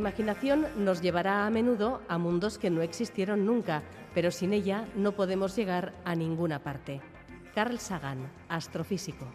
Imaginación 0.00 0.66
nos 0.76 1.02
llevará 1.02 1.46
a 1.46 1.50
menudo 1.50 2.00
a 2.08 2.16
mundos 2.18 2.58
que 2.58 2.70
no 2.70 2.82
existieron 2.82 3.44
nunca, 3.44 3.82
pero 4.14 4.30
sin 4.30 4.52
ella 4.52 4.88
no 4.96 5.12
podemos 5.12 5.54
llegar 5.54 5.92
a 6.04 6.14
ninguna 6.14 6.62
parte. 6.62 7.00
Carl 7.54 7.78
Sagan, 7.78 8.30
astrofísico. 8.48 9.26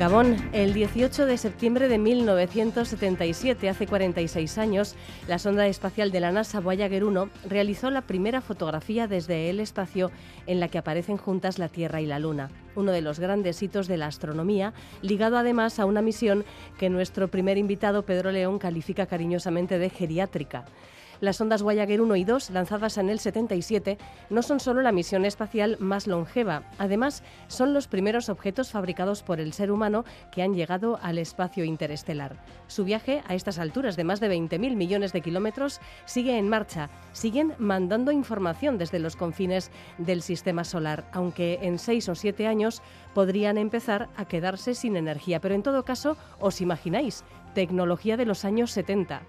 Gabón, 0.00 0.34
el 0.54 0.72
18 0.72 1.26
de 1.26 1.36
septiembre 1.36 1.86
de 1.86 1.98
1977, 1.98 3.68
hace 3.68 3.86
46 3.86 4.56
años, 4.56 4.96
la 5.28 5.38
sonda 5.38 5.66
espacial 5.66 6.10
de 6.10 6.20
la 6.20 6.32
NASA 6.32 6.60
Voyager 6.60 7.04
1 7.04 7.28
realizó 7.46 7.90
la 7.90 8.00
primera 8.00 8.40
fotografía 8.40 9.06
desde 9.06 9.50
el 9.50 9.60
espacio 9.60 10.10
en 10.46 10.58
la 10.58 10.68
que 10.68 10.78
aparecen 10.78 11.18
juntas 11.18 11.58
la 11.58 11.68
Tierra 11.68 12.00
y 12.00 12.06
la 12.06 12.18
Luna, 12.18 12.50
uno 12.76 12.92
de 12.92 13.02
los 13.02 13.20
grandes 13.20 13.62
hitos 13.62 13.88
de 13.88 13.98
la 13.98 14.06
astronomía, 14.06 14.72
ligado 15.02 15.36
además 15.36 15.78
a 15.78 15.84
una 15.84 16.00
misión 16.00 16.46
que 16.78 16.88
nuestro 16.88 17.28
primer 17.28 17.58
invitado 17.58 18.06
Pedro 18.06 18.32
León 18.32 18.58
califica 18.58 19.04
cariñosamente 19.04 19.78
de 19.78 19.90
geriátrica. 19.90 20.64
Las 21.20 21.36
sondas 21.36 21.62
Voyager 21.62 22.00
1 22.00 22.16
y 22.16 22.24
2, 22.24 22.48
lanzadas 22.50 22.96
en 22.96 23.10
el 23.10 23.18
77, 23.18 23.98
no 24.30 24.42
son 24.42 24.58
solo 24.58 24.80
la 24.80 24.90
misión 24.90 25.26
espacial 25.26 25.76
más 25.78 26.06
longeva, 26.06 26.62
además 26.78 27.22
son 27.46 27.74
los 27.74 27.88
primeros 27.88 28.30
objetos 28.30 28.70
fabricados 28.70 29.22
por 29.22 29.38
el 29.38 29.52
ser 29.52 29.70
humano 29.70 30.06
que 30.32 30.42
han 30.42 30.54
llegado 30.54 30.98
al 31.02 31.18
espacio 31.18 31.64
interestelar. 31.64 32.36
Su 32.68 32.84
viaje, 32.84 33.22
a 33.28 33.34
estas 33.34 33.58
alturas 33.58 33.96
de 33.96 34.04
más 34.04 34.20
de 34.20 34.30
20.000 34.30 34.76
millones 34.76 35.12
de 35.12 35.20
kilómetros, 35.20 35.80
sigue 36.06 36.38
en 36.38 36.48
marcha. 36.48 36.88
Siguen 37.12 37.52
mandando 37.58 38.12
información 38.12 38.78
desde 38.78 38.98
los 38.98 39.16
confines 39.16 39.70
del 39.98 40.22
sistema 40.22 40.64
solar, 40.64 41.04
aunque 41.12 41.58
en 41.60 41.78
seis 41.78 42.08
o 42.08 42.14
siete 42.14 42.46
años 42.46 42.80
podrían 43.12 43.58
empezar 43.58 44.08
a 44.16 44.24
quedarse 44.24 44.74
sin 44.74 44.96
energía. 44.96 45.40
Pero 45.40 45.54
en 45.54 45.62
todo 45.62 45.84
caso, 45.84 46.16
os 46.38 46.62
imagináis, 46.62 47.24
tecnología 47.54 48.16
de 48.16 48.24
los 48.24 48.46
años 48.46 48.70
70. 48.70 49.22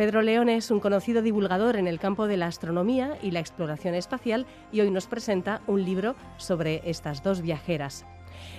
Pedro 0.00 0.22
León 0.22 0.48
es 0.48 0.70
un 0.70 0.80
conocido 0.80 1.20
divulgador 1.20 1.76
en 1.76 1.86
el 1.86 1.98
campo 1.98 2.26
de 2.26 2.38
la 2.38 2.46
astronomía 2.46 3.18
y 3.20 3.32
la 3.32 3.40
exploración 3.40 3.94
espacial 3.94 4.46
y 4.72 4.80
hoy 4.80 4.90
nos 4.90 5.06
presenta 5.06 5.60
un 5.66 5.84
libro 5.84 6.16
sobre 6.38 6.80
estas 6.88 7.22
dos 7.22 7.42
viajeras. 7.42 8.06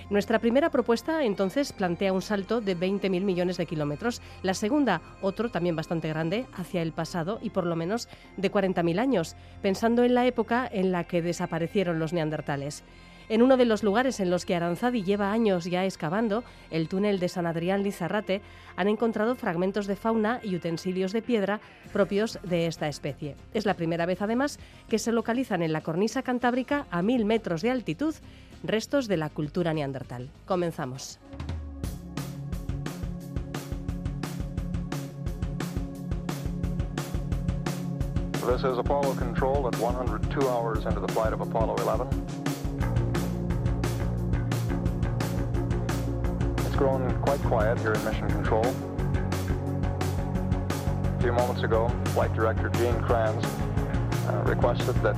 Nuestra 0.08 0.38
primera 0.38 0.70
propuesta 0.70 1.24
entonces 1.24 1.72
plantea 1.72 2.12
un 2.12 2.22
salto 2.22 2.60
de 2.60 2.76
20.000 2.76 3.22
millones 3.22 3.56
de 3.56 3.66
kilómetros. 3.66 4.22
La 4.44 4.54
segunda, 4.54 5.02
otro 5.20 5.50
también 5.50 5.74
bastante 5.74 6.08
grande, 6.08 6.46
hacia 6.54 6.80
el 6.80 6.92
pasado 6.92 7.40
y 7.42 7.50
por 7.50 7.66
lo 7.66 7.74
menos 7.74 8.08
de 8.36 8.52
40.000 8.52 9.00
años, 9.00 9.34
pensando 9.62 10.04
en 10.04 10.14
la 10.14 10.24
época 10.24 10.70
en 10.72 10.92
la 10.92 11.08
que 11.08 11.22
desaparecieron 11.22 11.98
los 11.98 12.12
neandertales. 12.12 12.84
En 13.28 13.42
uno 13.42 13.56
de 13.56 13.64
los 13.64 13.82
lugares 13.82 14.20
en 14.20 14.30
los 14.30 14.44
que 14.44 14.54
Aranzadi 14.54 15.02
lleva 15.02 15.32
años 15.32 15.64
ya 15.64 15.84
excavando, 15.84 16.44
el 16.70 16.88
túnel 16.88 17.18
de 17.18 17.28
San 17.28 17.46
Adrián 17.46 17.82
Lizarrate, 17.82 18.42
han 18.76 18.88
encontrado 18.88 19.34
fragmentos 19.34 19.86
de 19.86 19.96
fauna 19.96 20.40
y 20.42 20.56
utensilios 20.56 21.12
de 21.12 21.22
piedra 21.22 21.60
propios 21.92 22.38
de 22.42 22.66
esta 22.66 22.88
especie. 22.88 23.36
Es 23.54 23.66
la 23.66 23.74
primera 23.74 24.06
vez, 24.06 24.22
además, 24.22 24.58
que 24.88 24.98
se 24.98 25.12
localizan 25.12 25.62
en 25.62 25.72
la 25.72 25.82
cornisa 25.82 26.22
cantábrica 26.22 26.86
a 26.90 27.02
mil 27.02 27.24
metros 27.24 27.62
de 27.62 27.70
altitud 27.70 28.14
restos 28.62 29.08
de 29.08 29.16
la 29.16 29.30
cultura 29.30 29.74
neandertal. 29.74 30.30
Comenzamos. 30.46 31.18
Apollo 38.42 39.14
Control 39.14 39.66
at 39.66 39.76
102 39.76 40.46
hours 40.46 40.84
into 40.84 41.00
the 41.00 41.08
flight 41.08 41.32
of 41.32 41.40
Apollo 41.40 41.74
11. 41.76 42.41
Grown 46.82 47.22
quite 47.22 47.40
quiet 47.42 47.78
here 47.78 47.92
in 47.92 48.04
Mission 48.04 48.28
Control. 48.28 48.64
A 51.04 51.22
few 51.22 51.32
moments 51.32 51.62
ago, 51.62 51.88
Flight 52.06 52.34
Director 52.34 52.70
Gene 52.70 53.00
Kranz 53.02 53.44
uh, 54.26 54.42
requested 54.44 54.96
that 54.96 55.14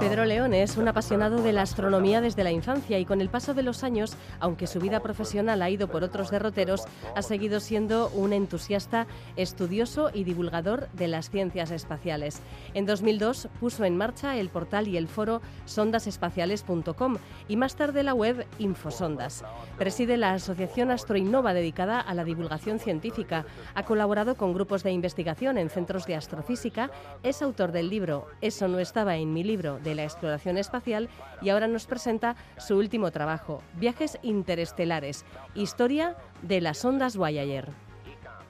Pedro 0.00 0.24
León 0.24 0.54
es 0.54 0.76
un 0.76 0.88
apasionado 0.88 1.42
de 1.42 1.52
la 1.52 1.62
astronomía 1.62 2.20
desde 2.20 2.42
la 2.42 2.52
infancia 2.52 2.98
y 2.98 3.04
con 3.04 3.20
el 3.20 3.28
paso 3.28 3.54
de 3.54 3.62
los 3.62 3.84
años, 3.84 4.16
aunque 4.40 4.66
su 4.66 4.80
vida 4.80 5.00
profesional 5.00 5.60
ha 5.62 5.68
ido 5.68 5.88
por 5.88 6.04
otros 6.04 6.30
derroteros, 6.30 6.84
ha 7.14 7.22
seguido 7.22 7.60
siendo 7.60 8.08
un 8.10 8.32
entusiasta, 8.32 9.06
estudioso 9.36 10.10
y 10.12 10.24
divulgador 10.24 10.88
de 10.92 11.08
las 11.08 11.28
ciencias 11.28 11.70
espaciales. 11.70 12.40
En 12.74 12.86
2002 12.86 13.48
puso 13.60 13.84
en 13.84 13.96
marcha 13.96 14.36
el 14.36 14.48
portal 14.48 14.88
y 14.88 14.96
el 14.96 15.08
foro 15.08 15.42
sondasespaciales.com 15.66 17.16
y 17.48 17.56
más 17.56 17.76
tarde 17.76 18.02
la 18.02 18.14
web 18.14 18.46
Infosondas. 18.58 19.44
Preside 19.78 20.16
la 20.16 20.32
Asociación 20.32 20.90
Astroinnova 20.90 21.52
dedicada 21.52 22.00
a 22.00 22.14
la 22.14 22.24
divulgación 22.24 22.78
científica. 22.78 23.44
Ha 23.74 23.84
colaborado 23.84 24.36
con 24.36 24.54
grupos 24.54 24.82
de 24.82 24.92
investigación 24.92 25.58
en 25.58 25.70
centros 25.70 26.06
de 26.06 26.14
astrofísica. 26.16 26.90
Es 27.22 27.42
autor 27.42 27.72
del 27.72 27.90
libro 27.90 28.26
Eso 28.40 28.68
no 28.68 28.78
estaba 28.78 29.16
en 29.16 29.25
mi 29.32 29.44
libro 29.44 29.78
de 29.78 29.94
la 29.94 30.04
exploración 30.04 30.58
espacial 30.58 31.08
y 31.42 31.50
ahora 31.50 31.68
nos 31.68 31.86
presenta 31.86 32.36
su 32.58 32.76
último 32.76 33.10
trabajo, 33.10 33.62
Viajes 33.74 34.18
Interestelares, 34.22 35.24
historia 35.54 36.16
de 36.42 36.60
las 36.60 36.84
ondas 36.84 37.16
Voyager. 37.16 37.68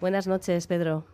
Buenas 0.00 0.26
noches, 0.26 0.66
Pedro. 0.66 1.04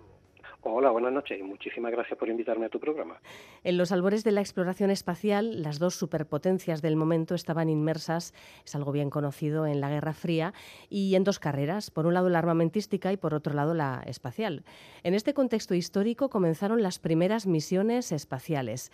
Hola, 0.64 0.90
buenas 0.92 1.12
noches 1.12 1.40
y 1.40 1.42
muchísimas 1.42 1.90
gracias 1.90 2.16
por 2.16 2.28
invitarme 2.28 2.66
a 2.66 2.68
tu 2.68 2.78
programa. 2.78 3.20
En 3.64 3.76
los 3.76 3.90
albores 3.90 4.22
de 4.22 4.30
la 4.30 4.40
exploración 4.40 4.90
espacial, 4.90 5.60
las 5.60 5.80
dos 5.80 5.96
superpotencias 5.96 6.82
del 6.82 6.94
momento 6.94 7.34
estaban 7.34 7.68
inmersas, 7.68 8.32
es 8.64 8.74
algo 8.76 8.92
bien 8.92 9.10
conocido, 9.10 9.66
en 9.66 9.80
la 9.80 9.90
Guerra 9.90 10.12
Fría 10.12 10.54
y 10.88 11.16
en 11.16 11.24
dos 11.24 11.40
carreras, 11.40 11.90
por 11.90 12.06
un 12.06 12.14
lado 12.14 12.28
la 12.28 12.38
armamentística 12.38 13.12
y 13.12 13.16
por 13.16 13.34
otro 13.34 13.54
lado 13.54 13.74
la 13.74 14.04
espacial. 14.06 14.62
En 15.02 15.14
este 15.14 15.34
contexto 15.34 15.74
histórico 15.74 16.30
comenzaron 16.30 16.80
las 16.80 17.00
primeras 17.00 17.48
misiones 17.48 18.12
espaciales. 18.12 18.92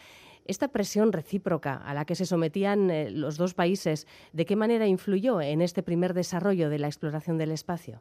Esta 0.49 0.69
presión 0.69 1.13
recíproca 1.13 1.75
a 1.75 1.93
la 1.93 2.07
que 2.07 2.15
se 2.15 2.25
sometían 2.25 2.91
eh, 2.91 3.11
los 3.11 3.37
dos 3.37 3.53
países, 3.53 4.07
¿de 4.33 4.47
qué 4.47 4.57
manera 4.57 4.87
influyó 4.87 5.43
en 5.43 5.61
este 5.61 5.83
primer 5.83 6.15
desarrollo 6.15 6.71
de 6.71 6.79
la 6.79 6.87
exploración 6.87 7.37
del 7.37 7.51
espacio? 7.51 8.01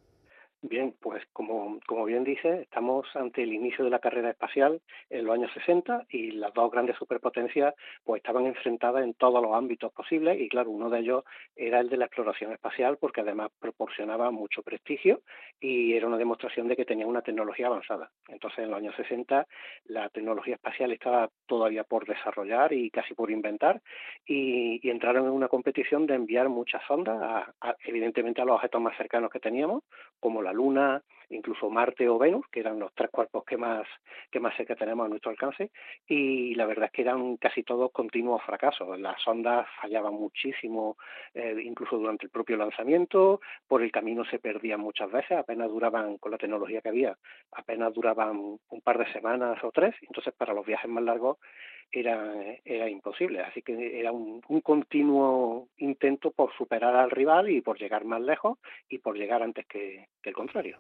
Bien, 0.64 0.96
pues 1.00 1.24
como, 1.34 1.80
como 1.86 2.06
bien 2.06 2.24
dice, 2.24 2.62
estamos 2.64 3.06
ante 3.16 3.44
el 3.44 3.54
inicio 3.54 3.86
de 3.86 3.92
la 3.92 4.00
carrera 4.00 4.32
espacial 4.32 4.82
en 5.08 5.26
los 5.26 5.36
años 5.36 5.52
60 5.54 6.08
y 6.10 6.32
las 6.32 6.52
dos 6.52 6.72
grandes 6.72 6.96
superpotencias 6.98 7.76
pues 8.04 8.22
estaban 8.22 8.48
enfrentadas 8.48 9.04
en 9.04 9.14
todos 9.14 9.40
los 9.40 9.54
ámbitos 9.54 9.94
posibles 9.94 10.42
y 10.42 10.50
claro, 10.50 10.72
uno 10.72 10.90
de 10.90 11.00
ellos 11.02 11.24
era 11.56 11.80
el 11.80 11.90
de 11.90 11.98
la 11.98 12.06
exploración 12.06 12.54
espacial 12.54 12.98
porque 12.98 13.22
además 13.22 13.52
proporcionaba 13.60 14.32
mucho 14.32 14.64
prestigio 14.64 15.22
y 15.60 15.94
era 15.94 16.08
una 16.08 16.18
demostración 16.18 16.68
de 16.68 16.76
que 16.76 16.86
tenía 16.86 17.06
una 17.06 17.22
tecnología 17.22 17.68
avanzada. 17.68 18.10
Entonces 18.28 18.60
en 18.60 18.72
los 18.72 18.80
años 18.80 18.96
60 18.96 19.48
la 19.86 20.10
tecnología 20.10 20.56
espacial 20.56 20.92
estaba 20.92 21.30
todavía 21.46 21.84
por 21.84 22.08
desarrollar 22.08 22.74
y 22.74 22.90
casi 22.90 23.14
por 23.14 23.30
inventar 23.30 23.80
y, 24.26 24.90
entraron 24.90 25.26
en 25.26 25.32
una 25.32 25.50
competición 25.50 26.08
de 26.08 26.16
enviar 26.16 26.50
muchas 26.50 26.82
sondas, 26.88 27.48
evidentemente 27.86 28.42
a 28.42 28.46
los 28.46 28.56
objetos 28.56 28.82
más 28.82 28.98
cercanos 28.98 29.30
que 29.30 29.40
teníamos, 29.40 29.84
como 30.20 30.42
la 30.48 30.54
Luna, 30.54 31.04
incluso 31.30 31.70
Marte 31.70 32.08
o 32.08 32.18
Venus, 32.18 32.46
que 32.50 32.62
eran 32.62 32.80
los 32.80 32.94
tres 32.94 33.10
cuerpos 33.10 33.44
que 33.44 33.58
más, 33.58 33.86
que 34.32 34.40
más 34.40 34.56
cerca 34.56 34.76
tenemos 34.76 35.06
a 35.06 35.10
nuestro 35.10 35.32
alcance, 35.32 35.72
y 36.08 36.56
la 36.56 36.66
verdad 36.66 36.86
es 36.86 36.92
que 36.92 37.02
eran 37.02 37.36
casi 37.38 37.64
todos 37.64 37.92
continuos 37.92 38.42
fracasos. 38.44 38.98
Las 39.00 39.22
sondas 39.22 39.68
fallaban 39.82 40.14
muchísimo, 40.14 40.98
eh, 41.34 41.56
incluso 41.62 41.98
durante 41.98 42.26
el 42.26 42.32
propio 42.32 42.56
lanzamiento, 42.56 43.42
por 43.68 43.82
el 43.82 43.92
camino 43.92 44.24
se 44.26 44.40
perdían 44.40 44.80
muchas 44.80 45.12
veces, 45.12 45.38
apenas 45.38 45.68
duraban, 45.70 46.18
con 46.18 46.32
la 46.32 46.38
tecnología 46.38 46.82
que 46.82 46.90
había, 46.90 47.18
apenas 47.52 47.94
duraban 47.94 48.58
un 48.70 48.82
par 48.82 48.98
de 48.98 49.12
semanas 49.12 49.62
o 49.64 49.72
tres, 49.72 49.96
entonces 50.02 50.34
para 50.34 50.54
los 50.54 50.66
viajes 50.66 50.90
más 50.90 51.04
largos 51.04 51.38
era, 51.92 52.34
era 52.66 52.90
imposible. 52.90 53.42
Así 53.42 53.62
que 53.62 54.00
era 54.00 54.12
un, 54.12 54.42
continuo 54.62 55.68
intento 55.78 56.32
por 56.32 56.56
superar 56.58 56.96
al 56.96 57.12
rival 57.12 57.50
y 57.50 57.62
por 57.62 57.80
llegar 57.80 58.06
más 58.06 58.22
lejos 58.22 58.58
y 58.90 59.00
por 59.00 59.18
llegar 59.18 59.44
antes 59.44 59.66
que, 59.68 60.08
el 60.24 60.34
contrario. 60.34 60.78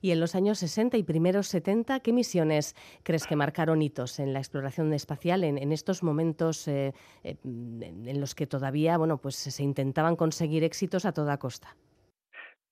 Y 0.00 0.10
en 0.10 0.20
los 0.20 0.34
años 0.34 0.58
60 0.58 0.96
y 0.98 1.02
primeros 1.02 1.48
70, 1.48 2.00
¿qué 2.00 2.12
misiones 2.12 2.74
crees 3.02 3.26
que 3.26 3.36
marcaron 3.36 3.80
hitos 3.80 4.20
en 4.20 4.32
la 4.32 4.38
exploración 4.38 4.92
espacial 4.92 5.44
en, 5.44 5.72
estos 5.72 6.02
momentos 6.02 6.68
eh, 6.68 6.92
eh, 7.22 7.36
en 7.42 8.20
los 8.20 8.34
que 8.34 8.46
todavía 8.46 8.98
bueno, 8.98 9.18
pues 9.18 9.36
se 9.36 9.62
intentaban 9.62 10.16
conseguir 10.16 10.62
éxitos 10.62 11.06
a 11.06 11.12
toda 11.12 11.38
costa? 11.38 11.76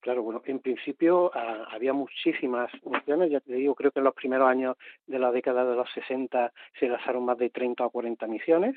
Claro, 0.03 0.21
bueno, 0.21 0.41
en 0.43 0.59
principio 0.59 1.31
ah, 1.33 1.65
había 1.71 1.93
muchísimas 1.93 2.69
misiones, 2.83 3.31
ya 3.31 3.39
te 3.39 3.53
digo, 3.53 3.73
creo 3.73 3.89
que 3.89 3.99
en 3.99 4.03
los 4.03 4.13
primeros 4.13 4.49
años 4.49 4.75
de 5.07 5.17
la 5.17 5.31
década 5.31 5.63
de 5.63 5.77
los 5.77 5.89
60 5.93 6.51
se 6.77 6.89
lanzaron 6.89 7.23
más 7.23 7.37
de 7.37 7.49
30 7.49 7.85
o 7.85 7.89
40 7.89 8.27
misiones. 8.27 8.75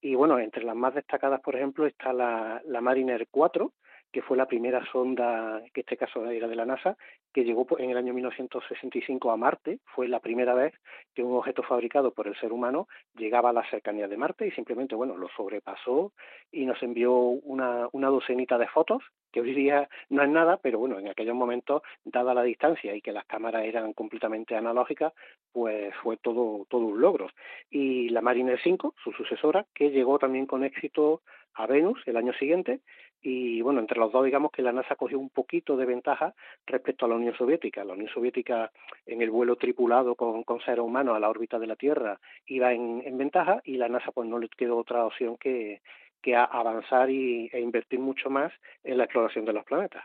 Y 0.00 0.16
bueno, 0.16 0.40
entre 0.40 0.64
las 0.64 0.74
más 0.74 0.92
destacadas, 0.92 1.40
por 1.42 1.54
ejemplo, 1.54 1.86
está 1.86 2.12
la, 2.12 2.60
la 2.66 2.80
Mariner 2.80 3.28
4, 3.30 3.72
que 4.14 4.22
fue 4.22 4.36
la 4.36 4.46
primera 4.46 4.80
sonda, 4.92 5.60
que 5.72 5.80
en 5.80 5.86
este 5.86 5.96
caso 5.96 6.24
era 6.30 6.46
de 6.46 6.54
la 6.54 6.64
NASA, 6.64 6.96
que 7.32 7.42
llegó 7.42 7.66
en 7.80 7.90
el 7.90 7.96
año 7.96 8.14
1965 8.14 9.32
a 9.32 9.36
Marte. 9.36 9.80
Fue 9.86 10.06
la 10.06 10.20
primera 10.20 10.54
vez 10.54 10.72
que 11.12 11.24
un 11.24 11.36
objeto 11.36 11.64
fabricado 11.64 12.12
por 12.12 12.28
el 12.28 12.36
ser 12.38 12.52
humano 12.52 12.86
llegaba 13.16 13.50
a 13.50 13.52
la 13.52 13.68
cercanía 13.68 14.06
de 14.06 14.16
Marte 14.16 14.46
y 14.46 14.52
simplemente, 14.52 14.94
bueno, 14.94 15.16
lo 15.16 15.28
sobrepasó 15.30 16.12
y 16.52 16.64
nos 16.64 16.80
envió 16.84 17.12
una, 17.12 17.88
una 17.90 18.06
docenita 18.06 18.56
de 18.56 18.68
fotos, 18.68 19.02
que 19.32 19.40
hoy 19.40 19.52
día 19.52 19.88
no 20.10 20.22
es 20.22 20.28
nada, 20.28 20.58
pero 20.58 20.78
bueno, 20.78 20.96
en 21.00 21.08
aquellos 21.08 21.34
momentos, 21.34 21.82
dada 22.04 22.34
la 22.34 22.44
distancia 22.44 22.94
y 22.94 23.00
que 23.00 23.10
las 23.10 23.24
cámaras 23.24 23.64
eran 23.64 23.94
completamente 23.94 24.54
analógicas, 24.54 25.12
pues 25.50 25.92
fue 26.04 26.18
todo, 26.18 26.66
todo 26.68 26.82
un 26.82 27.00
logro. 27.00 27.30
Y 27.68 28.10
la 28.10 28.20
Mariner 28.20 28.60
5, 28.62 28.94
su 29.02 29.10
sucesora, 29.10 29.66
que 29.74 29.90
llegó 29.90 30.20
también 30.20 30.46
con 30.46 30.62
éxito 30.62 31.22
a 31.54 31.66
Venus 31.66 32.00
el 32.06 32.16
año 32.16 32.32
siguiente 32.34 32.80
y 33.24 33.62
bueno, 33.62 33.80
entre 33.80 33.98
los 33.98 34.12
dos 34.12 34.24
digamos 34.24 34.52
que 34.52 34.62
la 34.62 34.70
NASA 34.70 34.96
cogió 34.96 35.18
un 35.18 35.30
poquito 35.30 35.76
de 35.78 35.86
ventaja 35.86 36.34
respecto 36.66 37.06
a 37.06 37.08
la 37.08 37.14
Unión 37.14 37.34
Soviética. 37.34 37.82
La 37.82 37.94
Unión 37.94 38.10
Soviética 38.10 38.70
en 39.06 39.22
el 39.22 39.30
vuelo 39.30 39.56
tripulado 39.56 40.14
con, 40.14 40.44
con 40.44 40.60
seres 40.60 40.84
humanos 40.84 41.16
a 41.16 41.20
la 41.20 41.30
órbita 41.30 41.58
de 41.58 41.66
la 41.66 41.74
Tierra 41.74 42.20
iba 42.46 42.72
en, 42.74 43.02
en 43.04 43.16
ventaja 43.16 43.62
y 43.64 43.78
la 43.78 43.88
NASA 43.88 44.12
pues 44.12 44.28
no 44.28 44.38
le 44.38 44.48
quedó 44.50 44.76
otra 44.76 45.06
opción 45.06 45.38
que, 45.38 45.80
que 46.20 46.36
avanzar 46.36 47.10
y, 47.10 47.50
e 47.52 47.60
invertir 47.60 47.98
mucho 47.98 48.28
más 48.28 48.52
en 48.82 48.98
la 48.98 49.04
exploración 49.04 49.44
de 49.44 49.52
los 49.52 49.64
planetas. 49.64 50.04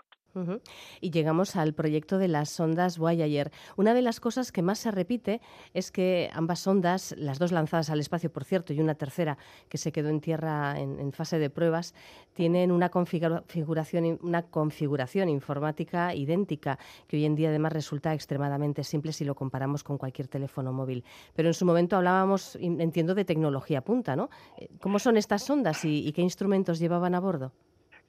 Y 1.02 1.12
llegamos 1.12 1.56
al 1.56 1.74
proyecto 1.74 2.18
de 2.18 2.28
las 2.28 2.50
sondas 2.50 2.98
Voyager. 2.98 3.52
Una 3.78 3.94
de 3.94 4.02
las 4.02 4.20
cosas 4.20 4.52
que 4.52 4.62
más 4.62 4.80
se 4.80 4.92
repite 4.92 5.42
es 5.74 5.92
que 5.92 6.30
ambas 6.34 6.60
sondas, 6.60 7.16
las 7.18 7.40
dos 7.40 7.52
lanzadas 7.52 7.90
al 7.90 8.00
espacio, 8.00 8.32
por 8.32 8.44
cierto, 8.44 8.74
y 8.74 8.80
una 8.80 8.96
tercera 8.96 9.38
que 9.68 9.78
se 9.78 9.92
quedó 9.92 10.10
en 10.10 10.22
tierra 10.22 10.80
en, 10.80 11.12
fase 11.12 11.40
de 11.40 11.50
pruebas, 11.50 11.94
tienen 12.34 12.72
una 12.72 12.90
configuración, 12.90 14.20
una 14.22 14.44
configuración 14.44 15.30
informática 15.30 16.14
idéntica, 16.14 16.78
que 17.08 17.18
hoy 17.18 17.26
en 17.26 17.36
día 17.36 17.50
además 17.50 17.74
resulta 17.74 18.14
extremadamente 18.14 18.84
simple 18.84 19.14
si 19.14 19.26
lo 19.26 19.36
comparamos 19.36 19.84
con 19.84 19.98
cualquier 19.98 20.28
teléfono 20.28 20.72
móvil. 20.72 21.04
Pero 21.34 21.50
en 21.50 21.54
su 21.54 21.66
momento 21.66 21.98
hablábamos, 21.98 22.56
entiendo, 22.62 23.16
de 23.16 23.26
tecnología 23.26 23.82
punta, 23.82 24.16
¿no? 24.16 24.30
Eh, 24.58 24.70
¿Cómo 24.80 25.00
son 25.00 25.18
estas 25.18 25.44
sondas 25.44 25.84
y 25.86 26.12
qué 26.12 26.22
instrumentos 26.22 26.80
llevaban 26.80 27.16
a 27.16 27.20
bordo? 27.20 27.52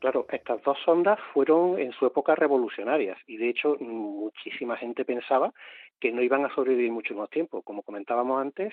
Claro, 0.01 0.25
estas 0.33 0.63
dos 0.63 0.79
sondas 0.83 1.21
fueron 1.35 1.79
en 1.79 1.93
su 1.93 2.07
época 2.07 2.35
revolucionarias 2.35 3.19
y 3.27 3.37
de 3.37 3.51
hecho 3.51 3.77
muchísima 3.81 4.79
gente 4.79 5.05
pensaba 5.05 5.53
que 6.01 6.11
no 6.11 6.23
iban 6.23 6.43
a 6.47 6.55
sobrevivir 6.55 6.91
mucho 6.91 7.15
más 7.15 7.29
tiempo. 7.29 7.61
Como 7.61 7.83
comentábamos 7.83 8.41
antes, 8.41 8.73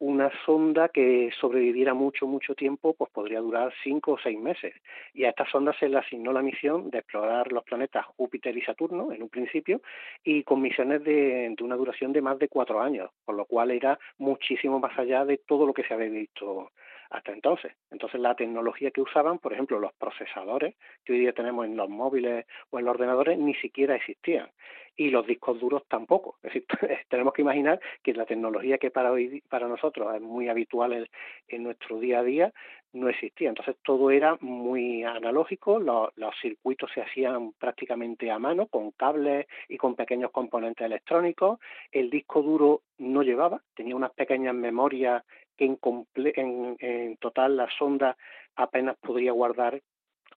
una 0.00 0.28
sonda 0.44 0.88
que 0.88 1.30
sobreviviera 1.40 1.94
mucho, 1.94 2.26
mucho 2.26 2.56
tiempo, 2.56 2.94
pues 2.94 3.12
podría 3.12 3.38
durar 3.38 3.72
cinco 3.84 4.14
o 4.14 4.18
seis 4.18 4.40
meses. 4.40 4.74
Y 5.14 5.22
a 5.22 5.28
esta 5.28 5.48
sonda 5.48 5.72
se 5.78 5.88
le 5.88 5.98
asignó 5.98 6.32
la 6.32 6.42
misión 6.42 6.90
de 6.90 6.98
explorar 6.98 7.52
los 7.52 7.62
planetas 7.62 8.04
Júpiter 8.16 8.56
y 8.56 8.62
Saturno 8.62 9.12
en 9.12 9.22
un 9.22 9.28
principio 9.28 9.80
y 10.24 10.42
con 10.42 10.60
misiones 10.60 11.04
de, 11.04 11.54
de 11.56 11.64
una 11.64 11.76
duración 11.76 12.12
de 12.12 12.22
más 12.22 12.40
de 12.40 12.48
cuatro 12.48 12.80
años, 12.80 13.08
por 13.24 13.36
lo 13.36 13.44
cual 13.44 13.70
era 13.70 14.00
muchísimo 14.18 14.80
más 14.80 14.98
allá 14.98 15.24
de 15.24 15.38
todo 15.38 15.64
lo 15.64 15.72
que 15.72 15.84
se 15.84 15.94
había 15.94 16.08
visto 16.08 16.72
hasta 17.10 17.32
entonces. 17.32 17.72
Entonces 17.90 18.20
la 18.20 18.34
tecnología 18.34 18.90
que 18.90 19.00
usaban, 19.00 19.38
por 19.38 19.52
ejemplo, 19.52 19.78
los 19.78 19.92
procesadores 19.94 20.74
que 21.04 21.12
hoy 21.12 21.20
día 21.20 21.32
tenemos 21.32 21.66
en 21.66 21.76
los 21.76 21.88
móviles 21.88 22.46
o 22.70 22.78
en 22.78 22.84
los 22.84 22.94
ordenadores, 22.94 23.38
ni 23.38 23.54
siquiera 23.54 23.96
existían. 23.96 24.50
Y 24.98 25.10
los 25.10 25.26
discos 25.26 25.60
duros 25.60 25.82
tampoco. 25.88 26.36
Es 26.42 26.54
decir, 26.54 26.66
tenemos 27.08 27.34
que 27.34 27.42
imaginar 27.42 27.80
que 28.02 28.14
la 28.14 28.24
tecnología 28.24 28.78
que 28.78 28.90
para 28.90 29.12
hoy 29.12 29.42
para 29.48 29.68
nosotros 29.68 30.14
es 30.14 30.22
muy 30.22 30.48
habitual 30.48 31.08
en, 31.48 31.62
nuestro 31.62 31.98
día 31.98 32.20
a 32.20 32.22
día 32.22 32.52
no 32.92 33.10
existía. 33.10 33.50
Entonces 33.50 33.76
todo 33.84 34.10
era 34.10 34.38
muy 34.40 35.04
analógico, 35.04 35.78
los, 35.78 36.08
los, 36.16 36.34
circuitos 36.40 36.90
se 36.94 37.02
hacían 37.02 37.52
prácticamente 37.58 38.30
a 38.30 38.38
mano, 38.38 38.68
con 38.68 38.92
cables 38.92 39.46
y 39.68 39.76
con 39.76 39.96
pequeños 39.96 40.30
componentes 40.30 40.86
electrónicos. 40.86 41.60
El 41.92 42.08
disco 42.08 42.40
duro 42.40 42.80
no 42.96 43.22
llevaba, 43.22 43.60
tenía 43.74 43.96
unas 43.96 44.12
pequeñas 44.12 44.54
memorias 44.54 45.22
que 45.56 45.64
en, 45.64 46.76
en, 46.78 47.16
total 47.18 47.56
la 47.56 47.68
sonda 47.78 48.16
apenas 48.56 48.96
podría 48.98 49.32
guardar 49.32 49.80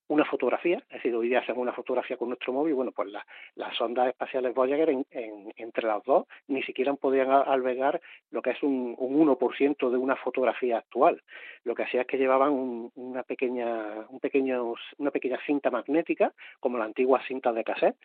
una 0.10 0.26
fotografía, 0.26 0.78
es 0.90 0.96
decir, 0.96 1.14
hoy 1.14 1.30
día 1.30 1.40
hacemos 1.40 1.62
una 1.62 1.72
fotografía 1.72 2.18
con 2.18 2.30
nuestro 2.30 2.52
móvil, 2.52 2.74
bueno, 2.74 2.92
pues 2.92 3.10
las 3.54 3.78
sondas 3.78 4.08
espaciales 4.08 4.56
Voyager 4.56 4.92
entre 5.12 5.88
las 5.88 6.04
dos 6.04 6.26
ni 6.48 6.64
siquiera 6.64 6.96
podían 6.96 7.30
albergar 7.30 8.02
lo 8.32 8.42
que 8.42 8.50
es 8.52 8.64
un, 8.64 8.96
un 8.98 9.28
1% 9.28 9.90
de 9.92 9.98
una 9.98 10.16
fotografía 10.16 10.80
actual. 10.80 11.22
Lo 11.64 11.76
que 11.76 11.84
hacía 11.84 12.02
es 12.02 12.08
que 12.08 12.18
llevaban 12.18 12.90
una 12.96 13.22
pequeña 13.22 14.08
un 14.10 14.20
pequeño, 14.20 14.74
una 14.98 15.12
pequeña 15.12 15.38
cinta 15.46 15.70
magnética, 15.70 16.34
como 16.60 16.80
la 16.80 16.86
antigua 16.86 17.22
cinta 17.28 17.54
de 17.54 17.64
cassette, 17.64 17.98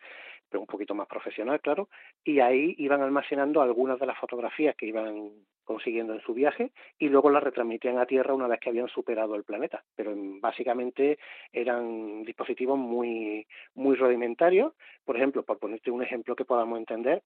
pero 0.47 0.61
un 0.61 0.67
poquito 0.67 0.93
más 0.93 1.07
profesional, 1.07 1.59
claro, 1.59 1.89
y 2.23 2.39
ahí 2.39 2.75
iban 2.77 3.01
almacenando 3.01 3.61
algunas 3.61 3.99
de 3.99 4.05
las 4.05 4.17
fotografías 4.19 4.75
que 4.75 4.85
iban 4.85 5.31
consiguiendo 5.65 6.13
en 6.13 6.21
su 6.21 6.33
viaje 6.33 6.71
y 6.97 7.09
luego 7.09 7.29
las 7.29 7.43
retransmitían 7.43 7.97
a 7.97 8.05
Tierra 8.05 8.33
una 8.33 8.47
vez 8.47 8.59
que 8.59 8.69
habían 8.69 8.87
superado 8.87 9.35
el 9.35 9.43
planeta. 9.43 9.83
Pero 9.95 10.13
básicamente 10.39 11.19
eran 11.51 12.23
dispositivos 12.23 12.77
muy, 12.77 13.45
muy 13.73 13.95
rudimentarios. 13.95 14.73
Por 15.03 15.17
ejemplo, 15.17 15.43
por 15.43 15.59
ponerte 15.59 15.91
un 15.91 16.03
ejemplo 16.03 16.35
que 16.35 16.45
podamos 16.45 16.79
entender, 16.79 17.23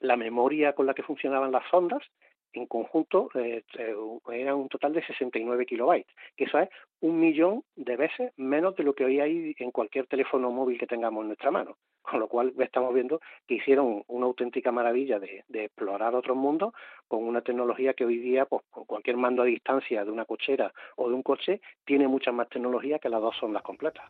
la 0.00 0.16
memoria 0.16 0.74
con 0.74 0.86
la 0.86 0.94
que 0.94 1.02
funcionaban 1.02 1.52
las 1.52 1.68
sondas 1.70 2.02
en 2.52 2.66
conjunto 2.66 3.28
eh, 3.34 3.62
eh, 3.78 3.94
era 4.32 4.54
un 4.54 4.68
total 4.68 4.92
de 4.92 5.04
69 5.04 5.66
kilobytes, 5.66 6.12
que 6.36 6.44
eso 6.44 6.58
es 6.58 6.68
un 7.00 7.20
millón 7.20 7.62
de 7.76 7.96
veces 7.96 8.32
menos 8.36 8.74
de 8.76 8.84
lo 8.84 8.94
que 8.94 9.04
hoy 9.04 9.20
hay 9.20 9.54
en 9.58 9.70
cualquier 9.70 10.06
teléfono 10.06 10.50
móvil 10.50 10.78
que 10.78 10.86
tengamos 10.86 11.22
en 11.22 11.28
nuestra 11.28 11.50
mano. 11.50 11.76
Con 12.02 12.20
lo 12.20 12.28
cual 12.28 12.54
estamos 12.58 12.94
viendo 12.94 13.20
que 13.48 13.54
hicieron 13.54 14.04
una 14.06 14.26
auténtica 14.26 14.70
maravilla 14.70 15.18
de, 15.18 15.44
explorar 15.48 16.14
otros 16.14 16.36
mundos 16.36 16.72
con 17.08 17.24
una 17.24 17.40
tecnología 17.40 17.94
que 17.94 18.04
hoy 18.04 18.18
día, 18.18 18.46
pues 18.46 18.62
con 18.70 18.84
cualquier 18.84 19.16
mando 19.16 19.42
a 19.42 19.46
distancia 19.46 20.04
de 20.04 20.10
una 20.10 20.24
cochera 20.24 20.72
o 20.96 21.08
de 21.08 21.14
un 21.14 21.22
coche, 21.22 21.60
tiene 21.84 22.06
mucha 22.06 22.30
más 22.30 22.48
tecnología 22.48 23.00
que 23.00 23.08
las 23.08 23.20
dos 23.20 23.34
son 23.40 23.52
las 23.52 23.62
completas. 23.62 24.04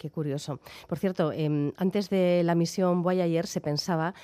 qué 0.00 0.10
curioso. 0.10 0.60
Por 0.88 0.98
cierto, 0.98 1.32
em, 1.32 1.72
antes 1.76 2.08
de 2.08 2.42
la 2.44 2.54
misión 2.54 3.02
Voyager 3.02 3.46
se 3.46 3.60
pensaba 3.60 4.14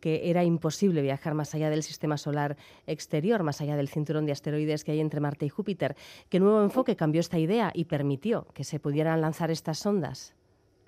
que 0.00 0.30
era 0.30 0.44
imposible 0.44 1.02
viajar 1.02 1.34
más 1.34 1.54
allá 1.54 1.70
del 1.70 1.82
sistema 1.82 2.16
solar 2.16 2.56
exterior, 2.86 3.42
más 3.42 3.60
allá 3.60 3.76
del 3.76 3.88
cinturón 3.88 4.26
de 4.26 4.32
asteroides 4.32 4.84
que 4.84 4.92
hay 4.92 5.00
entre 5.00 5.20
Marte 5.20 5.46
y 5.46 5.48
Júpiter. 5.48 5.94
¿Qué 6.28 6.40
nuevo 6.40 6.62
enfoque 6.62 6.96
cambió 6.96 7.20
esta 7.20 7.38
idea 7.38 7.70
y 7.74 7.84
permitió 7.84 8.46
que 8.54 8.64
se 8.64 8.80
pudieran 8.80 9.20
lanzar 9.20 9.50
estas 9.50 9.78
sondas? 9.78 10.34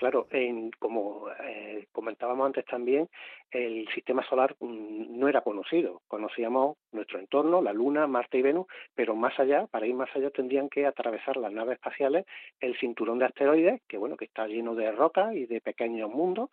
Claro, 0.00 0.26
como 0.78 1.26
eh, 1.44 1.86
comentábamos 1.92 2.46
antes 2.46 2.64
también, 2.64 3.06
el 3.50 3.86
sistema 3.94 4.26
solar 4.26 4.56
mm, 4.58 5.18
no 5.18 5.28
era 5.28 5.42
conocido. 5.42 6.00
Conocíamos 6.08 6.78
nuestro 6.92 7.18
entorno, 7.18 7.60
la 7.60 7.74
Luna, 7.74 8.06
Marte 8.06 8.38
y 8.38 8.42
Venus, 8.42 8.66
pero 8.94 9.14
más 9.14 9.38
allá, 9.38 9.66
para 9.66 9.86
ir 9.86 9.94
más 9.94 10.08
allá, 10.16 10.30
tendrían 10.30 10.70
que 10.70 10.86
atravesar 10.86 11.36
las 11.36 11.52
naves 11.52 11.74
espaciales 11.74 12.24
el 12.60 12.78
cinturón 12.78 13.18
de 13.18 13.26
asteroides, 13.26 13.82
que 13.86 13.98
bueno, 13.98 14.16
que 14.16 14.24
está 14.24 14.46
lleno 14.46 14.74
de 14.74 14.90
rocas 14.90 15.34
y 15.34 15.44
de 15.44 15.60
pequeños 15.60 16.08
mundos, 16.08 16.48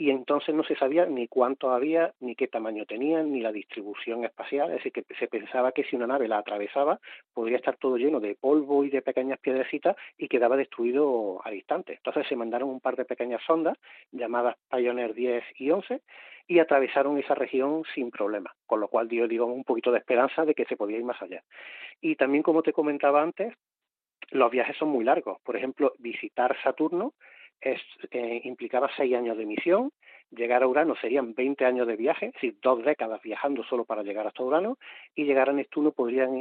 y 0.00 0.08
entonces 0.08 0.54
no 0.54 0.64
se 0.64 0.76
sabía 0.76 1.04
ni 1.04 1.28
cuánto 1.28 1.72
había, 1.72 2.14
ni 2.20 2.34
qué 2.34 2.48
tamaño 2.48 2.86
tenían, 2.86 3.32
ni 3.32 3.42
la 3.42 3.52
distribución 3.52 4.24
espacial, 4.24 4.70
es 4.70 4.76
decir, 4.76 4.92
que 4.92 5.04
se 5.16 5.28
pensaba 5.28 5.72
que 5.72 5.84
si 5.84 5.94
una 5.94 6.06
nave 6.06 6.26
la 6.26 6.38
atravesaba 6.38 6.98
podría 7.34 7.58
estar 7.58 7.76
todo 7.76 7.98
lleno 7.98 8.18
de 8.18 8.34
polvo 8.34 8.82
y 8.82 8.88
de 8.88 9.02
pequeñas 9.02 9.38
piedrecitas 9.40 9.96
y 10.16 10.28
quedaba 10.28 10.56
destruido 10.56 11.44
al 11.44 11.54
instante. 11.54 11.96
Entonces 11.96 12.26
se 12.26 12.34
mandaron 12.34 12.70
un 12.70 12.80
par 12.80 12.96
de 12.96 13.04
pequeñas 13.04 13.42
sondas 13.46 13.76
llamadas 14.10 14.56
Pioneer 14.70 15.12
10 15.12 15.44
y 15.56 15.70
11 15.70 16.00
y 16.48 16.60
atravesaron 16.60 17.18
esa 17.18 17.34
región 17.34 17.82
sin 17.94 18.10
problema, 18.10 18.54
con 18.64 18.80
lo 18.80 18.88
cual 18.88 19.06
dio 19.06 19.28
digamos, 19.28 19.54
un 19.54 19.64
poquito 19.64 19.92
de 19.92 19.98
esperanza 19.98 20.46
de 20.46 20.54
que 20.54 20.64
se 20.64 20.78
podía 20.78 20.96
ir 20.96 21.04
más 21.04 21.20
allá. 21.20 21.42
Y 22.00 22.16
también, 22.16 22.42
como 22.42 22.62
te 22.62 22.72
comentaba 22.72 23.20
antes, 23.20 23.52
los 24.30 24.50
viajes 24.50 24.78
son 24.78 24.88
muy 24.88 25.04
largos. 25.04 25.42
Por 25.42 25.56
ejemplo, 25.56 25.92
visitar 25.98 26.56
Saturno 26.62 27.12
eh, 27.62 28.40
implicaba 28.44 28.90
seis 28.96 29.14
años 29.14 29.36
de 29.36 29.46
misión, 29.46 29.92
llegar 30.30 30.62
a 30.62 30.68
Urano 30.68 30.94
serían 30.96 31.34
20 31.34 31.64
años 31.64 31.86
de 31.86 31.96
viaje, 31.96 32.26
es 32.26 32.32
decir, 32.34 32.56
dos 32.62 32.84
décadas 32.84 33.20
viajando 33.22 33.64
solo 33.64 33.84
para 33.84 34.02
llegar 34.02 34.26
hasta 34.26 34.42
Urano, 34.42 34.78
y 35.14 35.24
llegar 35.24 35.50
a 35.50 35.52
Neptuno 35.52 35.92
podrían 35.92 36.36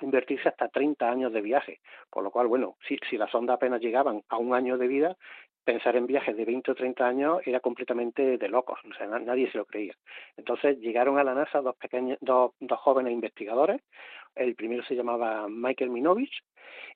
invertirse 0.00 0.48
hasta 0.48 0.68
30 0.68 1.10
años 1.10 1.32
de 1.32 1.40
viaje, 1.40 1.80
con 2.10 2.24
lo 2.24 2.30
cual, 2.30 2.46
bueno, 2.46 2.76
si, 2.88 2.96
si 3.08 3.16
las 3.16 3.30
sondas 3.30 3.56
apenas 3.56 3.80
llegaban 3.80 4.22
a 4.28 4.38
un 4.38 4.54
año 4.54 4.78
de 4.78 4.88
vida, 4.88 5.16
pensar 5.64 5.96
en 5.96 6.06
viajes 6.06 6.36
de 6.36 6.44
20 6.44 6.72
o 6.72 6.74
30 6.74 7.06
años 7.06 7.40
era 7.46 7.60
completamente 7.60 8.38
de 8.38 8.48
locos, 8.48 8.80
o 8.90 8.94
sea, 8.94 9.06
nadie 9.06 9.50
se 9.50 9.58
lo 9.58 9.64
creía. 9.64 9.94
Entonces 10.36 10.78
llegaron 10.80 11.18
a 11.18 11.24
la 11.24 11.34
NASA 11.34 11.60
dos, 11.60 11.76
pequeños, 11.76 12.18
dos, 12.20 12.52
dos 12.60 12.80
jóvenes 12.80 13.12
investigadores, 13.12 13.80
el 14.34 14.54
primero 14.54 14.82
se 14.84 14.96
llamaba 14.96 15.46
Michael 15.48 15.90
Minovich 15.90 16.42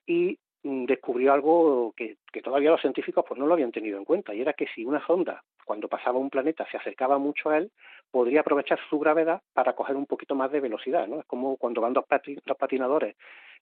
y 0.05 0.39
descubrió 0.63 1.33
algo 1.33 1.93
que, 1.95 2.17
que, 2.31 2.41
todavía 2.41 2.71
los 2.71 2.81
científicos 2.81 3.23
pues 3.27 3.39
no 3.39 3.45
lo 3.45 3.53
habían 3.53 3.71
tenido 3.71 3.97
en 3.97 4.05
cuenta 4.05 4.33
y 4.33 4.41
era 4.41 4.53
que 4.53 4.67
si 4.73 4.83
una 4.83 5.05
sonda 5.05 5.43
cuando 5.65 5.87
pasaba 5.87 6.19
un 6.19 6.29
planeta 6.29 6.65
se 6.69 6.77
acercaba 6.77 7.17
mucho 7.17 7.49
a 7.49 7.57
él 7.57 7.71
podría 8.11 8.41
aprovechar 8.41 8.79
su 8.89 8.99
gravedad 8.99 9.41
para 9.53 9.73
coger 9.73 9.95
un 9.95 10.05
poquito 10.05 10.35
más 10.35 10.51
de 10.51 10.59
velocidad 10.59 11.07
¿no? 11.07 11.19
es 11.19 11.25
como 11.25 11.57
cuando 11.57 11.81
van 11.81 11.93
dos, 11.93 12.05
dos 12.45 12.57
patinadores 12.57 13.15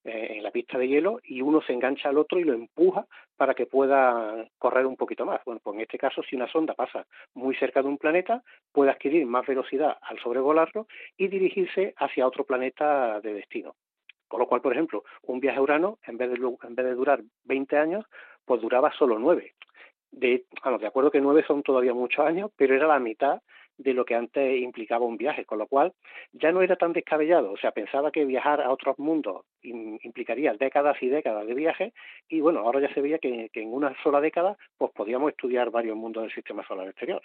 eh, 0.04 0.36
en 0.36 0.42
la 0.44 0.52
pista 0.52 0.78
de 0.78 0.86
hielo 0.86 1.18
y 1.24 1.42
uno 1.42 1.60
se 1.62 1.72
engancha 1.72 2.08
al 2.08 2.18
otro 2.18 2.38
y 2.38 2.44
lo 2.44 2.52
empuja 2.52 3.06
para 3.36 3.54
que 3.54 3.66
pueda 3.66 4.46
correr 4.56 4.86
un 4.86 4.94
poquito 4.94 5.26
más. 5.26 5.40
Bueno, 5.44 5.60
pues 5.62 5.74
en 5.74 5.80
este 5.80 5.98
caso, 5.98 6.22
si 6.22 6.36
una 6.36 6.46
sonda 6.46 6.74
pasa 6.74 7.06
muy 7.34 7.56
cerca 7.56 7.82
de 7.82 7.88
un 7.88 7.98
planeta, 7.98 8.42
puede 8.72 8.92
adquirir 8.92 9.26
más 9.26 9.44
velocidad 9.46 9.96
al 10.00 10.20
sobrevolarlo 10.20 10.86
y 11.16 11.26
dirigirse 11.26 11.92
hacia 11.96 12.26
otro 12.26 12.44
planeta 12.44 13.20
de 13.20 13.34
destino. 13.34 13.74
Con 14.28 14.40
lo 14.40 14.46
cual, 14.46 14.60
por 14.60 14.72
ejemplo, 14.72 15.04
un 15.22 15.40
viaje 15.40 15.58
a 15.58 15.62
Urano, 15.62 15.98
en 16.06 16.16
vez 16.16 16.30
de, 16.30 16.36
en 16.36 16.74
vez 16.74 16.86
de 16.86 16.94
durar 16.94 17.22
20 17.44 17.76
años, 17.76 18.04
pues 18.44 18.60
duraba 18.60 18.92
solo 18.92 19.18
9. 19.18 19.54
De, 20.10 20.44
bueno, 20.62 20.78
de 20.78 20.86
acuerdo 20.86 21.10
que 21.10 21.20
9 21.20 21.44
son 21.46 21.62
todavía 21.62 21.94
muchos 21.94 22.24
años, 22.24 22.50
pero 22.56 22.74
era 22.74 22.86
la 22.86 22.98
mitad 22.98 23.40
de 23.78 23.92
lo 23.92 24.04
que 24.04 24.14
antes 24.14 24.60
implicaba 24.60 25.04
un 25.04 25.16
viaje, 25.16 25.44
con 25.44 25.58
lo 25.58 25.66
cual 25.66 25.92
ya 26.32 26.50
no 26.52 26.62
era 26.62 26.76
tan 26.76 26.92
descabellado, 26.92 27.52
o 27.52 27.56
sea, 27.56 27.72
pensaba 27.72 28.10
que 28.10 28.24
viajar 28.24 28.60
a 28.60 28.70
otros 28.70 28.98
mundos 28.98 29.44
implicaría 29.62 30.54
décadas 30.54 30.96
y 31.02 31.08
décadas 31.08 31.46
de 31.46 31.54
viaje 31.54 31.92
y 32.28 32.40
bueno, 32.40 32.60
ahora 32.60 32.80
ya 32.80 32.94
se 32.94 33.00
veía 33.00 33.18
que, 33.18 33.50
que 33.52 33.62
en 33.62 33.72
una 33.72 33.94
sola 34.02 34.20
década 34.20 34.56
pues 34.78 34.92
podíamos 34.92 35.30
estudiar 35.30 35.70
varios 35.70 35.96
mundos 35.96 36.22
del 36.22 36.32
sistema 36.32 36.66
solar 36.66 36.88
exterior. 36.88 37.20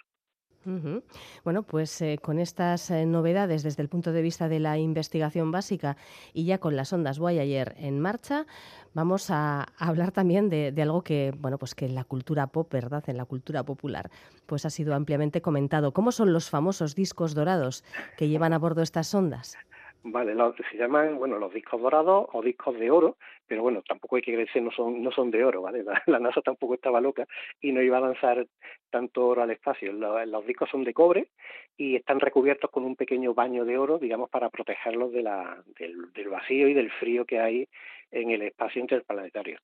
Bueno, 1.44 1.62
pues 1.62 2.00
eh, 2.02 2.18
con 2.22 2.38
estas 2.38 2.90
eh, 2.90 3.06
novedades 3.06 3.62
desde 3.62 3.82
el 3.82 3.88
punto 3.88 4.12
de 4.12 4.22
vista 4.22 4.48
de 4.48 4.60
la 4.60 4.78
investigación 4.78 5.50
básica 5.50 5.96
y 6.32 6.44
ya 6.44 6.58
con 6.58 6.76
las 6.76 6.92
ondas 6.92 7.18
Voyager 7.18 7.74
en 7.78 8.00
marcha, 8.00 8.46
vamos 8.94 9.30
a, 9.30 9.66
hablar 9.78 10.12
también 10.12 10.48
de, 10.48 10.74
algo 10.80 11.02
que, 11.02 11.34
bueno, 11.38 11.58
pues 11.58 11.74
que 11.74 11.86
en 11.86 11.94
la 11.94 12.04
cultura 12.04 12.46
pop, 12.46 12.70
¿verdad? 12.72 13.02
En 13.08 13.16
la 13.16 13.24
cultura 13.24 13.64
popular, 13.64 14.10
pues 14.46 14.64
ha 14.64 14.70
sido 14.70 14.94
ampliamente 14.94 15.42
comentado. 15.42 15.92
¿Cómo 15.92 16.12
son 16.12 16.32
los 16.32 16.48
famosos 16.48 16.94
discos 16.94 17.34
dorados 17.34 17.84
que 18.16 18.28
llevan 18.28 18.52
a 18.52 18.58
bordo 18.58 18.82
estas 18.82 19.14
ondas? 19.14 19.56
Vale, 20.04 20.34
se 20.68 20.76
llaman, 20.76 21.16
bueno, 21.16 21.38
los 21.38 21.54
discos 21.54 21.80
dorados 21.80 22.26
o 22.32 22.42
discos 22.42 22.76
de 22.76 22.90
oro, 22.90 23.18
pero 23.46 23.62
bueno, 23.62 23.82
tampoco 23.86 24.16
hay 24.16 24.22
que 24.22 24.32
creerse, 24.32 24.60
no 24.60 24.72
son, 24.72 25.00
no 25.00 25.12
son 25.12 25.30
de 25.30 25.44
oro, 25.44 25.62
¿vale? 25.62 25.84
La, 26.06 26.18
NASA 26.18 26.40
tampoco 26.40 26.74
estaba 26.74 27.00
loca 27.00 27.26
y 27.60 27.70
no 27.70 27.80
iba 27.80 27.98
a 27.98 28.00
lanzar 28.00 28.44
tanto 28.90 29.24
oro 29.28 29.42
al 29.42 29.52
espacio. 29.52 29.92
Los, 29.92 30.46
discos 30.46 30.68
son 30.70 30.82
de 30.82 30.92
cobre 30.92 31.28
y 31.76 31.94
están 31.94 32.18
recubiertos 32.18 32.68
con 32.70 32.84
un 32.84 32.96
pequeño 32.96 33.32
baño 33.32 33.64
de 33.64 33.78
oro, 33.78 33.98
digamos, 33.98 34.28
para 34.28 34.50
protegerlos 34.50 35.12
de 35.12 35.22
la, 35.22 35.62
del, 35.78 36.12
del 36.12 36.28
vacío 36.28 36.66
y 36.66 36.74
del 36.74 36.90
frío 36.90 37.24
que 37.24 37.38
hay 37.38 37.68
en 38.10 38.30
el 38.30 38.42
espacio 38.42 38.80
interplanetario. 38.80 39.58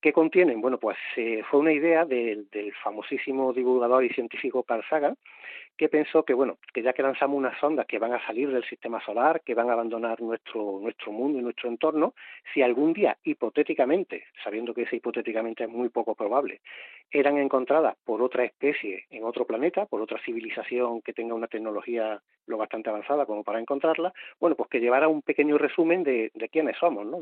¿Qué 0.00 0.12
contienen? 0.12 0.60
Bueno, 0.60 0.78
pues 0.78 0.96
eh, 1.16 1.42
fue 1.50 1.60
una 1.60 1.72
idea 1.72 2.04
del, 2.04 2.48
del 2.50 2.72
famosísimo 2.74 3.52
divulgador 3.52 4.04
y 4.04 4.10
científico 4.10 4.62
Carl 4.62 4.84
Sagan, 4.88 5.16
que 5.80 5.88
pensó 5.88 6.24
que 6.24 6.34
bueno, 6.34 6.58
que 6.74 6.82
ya 6.82 6.92
que 6.92 7.02
lanzamos 7.02 7.38
unas 7.38 7.58
sondas 7.58 7.86
que 7.86 7.98
van 7.98 8.12
a 8.12 8.22
salir 8.26 8.50
del 8.50 8.62
sistema 8.64 9.02
solar, 9.02 9.40
que 9.40 9.54
van 9.54 9.70
a 9.70 9.72
abandonar 9.72 10.20
nuestro 10.20 10.78
nuestro 10.78 11.10
mundo 11.10 11.38
y 11.38 11.42
nuestro 11.42 11.70
entorno, 11.70 12.12
si 12.52 12.60
algún 12.60 12.92
día 12.92 13.16
hipotéticamente, 13.24 14.24
sabiendo 14.44 14.74
que 14.74 14.82
ese 14.82 14.96
hipotéticamente 14.96 15.64
es 15.64 15.70
muy 15.70 15.88
poco 15.88 16.14
probable, 16.14 16.60
eran 17.10 17.38
encontradas 17.38 17.96
por 18.04 18.20
otra 18.20 18.44
especie 18.44 19.06
en 19.08 19.24
otro 19.24 19.46
planeta, 19.46 19.86
por 19.86 20.02
otra 20.02 20.20
civilización 20.22 21.00
que 21.00 21.14
tenga 21.14 21.32
una 21.32 21.46
tecnología 21.46 22.20
lo 22.46 22.58
bastante 22.58 22.90
avanzada 22.90 23.24
como 23.24 23.42
para 23.42 23.58
encontrarla, 23.58 24.12
bueno, 24.38 24.56
pues 24.56 24.68
que 24.68 24.80
llevara 24.80 25.08
un 25.08 25.22
pequeño 25.22 25.56
resumen 25.56 26.02
de, 26.04 26.30
quiénes 26.52 26.76
somos, 26.76 27.06
¿no? 27.06 27.20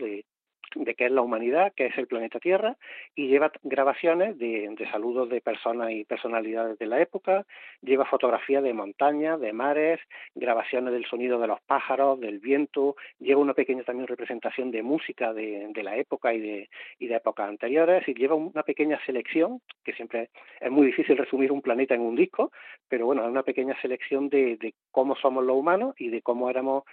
De 0.74 0.94
qué 0.94 1.06
es 1.06 1.12
la 1.12 1.22
humanidad, 1.22 1.72
qué 1.76 1.86
es 1.86 1.98
el 1.98 2.06
planeta 2.06 2.38
Tierra, 2.38 2.76
y 3.14 3.28
lleva 3.28 3.50
grabaciones 3.62 4.38
de, 4.38 4.74
saludos 4.90 5.28
de 5.28 5.40
personas 5.40 5.90
y 5.90 6.04
personalidades 6.04 6.78
de 6.78 6.86
la 6.86 7.00
época, 7.00 7.46
lleva 7.82 8.04
fotografías 8.04 8.62
de 8.62 8.72
montañas, 8.72 9.40
de 9.40 9.52
mares, 9.52 10.00
grabaciones 10.34 10.92
del 10.92 11.06
sonido 11.06 11.38
de 11.38 11.46
los 11.46 11.60
pájaros, 11.62 12.20
del 12.20 12.38
viento, 12.38 12.96
lleva 13.18 13.40
una 13.40 13.54
pequeña 13.54 13.82
también 13.84 14.06
representación 14.06 14.70
de 14.70 14.82
música 14.82 15.32
de, 15.32 15.70
la 15.82 15.96
época 15.96 16.34
y 16.34 16.40
de, 16.40 16.68
y 16.98 17.06
de 17.06 17.16
épocas 17.16 17.48
anteriores, 17.48 18.06
y 18.08 18.14
lleva 18.14 18.34
una 18.34 18.62
pequeña 18.62 18.98
selección, 19.06 19.60
que 19.84 19.92
siempre 19.92 20.30
es 20.60 20.70
muy 20.70 20.86
difícil 20.86 21.16
resumir 21.16 21.52
un 21.52 21.62
planeta 21.62 21.94
en 21.94 22.00
un 22.00 22.16
disco, 22.16 22.50
pero 22.88 23.06
bueno, 23.06 23.22
es 23.22 23.30
una 23.30 23.42
pequeña 23.42 23.80
selección 23.80 24.28
de, 24.28 24.56
de 24.56 24.74
cómo 24.90 25.16
somos 25.16 25.44
los 25.44 25.56
humanos 25.56 25.94
y 25.98 26.08
de 26.08 26.22
cómo 26.22 26.50
éramos 26.50 26.84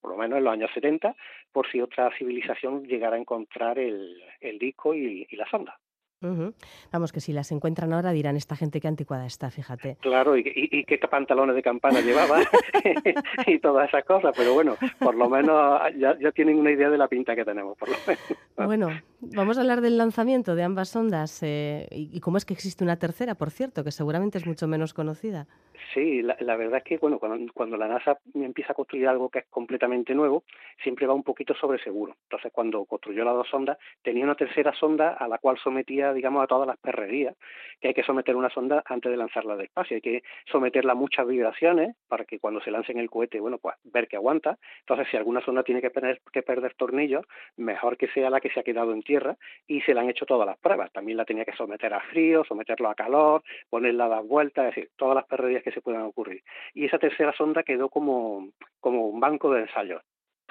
por 0.00 0.12
lo 0.12 0.16
menos 0.16 0.38
en 0.38 0.44
los 0.44 0.52
años 0.52 0.70
70, 0.74 1.14
por 1.52 1.70
si 1.70 1.80
otra 1.80 2.10
civilización 2.16 2.84
llegara 2.84 3.16
a 3.16 3.20
encontrar 3.20 3.78
el, 3.78 4.22
disco 4.58 4.94
y 4.94 5.26
la 5.32 5.48
sonda. 5.50 5.79
Vamos, 6.20 7.12
que 7.12 7.20
si 7.20 7.32
las 7.32 7.50
encuentran 7.52 7.92
ahora 7.92 8.12
dirán 8.12 8.36
esta 8.36 8.56
gente 8.56 8.80
que 8.80 8.88
anticuada 8.88 9.26
está, 9.26 9.50
fíjate. 9.50 9.96
Claro, 10.00 10.36
y, 10.36 10.42
y, 10.44 10.84
qué 10.84 10.98
pantalones 10.98 11.56
de 11.56 11.62
campana 11.62 12.00
llevaba 12.00 12.40
y 13.46 13.58
todas 13.58 13.88
esas 13.88 14.04
cosas, 14.04 14.32
pero 14.36 14.54
bueno, 14.54 14.76
por 14.98 15.14
lo 15.14 15.28
menos 15.28 15.80
ya, 15.98 16.16
ya, 16.18 16.32
tienen 16.32 16.58
una 16.58 16.70
idea 16.70 16.90
de 16.90 16.98
la 16.98 17.08
pinta 17.08 17.34
que 17.34 17.44
tenemos, 17.44 17.76
por 17.76 17.88
lo 17.88 17.96
menos. 18.06 18.22
Bueno, 18.56 18.88
vamos 19.20 19.58
a 19.58 19.62
hablar 19.62 19.80
del 19.80 19.96
lanzamiento 19.96 20.54
de 20.54 20.62
ambas 20.62 20.94
ondas 20.94 21.42
eh, 21.42 21.88
y, 21.90 22.20
cómo 22.20 22.36
es 22.36 22.44
que 22.44 22.54
existe 22.54 22.84
una 22.84 22.96
tercera, 22.96 23.34
por 23.34 23.50
cierto, 23.50 23.82
que 23.84 23.90
seguramente 23.90 24.38
es 24.38 24.46
mucho 24.46 24.66
menos 24.68 24.94
conocida. 24.94 25.46
Sí, 25.94 26.22
la, 26.22 26.36
la 26.40 26.56
verdad 26.56 26.78
es 26.78 26.84
que 26.84 26.98
bueno, 26.98 27.18
cuando, 27.18 27.52
cuando, 27.52 27.76
la 27.76 27.88
NASA 27.88 28.18
empieza 28.34 28.72
a 28.72 28.76
construir 28.76 29.08
algo 29.08 29.28
que 29.28 29.40
es 29.40 29.46
completamente 29.46 30.14
nuevo, 30.14 30.44
siempre 30.82 31.06
va 31.06 31.14
un 31.14 31.24
poquito 31.24 31.54
sobre 31.54 31.82
seguro. 31.82 32.14
Entonces, 32.24 32.52
cuando 32.52 32.84
construyó 32.84 33.24
las 33.24 33.34
dos 33.34 33.48
sondas, 33.48 33.78
tenía 34.02 34.24
una 34.24 34.36
tercera 34.36 34.72
sonda 34.74 35.14
a 35.14 35.26
la 35.26 35.38
cual 35.38 35.58
sometía, 35.58 36.09
digamos, 36.12 36.42
a 36.42 36.46
todas 36.46 36.66
las 36.66 36.78
perrerías, 36.78 37.36
que 37.80 37.88
hay 37.88 37.94
que 37.94 38.02
someter 38.02 38.36
una 38.36 38.50
sonda 38.50 38.82
antes 38.86 39.10
de 39.10 39.16
lanzarla 39.16 39.54
al 39.54 39.60
espacio. 39.60 39.96
Hay 39.96 40.00
que 40.00 40.22
someterla 40.50 40.92
a 40.92 40.94
muchas 40.94 41.26
vibraciones 41.26 41.96
para 42.08 42.24
que 42.24 42.38
cuando 42.38 42.60
se 42.60 42.70
lance 42.70 42.92
en 42.92 42.98
el 42.98 43.10
cohete, 43.10 43.40
bueno, 43.40 43.58
pues 43.58 43.76
ver 43.84 44.08
que 44.08 44.16
aguanta. 44.16 44.58
Entonces, 44.80 45.08
si 45.10 45.16
alguna 45.16 45.40
sonda 45.40 45.62
tiene 45.62 45.80
que, 45.80 45.90
perder, 45.90 46.20
que 46.32 46.42
perder 46.42 46.74
tornillos, 46.74 47.24
mejor 47.56 47.96
que 47.96 48.08
sea 48.08 48.30
la 48.30 48.40
que 48.40 48.50
se 48.50 48.60
ha 48.60 48.62
quedado 48.62 48.92
en 48.92 49.02
tierra 49.02 49.36
y 49.66 49.80
se 49.82 49.94
le 49.94 50.00
han 50.00 50.10
hecho 50.10 50.26
todas 50.26 50.46
las 50.46 50.58
pruebas. 50.58 50.92
También 50.92 51.16
la 51.16 51.24
tenía 51.24 51.44
que 51.44 51.56
someter 51.56 51.94
a 51.94 52.00
frío, 52.00 52.44
someterlo 52.44 52.88
a 52.88 52.94
calor, 52.94 53.42
ponerla 53.68 54.06
a 54.06 54.08
dar 54.08 54.24
vueltas, 54.24 54.68
es 54.68 54.74
decir, 54.74 54.90
todas 54.96 55.14
las 55.14 55.26
perrerías 55.26 55.62
que 55.62 55.72
se 55.72 55.80
puedan 55.80 56.02
ocurrir. 56.02 56.42
Y 56.74 56.84
esa 56.84 56.98
tercera 56.98 57.32
sonda 57.32 57.62
quedó 57.62 57.88
como, 57.88 58.48
como 58.80 59.06
un 59.08 59.20
banco 59.20 59.52
de 59.52 59.62
ensayos. 59.62 60.02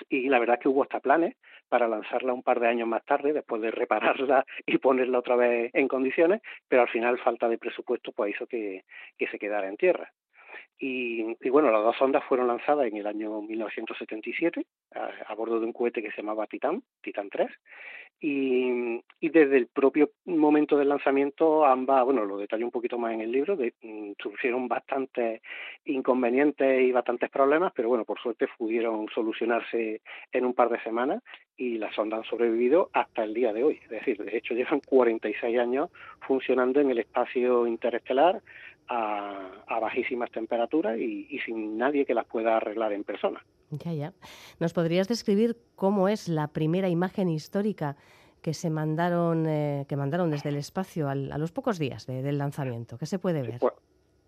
Y 0.09 0.29
la 0.29 0.39
verdad 0.39 0.59
que 0.59 0.69
hubo 0.69 0.83
hasta 0.83 0.99
planes 0.99 1.35
para 1.67 1.87
lanzarla 1.87 2.33
un 2.33 2.43
par 2.43 2.59
de 2.59 2.67
años 2.67 2.87
más 2.87 3.03
tarde, 3.05 3.33
después 3.33 3.61
de 3.61 3.71
repararla 3.71 4.45
y 4.65 4.77
ponerla 4.77 5.19
otra 5.19 5.35
vez 5.35 5.71
en 5.73 5.87
condiciones, 5.87 6.41
pero 6.67 6.83
al 6.83 6.89
final 6.89 7.19
falta 7.19 7.47
de 7.47 7.57
presupuesto 7.57 8.11
pues 8.11 8.35
hizo 8.35 8.47
que, 8.47 8.83
que 9.17 9.27
se 9.27 9.39
quedara 9.39 9.67
en 9.67 9.77
tierra. 9.77 10.11
Y, 10.81 11.35
bueno, 11.49 11.71
las 11.71 11.83
dos 11.83 11.97
sondas 11.97 12.23
fueron 12.23 12.47
lanzadas 12.47 12.87
en 12.87 12.95
el 12.95 13.05
año 13.05 13.41
1977 13.41 14.65
a, 14.95 15.09
a, 15.27 15.35
bordo 15.35 15.59
de 15.59 15.65
un 15.65 15.73
cohete 15.73 16.01
que 16.01 16.09
se 16.11 16.21
llamaba 16.21 16.47
Titan, 16.47 16.81
Titan 17.01 17.29
3, 17.29 17.49
y, 18.21 19.01
y, 19.21 19.29
desde 19.29 19.57
el 19.57 19.67
propio 19.67 20.11
momento 20.25 20.77
del 20.77 20.89
lanzamiento 20.89 21.65
ambas, 21.65 22.03
bueno, 22.03 22.25
lo 22.25 22.37
detallo 22.37 22.65
un 22.65 22.71
poquito 22.71 22.97
más 22.97 23.13
en 23.13 23.21
el 23.21 23.31
libro, 23.31 23.55
de, 23.55 23.73
mm, 23.81 24.11
sufrieron 24.21 24.67
bastantes 24.67 25.41
inconvenientes 25.85 26.81
y 26.81 26.91
bastantes 26.91 27.29
problemas, 27.29 27.71
pero 27.73 27.87
bueno, 27.87 28.03
por 28.03 28.19
suerte 28.19 28.47
pudieron 28.57 29.07
solucionarse 29.13 30.01
en 30.31 30.45
un 30.45 30.53
par 30.53 30.69
de 30.69 30.81
semanas 30.81 31.23
y 31.55 31.77
las 31.77 31.95
sondas 31.95 32.19
han 32.19 32.29
sobrevivido 32.29 32.89
hasta 32.93 33.23
el 33.23 33.33
día 33.33 33.53
de 33.53 33.63
hoy. 33.63 33.79
Es 33.83 33.89
decir, 33.89 34.17
de 34.17 34.37
hecho 34.37 34.53
llevan 34.55 34.81
46 34.81 35.57
años 35.57 35.89
funcionando 36.27 36.81
en 36.81 36.91
el 36.91 36.99
espacio 36.99 37.67
interestelar 37.67 38.41
a, 38.89 39.63
a 39.67 39.79
bajísimas 39.79 40.31
temperaturas 40.31 40.97
y, 40.97 41.27
y 41.29 41.39
sin 41.39 41.77
nadie 41.77 42.05
que 42.05 42.13
las 42.13 42.25
pueda 42.25 42.57
arreglar 42.57 42.91
en 42.91 43.03
persona. 43.03 43.43
Ya, 43.71 43.93
ya. 43.93 44.13
¿Nos 44.59 44.73
podrías 44.73 45.07
describir 45.07 45.55
cómo 45.75 46.09
es 46.09 46.27
la 46.27 46.47
primera 46.47 46.89
imagen 46.89 47.29
histórica 47.29 47.95
que 48.41 48.53
se 48.53 48.69
mandaron, 48.69 49.45
eh, 49.47 49.85
que 49.87 49.95
mandaron 49.95 50.31
desde 50.31 50.49
el 50.49 50.55
espacio 50.55 51.07
al, 51.07 51.31
a 51.31 51.37
los 51.37 51.51
pocos 51.51 51.77
días 51.77 52.07
de, 52.07 52.23
del 52.23 52.37
lanzamiento? 52.37 52.97
¿Qué 52.97 53.05
se 53.05 53.19
puede 53.19 53.43
ver? 53.43 53.59
Pues, 53.59 53.73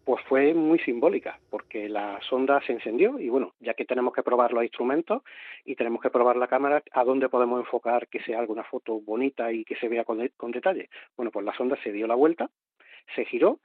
pues, 0.04 0.24
fue 0.26 0.54
muy 0.54 0.80
simbólica, 0.80 1.40
porque 1.50 1.90
la 1.90 2.20
sonda 2.22 2.62
se 2.66 2.74
encendió 2.74 3.18
y 3.20 3.30
bueno, 3.30 3.54
ya 3.60 3.74
que 3.74 3.86
tenemos 3.86 4.14
que 4.14 4.24
probar 4.24 4.52
los 4.52 4.64
instrumentos 4.64 5.24
y 5.66 5.76
tenemos 5.76 6.02
que 6.02 6.10
probar 6.10 6.36
la 6.36 6.48
cámara, 6.48 6.84
¿a 6.92 7.04
dónde 7.04 7.30
podemos 7.30 7.60
enfocar 7.60 8.08
que 8.08 8.22
sea 8.24 8.40
alguna 8.40 8.64
foto 8.64 9.00
bonita 9.00 9.52
y 9.52 9.64
que 9.64 9.76
se 9.78 9.88
vea 9.88 10.04
con, 10.04 10.20
de, 10.20 10.30
con 10.32 10.52
detalle? 10.52 10.90
Bueno, 11.16 11.32
pues 11.32 11.46
la 11.46 11.56
sonda 11.56 11.78
se 11.84 11.92
dio 11.92 12.08
la 12.08 12.16
vuelta, 12.16 12.50
se 13.16 13.26
giró 13.26 13.60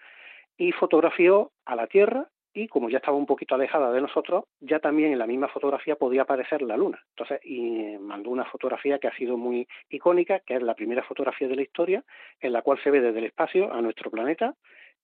y 0.56 0.72
fotografió 0.72 1.52
a 1.64 1.76
la 1.76 1.86
Tierra 1.86 2.28
y 2.56 2.68
como 2.68 2.88
ya 2.88 2.98
estaba 2.98 3.18
un 3.18 3.26
poquito 3.26 3.54
alejada 3.54 3.92
de 3.92 4.00
nosotros, 4.00 4.44
ya 4.60 4.78
también 4.78 5.12
en 5.12 5.18
la 5.18 5.26
misma 5.26 5.48
fotografía 5.48 5.96
podía 5.96 6.22
aparecer 6.22 6.62
la 6.62 6.78
luna. 6.78 6.98
Entonces, 7.10 7.38
y 7.44 7.98
mandó 8.00 8.30
una 8.30 8.46
fotografía 8.46 8.98
que 8.98 9.08
ha 9.08 9.16
sido 9.16 9.36
muy 9.36 9.68
icónica, 9.90 10.40
que 10.40 10.54
es 10.54 10.62
la 10.62 10.74
primera 10.74 11.02
fotografía 11.02 11.48
de 11.48 11.56
la 11.56 11.62
historia, 11.62 12.02
en 12.40 12.54
la 12.54 12.62
cual 12.62 12.78
se 12.82 12.90
ve 12.90 13.02
desde 13.02 13.18
el 13.18 13.26
espacio 13.26 13.70
a 13.72 13.82
nuestro 13.82 14.10
planeta 14.10 14.54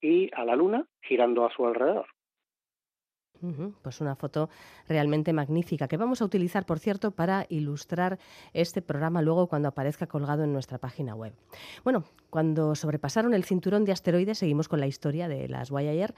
y 0.01 0.31
a 0.35 0.47
la 0.47 0.57
luna 0.57 0.87
girando 1.03 1.45
a 1.45 1.51
su 1.51 1.67
alrededor. 1.67 2.07
Pues 3.83 4.01
una 4.01 4.15
foto 4.15 4.49
realmente 4.89 5.33
magnífica 5.33 5.89
que 5.89 5.97
vamos 5.97 6.23
a 6.23 6.25
utilizar, 6.25 6.65
por 6.65 6.79
cierto, 6.79 7.11
para 7.11 7.47
ilustrar 7.49 8.19
este 8.53 8.83
programa 8.83 9.21
luego 9.21 9.49
cuando 9.49 9.69
aparezca 9.69 10.07
colgado 10.07 10.45
en 10.45 10.53
nuestra 10.53 10.79
página 10.79 11.15
web. 11.15 11.35
Bueno, 11.83 12.05
cuando 12.31 12.75
sobrepasaron 12.75 13.35
el 13.35 13.45
cinturón 13.45 13.85
de 13.85 13.93
asteroides, 13.93 14.39
seguimos 14.39 14.69
con 14.69 14.81
la 14.81 14.87
historia 14.87 15.29
de 15.29 15.49
las 15.49 15.71
Voyager, 15.71 16.15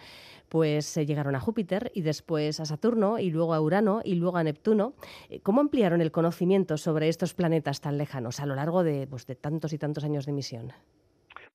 pues 0.49 0.85
se 0.85 1.07
llegaron 1.07 1.35
a 1.35 1.41
Júpiter 1.41 1.91
y 1.95 2.03
después 2.03 2.61
a 2.61 2.67
Saturno 2.67 3.19
y 3.19 3.31
luego 3.31 3.55
a 3.55 3.61
Urano 3.61 4.03
y 4.05 4.15
luego 4.17 4.37
a 4.37 4.45
Neptuno. 4.45 4.95
Eh, 5.31 5.41
¿Cómo 5.41 5.61
ampliaron 5.61 6.01
el 6.01 6.13
conocimiento 6.13 6.77
sobre 6.77 7.09
estos 7.09 7.35
planetas 7.35 7.81
tan 7.81 7.99
lejanos 7.99 8.39
a 8.41 8.47
lo 8.47 8.55
largo 8.55 8.85
de, 8.85 9.07
pues, 9.07 9.27
de 9.27 9.35
tantos 9.35 9.73
y 9.73 9.79
tantos 9.79 10.05
años 10.05 10.27
de 10.27 10.33
misión? 10.33 10.73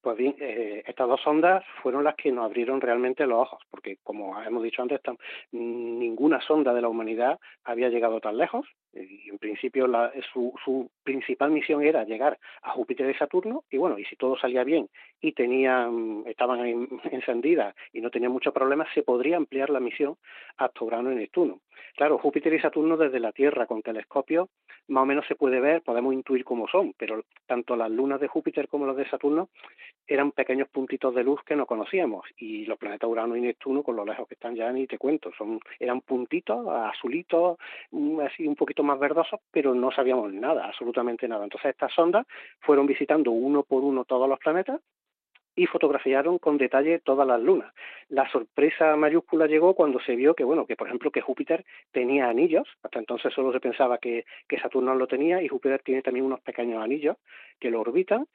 Pues 0.02 0.16
bien, 0.18 0.36
eh, 0.40 0.82
estas 0.88 1.10
dos 1.10 1.20
sondas 1.22 1.64
fueron 1.84 2.06
las 2.06 2.16
que 2.16 2.32
nos 2.32 2.46
abrieron 2.46 2.80
realmente 2.80 3.26
los 3.26 3.40
ojos, 3.40 3.62
porque 3.70 3.98
como 4.02 4.42
hemos 4.42 4.64
dicho 4.64 4.82
antes, 4.82 5.02
ninguna 5.52 6.40
sonda 6.42 6.74
de 6.74 6.82
la 6.82 6.88
humanidad 6.88 7.38
había 7.66 7.90
llegado 7.90 8.22
tan 8.22 8.38
lejos. 8.38 8.66
Y 8.94 9.30
en 9.30 9.38
principio 9.38 9.88
la, 9.88 10.12
su, 10.34 10.54
su, 10.64 10.90
principal 11.04 11.52
misión 11.52 11.84
era 11.84 12.04
llegar 12.04 12.40
a 12.62 12.72
Júpiter 12.72 13.10
y 13.10 13.14
Saturno 13.14 13.64
y 13.70 13.78
bueno, 13.78 14.00
y 14.00 14.06
si 14.06 14.16
todo 14.16 14.38
salía 14.38 14.64
bien 14.64 14.90
y 15.22 15.34
tenían, 15.34 16.24
estaban 16.26 16.60
encendidas 17.12 17.76
y 17.94 18.02
no 18.02 18.10
tenían 18.10 18.32
muchos 18.32 18.54
problemas, 18.54 18.88
se 18.94 19.04
podría 19.04 19.38
ampliar 19.38 19.70
la 19.70 19.80
misión 19.80 20.18
hasta 20.58 20.84
Urano 20.84 21.12
y 21.12 21.16
Neptuno. 21.16 21.62
Claro, 21.96 22.18
Júpiter 22.18 22.54
y 22.54 22.60
Saturno 22.60 22.98
desde 22.98 23.20
la 23.20 23.32
Tierra 23.32 23.66
con 23.66 23.82
telescopio 23.82 24.50
más 24.90 25.04
o 25.04 25.06
menos 25.06 25.26
se 25.28 25.36
puede 25.36 25.60
ver, 25.60 25.82
podemos 25.82 26.14
intuir 26.14 26.44
cómo 26.44 26.68
son, 26.68 26.94
pero 26.98 27.24
tanto 27.46 27.76
las 27.76 27.92
lunas 27.92 28.20
de 28.20 28.28
Júpiter 28.28 28.68
como 28.68 28.86
las 28.86 28.96
de 28.96 29.08
Saturno 29.10 29.50
eran 30.08 30.32
pequeños 30.32 30.68
puntitos 30.70 31.14
de 31.14 31.24
luz 31.24 31.42
que 31.44 31.56
no 31.56 31.68
conocíamos 31.68 32.26
y 32.38 32.66
los 32.66 32.80
planetas 32.80 33.10
Urano 33.10 33.36
y 33.36 33.42
Neptuno 33.42 33.84
con 33.84 33.96
lo 33.96 34.04
lejos 34.04 34.28
que 34.28 34.34
están 34.34 34.56
ya 34.56 34.72
ni 34.72 34.88
te 34.88 34.98
cuento, 34.98 35.32
son 35.38 35.60
eran 35.80 36.02
puntitos 36.02 36.68
azulitos, 36.68 37.58
mm, 37.92 38.20
así 38.22 38.48
un 38.48 38.56
poquito 38.56 38.79
más 38.84 39.00
verdosos, 39.00 39.40
pero 39.52 39.74
no 39.74 39.92
sabíamos 39.92 40.34
nada, 40.34 40.66
absolutamente 40.66 41.28
nada. 41.28 41.44
Entonces 41.44 41.72
estas 41.72 41.94
sondas 41.94 42.26
fueron 42.60 42.86
visitando 42.86 43.32
uno 43.32 43.64
por 43.64 43.84
uno 43.84 44.06
todos 44.06 44.28
los 44.28 44.40
planetas 44.40 44.82
y 45.56 45.66
fotografiaron 45.66 46.40
con 46.40 46.58
detalle 46.58 47.00
todas 47.00 47.28
las 47.28 47.42
lunas. 47.42 47.74
La 48.08 48.30
sorpresa 48.32 48.96
mayúscula 48.96 49.46
llegó 49.46 49.74
cuando 49.74 50.00
se 50.00 50.16
vio 50.16 50.34
que, 50.34 50.46
bueno, 50.46 50.66
que 50.66 50.78
por 50.78 50.88
ejemplo 50.88 51.12
que 51.12 51.20
Júpiter 51.20 51.66
tenía 51.92 52.30
anillos, 52.30 52.68
hasta 52.82 53.00
entonces 53.00 53.34
solo 53.34 53.52
se 53.52 53.60
pensaba 53.60 53.98
que, 53.98 54.26
que 54.48 54.60
Saturno 54.60 54.96
lo 54.96 55.08
tenía 55.08 55.42
y 55.42 55.50
Júpiter 55.50 55.82
tiene 55.84 56.02
también 56.02 56.26
unos 56.26 56.40
pequeños 56.40 56.82
anillos 56.82 57.18
que 57.60 57.70
lo 57.70 57.82
orbitan. 57.82 58.28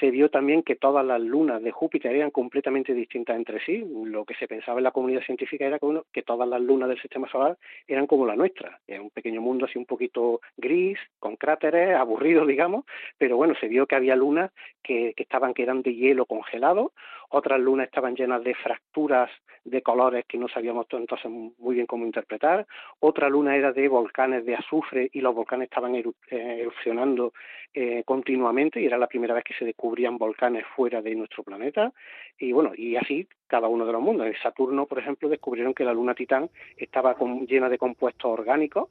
Se 0.00 0.10
vio 0.10 0.30
también 0.30 0.62
que 0.62 0.76
todas 0.76 1.04
las 1.04 1.20
lunas 1.20 1.62
de 1.62 1.70
Júpiter 1.70 2.14
eran 2.14 2.30
completamente 2.30 2.94
distintas 2.94 3.36
entre 3.36 3.60
sí. 3.64 3.84
Lo 4.04 4.24
que 4.24 4.34
se 4.34 4.48
pensaba 4.48 4.78
en 4.78 4.84
la 4.84 4.90
comunidad 4.90 5.22
científica 5.22 5.66
era 5.66 5.78
que, 5.78 6.00
que 6.12 6.22
todas 6.22 6.48
las 6.48 6.60
lunas 6.60 6.88
del 6.88 7.00
sistema 7.00 7.28
solar 7.28 7.58
eran 7.86 8.06
como 8.06 8.26
la 8.26 8.36
nuestra, 8.36 8.80
un 8.88 9.10
pequeño 9.10 9.40
mundo 9.40 9.66
así 9.66 9.78
un 9.78 9.86
poquito 9.86 10.40
gris, 10.56 10.98
con 11.18 11.36
cráteres, 11.36 11.96
aburrido, 11.96 12.46
digamos, 12.46 12.84
pero 13.18 13.36
bueno, 13.36 13.54
se 13.60 13.68
vio 13.68 13.86
que 13.86 13.96
había 13.96 14.16
lunas 14.16 14.50
que, 14.82 15.14
que 15.16 15.22
estaban 15.22 15.54
que 15.54 15.62
eran 15.62 15.82
de 15.82 15.94
hielo 15.94 16.26
congelado 16.26 16.92
otras 17.28 17.60
lunas 17.60 17.86
estaban 17.86 18.14
llenas 18.14 18.42
de 18.42 18.54
fracturas 18.54 19.30
de 19.64 19.82
colores 19.82 20.24
que 20.26 20.38
no 20.38 20.48
sabíamos 20.48 20.86
entonces 20.90 21.30
muy 21.30 21.74
bien 21.74 21.86
cómo 21.86 22.06
interpretar, 22.06 22.66
otra 23.00 23.28
luna 23.28 23.56
era 23.56 23.72
de 23.72 23.88
volcanes 23.88 24.44
de 24.44 24.54
azufre 24.54 25.10
y 25.12 25.20
los 25.20 25.34
volcanes 25.34 25.66
estaban 25.66 25.94
eh, 25.94 26.04
erupcionando 26.30 27.32
eh, 27.74 28.02
continuamente 28.04 28.80
y 28.80 28.86
era 28.86 28.96
la 28.96 29.06
primera 29.06 29.34
vez 29.34 29.44
que 29.44 29.54
se 29.54 29.64
descubrían 29.64 30.16
volcanes 30.16 30.64
fuera 30.74 31.02
de 31.02 31.14
nuestro 31.14 31.42
planeta 31.42 31.92
y 32.38 32.52
bueno, 32.52 32.72
y 32.74 32.96
así 32.96 33.28
cada 33.46 33.68
uno 33.68 33.84
de 33.84 33.92
los 33.92 34.02
mundos. 34.02 34.26
En 34.26 34.36
Saturno, 34.42 34.86
por 34.86 34.98
ejemplo, 34.98 35.28
descubrieron 35.28 35.74
que 35.74 35.84
la 35.84 35.92
luna 35.92 36.14
Titán 36.14 36.50
estaba 36.76 37.16
llena 37.46 37.68
de 37.68 37.78
compuestos 37.78 38.30
orgánicos 38.30 38.88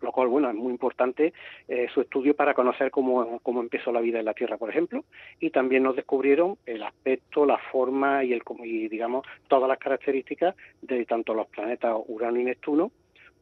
lo 0.00 0.12
cual, 0.12 0.28
bueno, 0.28 0.48
es 0.48 0.54
muy 0.54 0.72
importante 0.72 1.32
eh, 1.68 1.86
su 1.92 2.00
estudio 2.00 2.34
para 2.34 2.54
conocer 2.54 2.90
cómo, 2.90 3.40
cómo 3.42 3.60
empezó 3.60 3.92
la 3.92 4.00
vida 4.00 4.18
en 4.18 4.24
la 4.24 4.34
Tierra, 4.34 4.56
por 4.56 4.70
ejemplo, 4.70 5.04
y 5.40 5.50
también 5.50 5.82
nos 5.82 5.96
descubrieron 5.96 6.58
el 6.66 6.82
aspecto, 6.82 7.46
la 7.46 7.58
forma 7.58 8.24
y, 8.24 8.32
el, 8.32 8.42
y 8.64 8.88
digamos, 8.88 9.26
todas 9.48 9.68
las 9.68 9.78
características 9.78 10.54
de 10.82 11.04
tanto 11.04 11.34
los 11.34 11.46
planetas 11.48 11.96
Urano 12.06 12.40
y 12.40 12.44
Neptuno, 12.44 12.90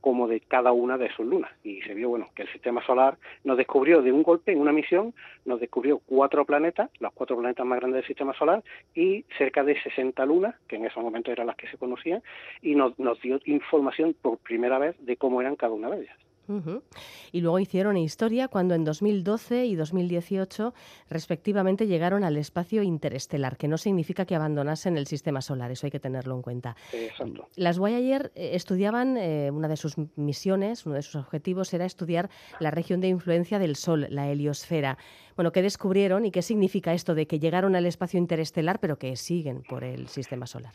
como 0.04 0.28
de 0.28 0.40
cada 0.40 0.70
una 0.72 0.98
de 0.98 1.10
sus 1.12 1.24
lunas. 1.24 1.50
Y 1.64 1.80
se 1.80 1.94
vio, 1.94 2.10
bueno, 2.10 2.28
que 2.36 2.42
el 2.42 2.52
sistema 2.52 2.84
solar 2.84 3.16
nos 3.42 3.56
descubrió 3.56 4.02
de 4.02 4.12
un 4.12 4.22
golpe 4.22 4.52
en 4.52 4.60
una 4.60 4.70
misión, 4.70 5.14
nos 5.46 5.60
descubrió 5.60 5.98
cuatro 6.04 6.44
planetas, 6.44 6.90
los 7.00 7.10
cuatro 7.14 7.38
planetas 7.38 7.64
más 7.64 7.78
grandes 7.78 8.02
del 8.02 8.06
sistema 8.06 8.34
solar, 8.34 8.62
y 8.94 9.24
cerca 9.38 9.64
de 9.64 9.80
60 9.80 10.26
lunas, 10.26 10.56
que 10.68 10.76
en 10.76 10.84
esos 10.84 11.02
momentos 11.02 11.32
eran 11.32 11.46
las 11.46 11.56
que 11.56 11.68
se 11.68 11.78
conocían, 11.78 12.22
y 12.60 12.74
nos, 12.74 12.98
nos 12.98 13.18
dio 13.22 13.40
información 13.46 14.14
por 14.20 14.36
primera 14.36 14.78
vez 14.78 14.94
de 14.98 15.16
cómo 15.16 15.40
eran 15.40 15.56
cada 15.56 15.72
una 15.72 15.88
de 15.88 16.02
ellas. 16.02 16.18
Y 17.32 17.40
luego 17.40 17.58
hicieron 17.58 17.96
historia 17.96 18.48
cuando 18.48 18.74
en 18.74 18.84
2012 18.84 19.66
y 19.66 19.74
2018 19.76 20.74
respectivamente 21.08 21.86
llegaron 21.86 22.24
al 22.24 22.36
espacio 22.36 22.82
interestelar, 22.82 23.56
que 23.56 23.68
no 23.68 23.78
significa 23.78 24.24
que 24.24 24.34
abandonasen 24.34 24.96
el 24.96 25.06
sistema 25.06 25.40
solar, 25.40 25.70
eso 25.70 25.86
hay 25.86 25.90
que 25.90 26.00
tenerlo 26.00 26.34
en 26.34 26.42
cuenta. 26.42 26.76
Exacto. 26.92 27.48
Las 27.56 27.78
Voyager 27.78 28.32
eh, 28.34 28.50
estudiaban, 28.54 29.16
eh, 29.16 29.50
una 29.50 29.68
de 29.68 29.76
sus 29.76 29.96
misiones, 30.16 30.86
uno 30.86 30.96
de 30.96 31.02
sus 31.02 31.16
objetivos 31.16 31.72
era 31.74 31.84
estudiar 31.84 32.30
la 32.60 32.70
región 32.70 33.00
de 33.00 33.08
influencia 33.08 33.58
del 33.58 33.76
Sol, 33.76 34.06
la 34.10 34.30
heliosfera. 34.30 34.98
Bueno, 35.36 35.52
¿qué 35.52 35.62
descubrieron 35.62 36.24
y 36.24 36.30
qué 36.30 36.42
significa 36.42 36.94
esto 36.94 37.14
de 37.14 37.26
que 37.26 37.38
llegaron 37.38 37.74
al 37.76 37.86
espacio 37.86 38.18
interestelar 38.18 38.78
pero 38.80 38.98
que 38.98 39.16
siguen 39.16 39.62
por 39.68 39.84
el 39.84 40.08
sistema 40.08 40.46
solar? 40.46 40.74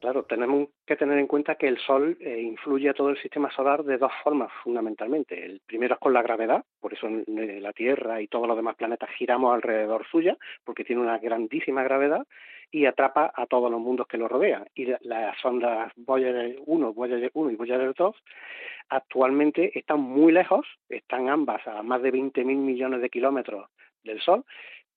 Claro, 0.00 0.22
tenemos 0.24 0.68
que 0.86 0.96
tener 0.96 1.18
en 1.18 1.26
cuenta 1.26 1.56
que 1.56 1.66
el 1.66 1.78
Sol 1.78 2.16
eh, 2.20 2.40
influye 2.40 2.88
a 2.88 2.94
todo 2.94 3.10
el 3.10 3.20
sistema 3.20 3.50
solar 3.50 3.82
de 3.82 3.98
dos 3.98 4.12
formas 4.22 4.50
fundamentalmente. 4.62 5.44
El 5.44 5.60
primero 5.66 5.94
es 5.94 6.00
con 6.00 6.12
la 6.12 6.22
gravedad, 6.22 6.64
por 6.80 6.92
eso 6.92 7.08
la 7.26 7.72
Tierra 7.72 8.20
y 8.22 8.28
todos 8.28 8.46
los 8.46 8.56
demás 8.56 8.76
planetas 8.76 9.10
giramos 9.18 9.52
alrededor 9.52 10.06
suya, 10.06 10.36
porque 10.64 10.84
tiene 10.84 11.02
una 11.02 11.18
grandísima 11.18 11.82
gravedad 11.82 12.24
y 12.70 12.86
atrapa 12.86 13.32
a 13.34 13.46
todos 13.46 13.70
los 13.70 13.80
mundos 13.80 14.06
que 14.06 14.18
lo 14.18 14.28
rodean. 14.28 14.66
Y 14.74 14.86
las 15.00 15.36
sondas 15.40 15.92
Voyager 15.96 16.58
1, 16.64 16.92
Voyager 16.92 17.30
1 17.34 17.50
y 17.50 17.56
Voyager 17.56 17.94
2 17.94 18.16
actualmente 18.90 19.76
están 19.78 20.00
muy 20.00 20.32
lejos, 20.32 20.66
están 20.88 21.28
ambas 21.28 21.66
a 21.66 21.82
más 21.82 22.02
de 22.02 22.12
20.000 22.12 22.44
millones 22.44 23.00
de 23.00 23.10
kilómetros 23.10 23.68
del 24.04 24.20
Sol, 24.20 24.44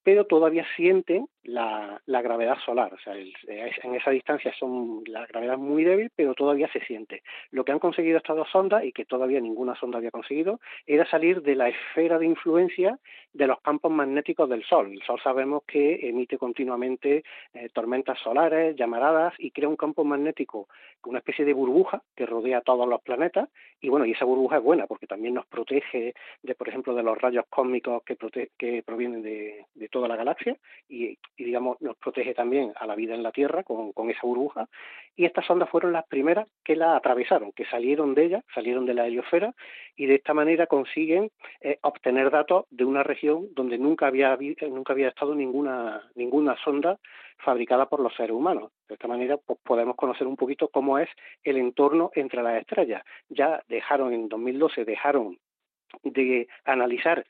pero 0.03 0.25
todavía 0.25 0.65
sienten 0.75 1.27
la, 1.43 2.01
la 2.05 2.21
gravedad 2.21 2.57
solar. 2.65 2.93
O 2.93 2.99
sea, 2.99 3.15
en 3.15 3.95
esa 3.95 4.11
distancia 4.11 4.53
son 4.59 5.03
la 5.07 5.25
gravedad 5.25 5.57
muy 5.57 5.83
débil, 5.83 6.11
pero 6.15 6.33
todavía 6.33 6.69
se 6.71 6.81
siente. 6.81 7.23
Lo 7.51 7.63
que 7.63 7.71
han 7.71 7.79
conseguido 7.79 8.17
estas 8.17 8.35
dos 8.35 8.49
sondas, 8.49 8.83
y 8.83 8.91
que 8.91 9.05
todavía 9.05 9.39
ninguna 9.39 9.75
sonda 9.75 9.97
había 9.97 10.11
conseguido, 10.11 10.59
era 10.85 11.05
salir 11.09 11.41
de 11.41 11.55
la 11.55 11.69
esfera 11.69 12.19
de 12.19 12.25
influencia 12.25 12.99
de 13.33 13.47
los 13.47 13.61
campos 13.61 13.91
magnéticos 13.91 14.49
del 14.49 14.63
Sol. 14.63 14.91
El 14.91 15.01
Sol 15.03 15.19
sabemos 15.23 15.63
que 15.65 16.07
emite 16.07 16.37
continuamente 16.37 17.23
eh, 17.53 17.69
tormentas 17.73 18.19
solares, 18.19 18.75
llamaradas, 18.75 19.33
y 19.37 19.51
crea 19.51 19.69
un 19.69 19.77
campo 19.77 20.03
magnético, 20.03 20.67
una 21.05 21.19
especie 21.19 21.45
de 21.45 21.53
burbuja 21.53 22.01
que 22.15 22.25
rodea 22.25 22.59
a 22.59 22.61
todos 22.61 22.87
los 22.87 23.01
planetas, 23.01 23.49
y 23.79 23.89
bueno, 23.89 24.05
y 24.05 24.11
esa 24.11 24.25
burbuja 24.25 24.57
es 24.57 24.63
buena 24.63 24.87
porque 24.87 25.07
también 25.07 25.33
nos 25.33 25.45
protege 25.47 26.13
de, 26.43 26.55
por 26.55 26.69
ejemplo, 26.69 26.93
de 26.93 27.03
los 27.03 27.17
rayos 27.19 27.45
cósmicos 27.49 28.03
que, 28.03 28.17
que 28.57 28.83
provienen 28.83 29.21
de, 29.21 29.65
de 29.73 29.89
toda 29.89 30.07
la 30.07 30.15
galaxia, 30.15 30.55
y 30.87 31.17
digamos 31.37 31.81
nos 31.81 31.97
protege 31.97 32.33
también 32.33 32.73
a 32.75 32.85
la 32.85 32.95
vida 32.95 33.15
en 33.15 33.23
la 33.23 33.31
Tierra 33.31 33.63
con, 33.63 34.09
esa 34.09 34.21
burbuja. 34.23 34.67
Y 35.15 35.25
estas 35.25 35.45
sondas 35.45 35.69
fueron 35.69 35.91
las 35.91 36.07
primeras 36.07 36.47
que 36.63 36.75
la 36.75 36.95
atravesaron, 36.95 37.51
que 37.51 37.65
salieron 37.65 38.13
de 38.15 38.25
ella, 38.25 38.43
salieron 38.53 38.85
de 38.85 38.93
la 38.93 39.07
heliosfera 39.07 39.53
y 39.95 40.05
de 40.05 40.15
esta 40.15 40.33
manera 40.33 40.67
consiguen 40.67 41.31
eh, 41.61 41.77
obtener 41.81 42.31
datos 42.31 42.65
de 42.69 42.85
una 42.85 43.03
región 43.03 43.47
donde 43.53 43.77
nunca 43.77 44.07
había 44.07 44.37
nunca 44.69 44.93
había 44.93 45.09
estado 45.09 45.35
ninguna 45.35 46.09
ninguna 46.15 46.55
sonda 46.63 46.97
fabricada 47.43 47.87
por 47.87 47.99
los 47.99 48.13
seres 48.15 48.31
humanos. 48.31 48.71
De 48.87 48.95
esta 48.95 49.07
manera 49.07 49.37
pues, 49.37 49.59
podemos 49.63 49.95
conocer 49.95 50.27
un 50.27 50.35
poquito 50.35 50.69
cómo 50.69 50.97
es 50.97 51.09
el 51.43 51.57
entorno 51.57 52.11
entre 52.15 52.43
las 52.43 52.59
estrellas. 52.61 53.03
Ya 53.29 53.61
dejaron 53.67 54.13
en 54.13 54.29
2012 54.29 54.85
dejaron 54.85 55.37
de 56.03 56.47
analizar 56.65 57.25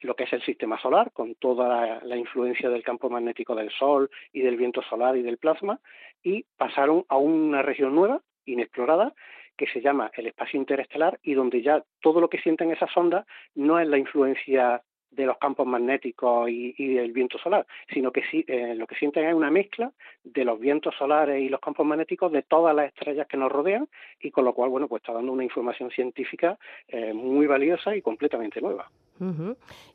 lo 0.00 0.14
que 0.14 0.24
es 0.24 0.32
el 0.32 0.42
sistema 0.42 0.78
solar, 0.80 1.12
con 1.12 1.34
toda 1.34 2.00
la, 2.02 2.16
influencia 2.16 2.68
del 2.68 2.82
campo 2.82 3.08
magnético 3.08 3.54
del 3.54 3.70
Sol 3.70 4.10
y 4.32 4.42
del 4.42 4.56
viento 4.56 4.82
solar 4.82 5.16
y 5.16 5.22
del 5.22 5.38
plasma, 5.38 5.80
y 6.22 6.44
pasaron 6.56 7.04
a 7.08 7.16
una 7.16 7.62
región 7.62 7.94
nueva, 7.94 8.20
inexplorada, 8.44 9.14
que 9.56 9.66
se 9.68 9.80
llama 9.80 10.10
el 10.14 10.26
espacio 10.26 10.58
interestelar 10.58 11.18
y 11.22 11.34
donde 11.34 11.62
ya 11.62 11.82
todo 12.00 12.20
lo 12.20 12.28
que 12.28 12.40
sienten 12.40 12.70
esas 12.70 12.94
ondas 12.96 13.24
no 13.54 13.78
es 13.78 13.88
la 13.88 13.98
influencia 13.98 14.82
de 15.14 15.26
los 15.26 15.38
campos 15.38 15.66
magnéticos 15.66 16.48
y, 16.50 16.94
del 16.94 17.12
viento 17.12 17.38
solar, 17.38 17.66
sino 17.92 18.10
que 18.10 18.22
sí, 18.30 18.44
eh, 18.46 18.74
lo 18.74 18.86
que 18.86 18.96
sienten 18.96 19.26
es 19.26 19.34
una 19.34 19.50
mezcla 19.50 19.92
de 20.22 20.44
los 20.44 20.58
vientos 20.58 20.94
solares 20.96 21.42
y 21.42 21.48
los 21.48 21.60
campos 21.60 21.86
magnéticos 21.86 22.32
de 22.32 22.42
todas 22.42 22.74
las 22.74 22.88
estrellas 22.88 23.26
que 23.26 23.36
nos 23.36 23.50
rodean 23.50 23.88
y 24.20 24.30
con 24.30 24.44
lo 24.44 24.52
cual, 24.52 24.70
bueno, 24.70 24.88
pues 24.88 25.02
está 25.02 25.12
dando 25.12 25.32
una 25.32 25.44
información 25.44 25.90
científica 25.90 26.58
eh, 26.88 27.12
muy 27.12 27.46
valiosa 27.46 27.94
y 27.96 28.02
completamente 28.02 28.60
nueva. 28.60 28.90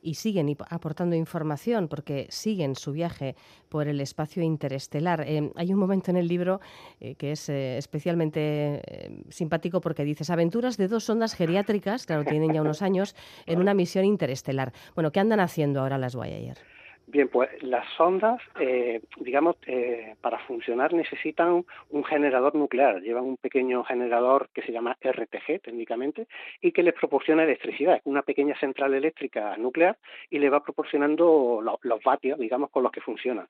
Y 0.02 0.16
siguen 0.16 0.56
aportando 0.70 1.16
información 1.16 1.88
porque 1.88 2.28
siguen 2.30 2.76
su 2.76 2.92
viaje 2.92 3.36
por 3.68 3.88
el 3.88 4.02
espacio 4.02 4.42
interestelar. 4.44 5.24
Eh, 5.28 5.52
hay 5.56 5.74
un 5.74 5.80
momento 5.80 6.12
en 6.12 6.18
el 6.18 6.28
libro 6.28 6.62
eh, 7.00 7.16
que 7.16 7.34
es 7.34 7.50
eh, 7.50 7.78
especialmente 7.78 8.82
simpático 9.30 9.82
porque 9.82 10.04
dices 10.04 10.30
aventuras 10.30 10.78
de 10.78 10.88
dos 10.88 11.04
sondas 11.04 11.34
geriátricas, 11.34 12.06
claro, 12.06 12.24
tienen 12.24 12.54
ya 12.54 12.62
unos 12.62 12.82
años, 12.82 13.16
en 13.46 13.60
una 13.60 13.74
misión 13.74 14.06
interestelar. 14.06 14.74
Bueno, 14.96 15.12
¿qué 15.12 15.20
andan 15.20 15.40
haciendo 15.40 15.82
ahora 15.82 15.98
las 15.98 16.16
Voyager? 16.16 16.79
Bien, 17.12 17.28
pues 17.28 17.50
las 17.64 17.88
sondas, 17.98 18.40
eh, 18.60 19.02
digamos, 19.18 19.56
eh, 19.66 20.14
para 20.22 20.38
funcionar 20.46 20.94
necesitan 20.94 21.66
un 21.90 22.04
generador 22.04 22.54
nuclear. 22.54 23.02
Llevan 23.02 23.24
un 23.24 23.38
pequeño 23.38 23.84
generador 23.84 24.50
que 24.54 24.62
se 24.62 24.72
llama 24.72 24.96
RTG 25.02 25.60
técnicamente 25.60 26.28
y 26.62 26.72
que 26.72 26.84
les 26.84 26.94
proporciona 26.94 27.46
electricidad. 27.46 28.00
Una 28.04 28.22
pequeña 28.22 28.56
central 28.60 28.94
eléctrica 28.94 29.58
nuclear 29.58 29.98
y 30.30 30.38
le 30.38 30.52
va 30.52 30.62
proporcionando 30.62 31.62
los, 31.82 32.04
vatios, 32.04 32.38
digamos, 32.38 32.70
con 32.70 32.84
los 32.84 32.92
que 32.92 33.02
funciona. 33.02 33.48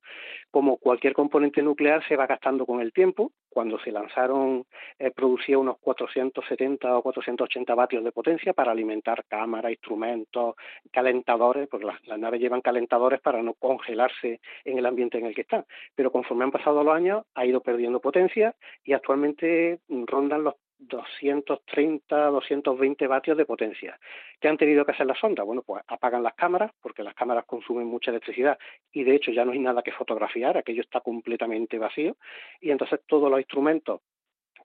Como 0.51 0.77
cualquier 0.77 1.11
componente 1.11 1.61
nuclear 1.61 2.01
se 2.07 2.15
va 2.15 2.27
gastando 2.27 2.65
con 2.65 2.79
el 2.79 2.93
tiempo. 2.93 3.33
Cuando 3.49 3.77
se 3.79 3.91
lanzaron, 3.91 4.67
eh, 4.99 5.11
producía 5.11 5.57
unos 5.57 5.79
470 5.79 6.97
o 6.97 7.01
480 7.01 7.75
vatios 7.75 8.05
de 8.05 8.13
potencia 8.13 8.53
para 8.53 8.71
alimentar 8.71 9.25
cámaras, 9.27 9.73
instrumentos, 9.73 10.55
calentadores, 10.93 11.67
porque 11.67 11.87
las, 11.87 12.07
las 12.07 12.19
naves 12.19 12.39
llevan 12.39 12.61
calentadores 12.61 13.19
para 13.19 13.43
no 13.43 13.48
congelarse 13.53 14.39
en 14.65 14.77
el 14.77 14.85
ambiente 14.85 15.17
en 15.17 15.25
el 15.25 15.35
que 15.35 15.41
está. 15.41 15.65
Pero 15.95 16.11
conforme 16.11 16.43
han 16.43 16.51
pasado 16.51 16.83
los 16.83 16.93
años, 16.93 17.25
ha 17.35 17.45
ido 17.45 17.61
perdiendo 17.61 17.99
potencia 17.99 18.55
y 18.83 18.93
actualmente 18.93 19.79
rondan 19.87 20.43
los 20.43 20.55
230, 20.79 22.27
220 22.27 23.07
vatios 23.07 23.37
de 23.37 23.45
potencia. 23.45 23.99
¿Qué 24.39 24.47
han 24.47 24.57
tenido 24.57 24.85
que 24.85 24.91
hacer 24.91 25.05
las 25.05 25.19
sondas? 25.19 25.45
Bueno, 25.45 25.61
pues 25.61 25.83
apagan 25.87 26.23
las 26.23 26.35
cámaras, 26.35 26.71
porque 26.81 27.03
las 27.03 27.13
cámaras 27.13 27.45
consumen 27.45 27.85
mucha 27.85 28.11
electricidad 28.11 28.57
y 28.91 29.03
de 29.03 29.15
hecho 29.15 29.31
ya 29.31 29.43
no 29.43 29.51
hay 29.51 29.59
nada 29.59 29.83
que 29.83 29.91
fotografiar, 29.91 30.57
aquello 30.57 30.81
está 30.81 31.01
completamente 31.01 31.77
vacío 31.77 32.15
y 32.61 32.71
entonces 32.71 33.01
todos 33.05 33.29
los 33.29 33.39
instrumentos 33.39 34.01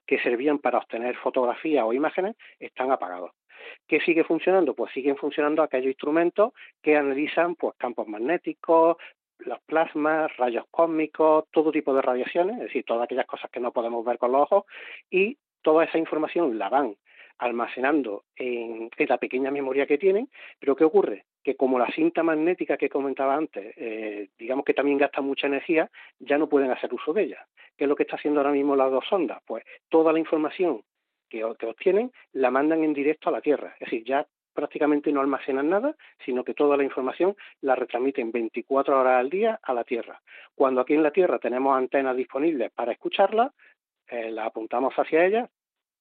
que 0.05 0.19
servían 0.19 0.59
para 0.59 0.77
obtener 0.77 1.15
fotografías 1.17 1.83
o 1.83 1.91
imágenes 1.91 2.35
están 2.59 2.91
apagados. 2.91 3.31
¿Qué 3.87 3.99
sigue 4.01 4.23
funcionando? 4.23 4.73
Pues 4.73 4.91
siguen 4.93 5.17
funcionando 5.17 5.63
aquellos 5.63 5.87
instrumentos 5.87 6.53
que 6.81 6.95
analizan 6.95 7.55
pues, 7.55 7.75
campos 7.77 8.07
magnéticos, 8.07 8.97
los 9.39 9.59
plasmas, 9.61 10.35
rayos 10.37 10.65
cósmicos, 10.71 11.45
todo 11.51 11.71
tipo 11.71 11.93
de 11.93 12.01
radiaciones, 12.01 12.57
es 12.57 12.63
decir, 12.63 12.83
todas 12.85 13.03
aquellas 13.03 13.25
cosas 13.25 13.51
que 13.51 13.59
no 13.59 13.71
podemos 13.71 14.03
ver 14.05 14.17
con 14.17 14.31
los 14.31 14.43
ojos, 14.43 14.65
y 15.09 15.37
toda 15.61 15.85
esa 15.85 15.97
información 15.97 16.57
la 16.57 16.69
van 16.69 16.95
almacenando 17.37 18.23
en, 18.35 18.89
la 18.97 19.17
pequeña 19.17 19.51
memoria 19.51 19.85
que 19.85 19.97
tienen, 19.97 20.29
pero 20.59 20.75
¿qué 20.75 20.85
ocurre? 20.85 21.25
Que 21.43 21.55
como 21.55 21.77
la 21.77 21.91
cinta 21.91 22.23
magnética 22.23 22.77
que 22.77 22.89
comentaba 22.89 23.35
antes, 23.35 23.73
eh, 23.77 24.29
digamos 24.37 24.63
que 24.63 24.73
también 24.73 24.97
gasta 24.97 25.21
mucha 25.21 25.47
energía, 25.47 25.89
ya 26.19 26.37
no 26.37 26.47
pueden 26.47 26.71
hacer 26.71 26.93
uso 26.93 27.13
de 27.13 27.23
ella. 27.23 27.45
¿Qué 27.77 27.83
es 27.83 27.89
lo 27.89 27.95
que 27.95 28.03
está 28.03 28.15
haciendo 28.15 28.39
ahora 28.39 28.53
mismo 28.53 28.75
las 28.75 28.89
dos 28.89 29.05
sondas? 29.09 29.41
Pues 29.45 29.63
toda 29.89 30.13
la 30.13 30.19
información 30.19 30.81
que, 31.29 31.43
obtienen 31.43 32.11
la 32.33 32.51
mandan 32.51 32.83
en 32.83 32.93
directo 32.93 33.29
a 33.29 33.33
la 33.33 33.41
Tierra. 33.41 33.73
Es 33.79 33.91
decir, 33.91 34.03
ya 34.03 34.27
prácticamente 34.53 35.11
no 35.11 35.21
almacenan 35.21 35.69
nada, 35.69 35.95
sino 36.25 36.43
que 36.43 36.53
toda 36.53 36.77
la 36.77 36.83
información 36.83 37.35
la 37.61 37.75
retransmiten 37.75 38.31
24 38.31 38.99
horas 38.99 39.19
al 39.19 39.29
día 39.29 39.59
a 39.61 39.73
la 39.73 39.83
Tierra. 39.83 40.21
Cuando 40.55 40.81
aquí 40.81 40.93
en 40.93 41.03
la 41.03 41.11
Tierra 41.11 41.39
tenemos 41.39 41.77
antenas 41.77 42.15
disponibles 42.15 42.71
para 42.71 42.93
escucharla, 42.93 43.53
eh, 44.07 44.31
la 44.31 44.45
apuntamos 44.45 44.93
hacia 44.93 45.25
ellas, 45.25 45.49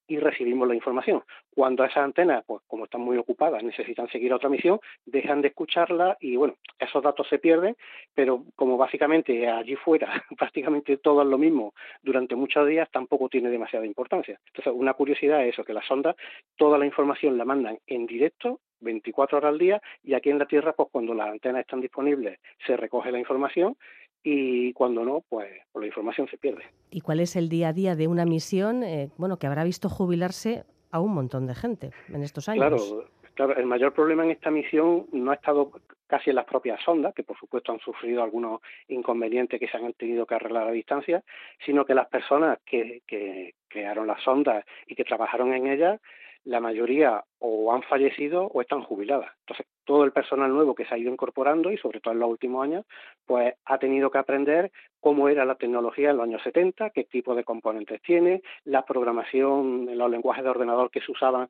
y 0.07 0.19
recibimos 0.19 0.69
la 0.69 0.75
información. 0.75 1.23
Cuando 1.55 1.85
esas 1.85 2.05
antenas, 2.05 2.45
pues 2.47 2.63
como 2.67 2.85
están 2.85 3.01
muy 3.01 3.17
ocupadas, 3.17 3.63
necesitan 3.63 4.09
seguir 4.09 4.33
otra 4.33 4.49
misión, 4.49 4.81
dejan 5.05 5.41
de 5.41 5.49
escucharla 5.49 6.17
y 6.21 6.37
bueno, 6.37 6.57
esos 6.79 7.03
datos 7.03 7.29
se 7.29 7.39
pierden, 7.39 7.77
pero 8.15 8.45
como 8.57 8.77
básicamente 8.77 9.49
allí 9.49 9.77
fuera 9.77 10.25
prácticamente 10.39 10.97
todo 10.99 11.23
es 11.23 11.29
lo 11.29 11.39
mismo 11.39 11.75
durante 12.03 12.35
muchos 12.35 12.67
días, 12.67 12.91
tampoco 12.91 13.29
tiene 13.29 13.51
demasiada 13.51 13.87
importancia. 13.87 14.39
Entonces, 14.47 14.73
una 14.75 14.95
curiosidad 14.95 15.45
es 15.47 15.55
eso, 15.55 15.65
que 15.65 15.73
las 15.73 15.87
sondas, 15.87 16.17
toda 16.57 16.79
la 16.79 16.87
información 16.87 17.39
la 17.39 17.45
mandan 17.45 17.79
en 17.87 18.07
directo 18.07 18.61
24 18.81 19.39
horas 19.39 19.49
al 19.49 19.59
día 19.59 19.83
y 20.03 20.15
aquí 20.15 20.31
en 20.31 20.39
la 20.39 20.47
Tierra, 20.47 20.75
pues 20.75 20.89
cuando 20.93 21.15
las 21.15 21.29
antenas 21.29 21.61
están 21.61 21.81
disponibles, 21.81 22.39
se 22.67 22.77
recoge 22.77 23.11
la 23.11 23.19
información 23.19 23.77
y 24.25 24.73
cuando 24.73 25.05
no, 25.05 25.23
pues, 25.29 25.49
pues, 25.71 25.83
la 25.83 25.87
información 25.87 26.27
se 26.29 26.39
pierde. 26.39 26.65
¿Y 26.91 27.03
cuál 27.03 27.21
es 27.21 27.37
el 27.37 27.51
día 27.51 27.69
a 27.69 27.73
día 27.75 27.95
de 27.95 28.09
una 28.09 28.25
misión 28.25 28.83
eh, 28.83 29.11
bueno, 29.19 29.39
que 29.39 29.47
habrá 29.47 29.63
visto 29.63 29.91
jubilarse 29.91 30.65
a 30.91 31.01
un 31.01 31.13
montón 31.13 31.47
de 31.47 31.55
gente 31.55 31.91
en 32.09 32.23
estos 32.23 32.49
años? 32.49 32.61
Claro, 32.61 33.09
claro, 33.35 33.57
el 33.57 33.67
mayor 33.67 33.93
problema 33.93 34.25
en 34.25 34.31
esta 34.31 34.51
misión 34.51 35.07
no 35.13 35.31
ha 35.31 35.35
estado 35.35 35.71
casi 36.07 36.31
en 36.31 36.37
las 36.37 36.47
propias 36.47 36.83
sondas, 36.83 37.15
que 37.15 37.23
por 37.23 37.37
supuesto 37.39 37.73
han 37.73 37.81
sufrido 37.81 38.23
algunos 38.23 38.61
inconvenientes 38.89 39.61
que 39.61 39.69
se 39.69 39.77
han 39.77 39.93
tenido 39.93 40.27
que 40.27 40.35
arreglar 40.35 40.69
a 40.69 40.73
distancia, 40.73 41.23
sino 41.65 41.85
que 41.85 41.95
las 41.95 42.09
personas 42.09 42.59
que, 42.65 43.03
que 43.07 43.55
crearon 43.69 44.07
las 44.07 44.23
sondas 44.23 44.65
y 44.87 44.95
que 44.95 45.05
trabajaron 45.05 45.53
en 45.53 45.67
ellas 45.67 46.01
la 46.45 46.61
mayoría 46.61 47.25
o 47.39 47.73
han 47.73 47.83
fallecido 47.83 48.47
o 48.47 48.61
están 48.61 48.83
jubiladas. 48.83 49.31
Entonces, 49.41 49.67
todo 49.85 50.05
el 50.05 50.13
personal 50.13 50.51
nuevo 50.51 50.75
que 50.75 50.87
se 50.87 50.95
ha 50.95 50.99
ido 50.99 51.13
incorporando 51.13 51.71
y 51.71 51.77
sobre 51.77 52.01
todo 52.01 52.15
en 52.15 52.21
los 52.21 52.31
últimos 52.31 52.65
años, 52.65 52.87
pues 53.27 53.55
ha 53.67 53.79
tenido 53.79 54.11
que 54.11 54.19
aprender 54.19 54.73
cómo 54.99 55.29
era 55.29 55.45
la 55.45 55.57
tecnología 55.57 56.11
en 56.11 56.17
los 56.17 56.25
años 56.25 56.43
70, 56.43 56.91
qué 56.91 57.05
tipo 57.05 57.35
de 57.35 57.45
componentes 57.45 58.01
tiene, 58.01 58.43
la 58.65 58.87
programación, 58.87 59.87
los 59.97 60.11
lenguajes 60.11 60.43
de 60.43 60.51
ordenador 60.51 60.91
que 60.91 61.03
se 61.03 61.13
usaban 61.13 61.49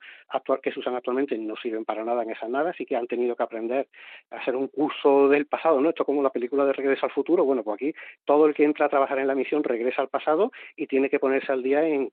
que 0.60 0.72
se 0.72 0.80
usan 0.80 0.96
actualmente 0.96 1.38
no 1.38 1.54
sirven 1.56 1.84
para 1.84 2.04
nada 2.04 2.24
en 2.24 2.30
esas 2.32 2.50
naves, 2.50 2.74
así 2.74 2.84
que 2.84 2.96
han 2.96 3.06
tenido 3.06 3.36
que 3.36 3.44
aprender 3.44 3.86
a 4.30 4.36
hacer 4.36 4.56
un 4.56 4.66
curso 4.68 5.28
del 5.28 5.46
pasado, 5.46 5.80
¿no? 5.80 5.90
Esto 5.90 6.04
como 6.04 6.22
la 6.22 6.30
película 6.30 6.64
de 6.64 6.72
Regreso 6.72 7.06
al 7.06 7.12
futuro, 7.12 7.44
bueno, 7.44 7.62
pues 7.62 7.74
aquí 7.74 7.94
todo 8.24 8.46
el 8.46 8.54
que 8.54 8.64
entra 8.64 8.86
a 8.86 8.88
trabajar 8.88 9.20
en 9.20 9.28
la 9.28 9.36
misión 9.36 9.62
regresa 9.62 10.02
al 10.02 10.08
pasado 10.08 10.50
y 10.76 10.88
tiene 10.88 11.08
que 11.08 11.20
ponerse 11.20 11.52
al 11.52 11.62
día 11.62 11.86
en 11.86 12.10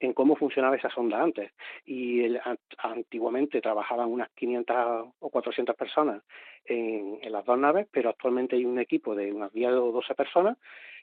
en 0.00 0.14
cómo 0.14 0.34
funcionaba 0.34 0.76
esa 0.76 0.90
sonda 0.90 1.22
antes. 1.22 1.52
Y 1.86 2.22
antiguamente 2.78 3.60
trabajaban 3.60 4.10
unas 4.10 4.30
500 4.30 5.08
o 5.20 5.30
400 5.30 5.76
personas 5.76 6.22
en, 6.64 7.18
en, 7.22 7.32
las 7.32 7.44
dos 7.44 7.58
naves, 7.58 7.86
pero 7.90 8.10
actualmente 8.10 8.56
hay 8.56 8.64
un 8.64 8.78
equipo 8.78 9.14
de 9.14 9.32
unas 9.32 9.52
10 9.52 9.72
o 9.72 9.92
12 9.92 10.14
personas 10.14 10.56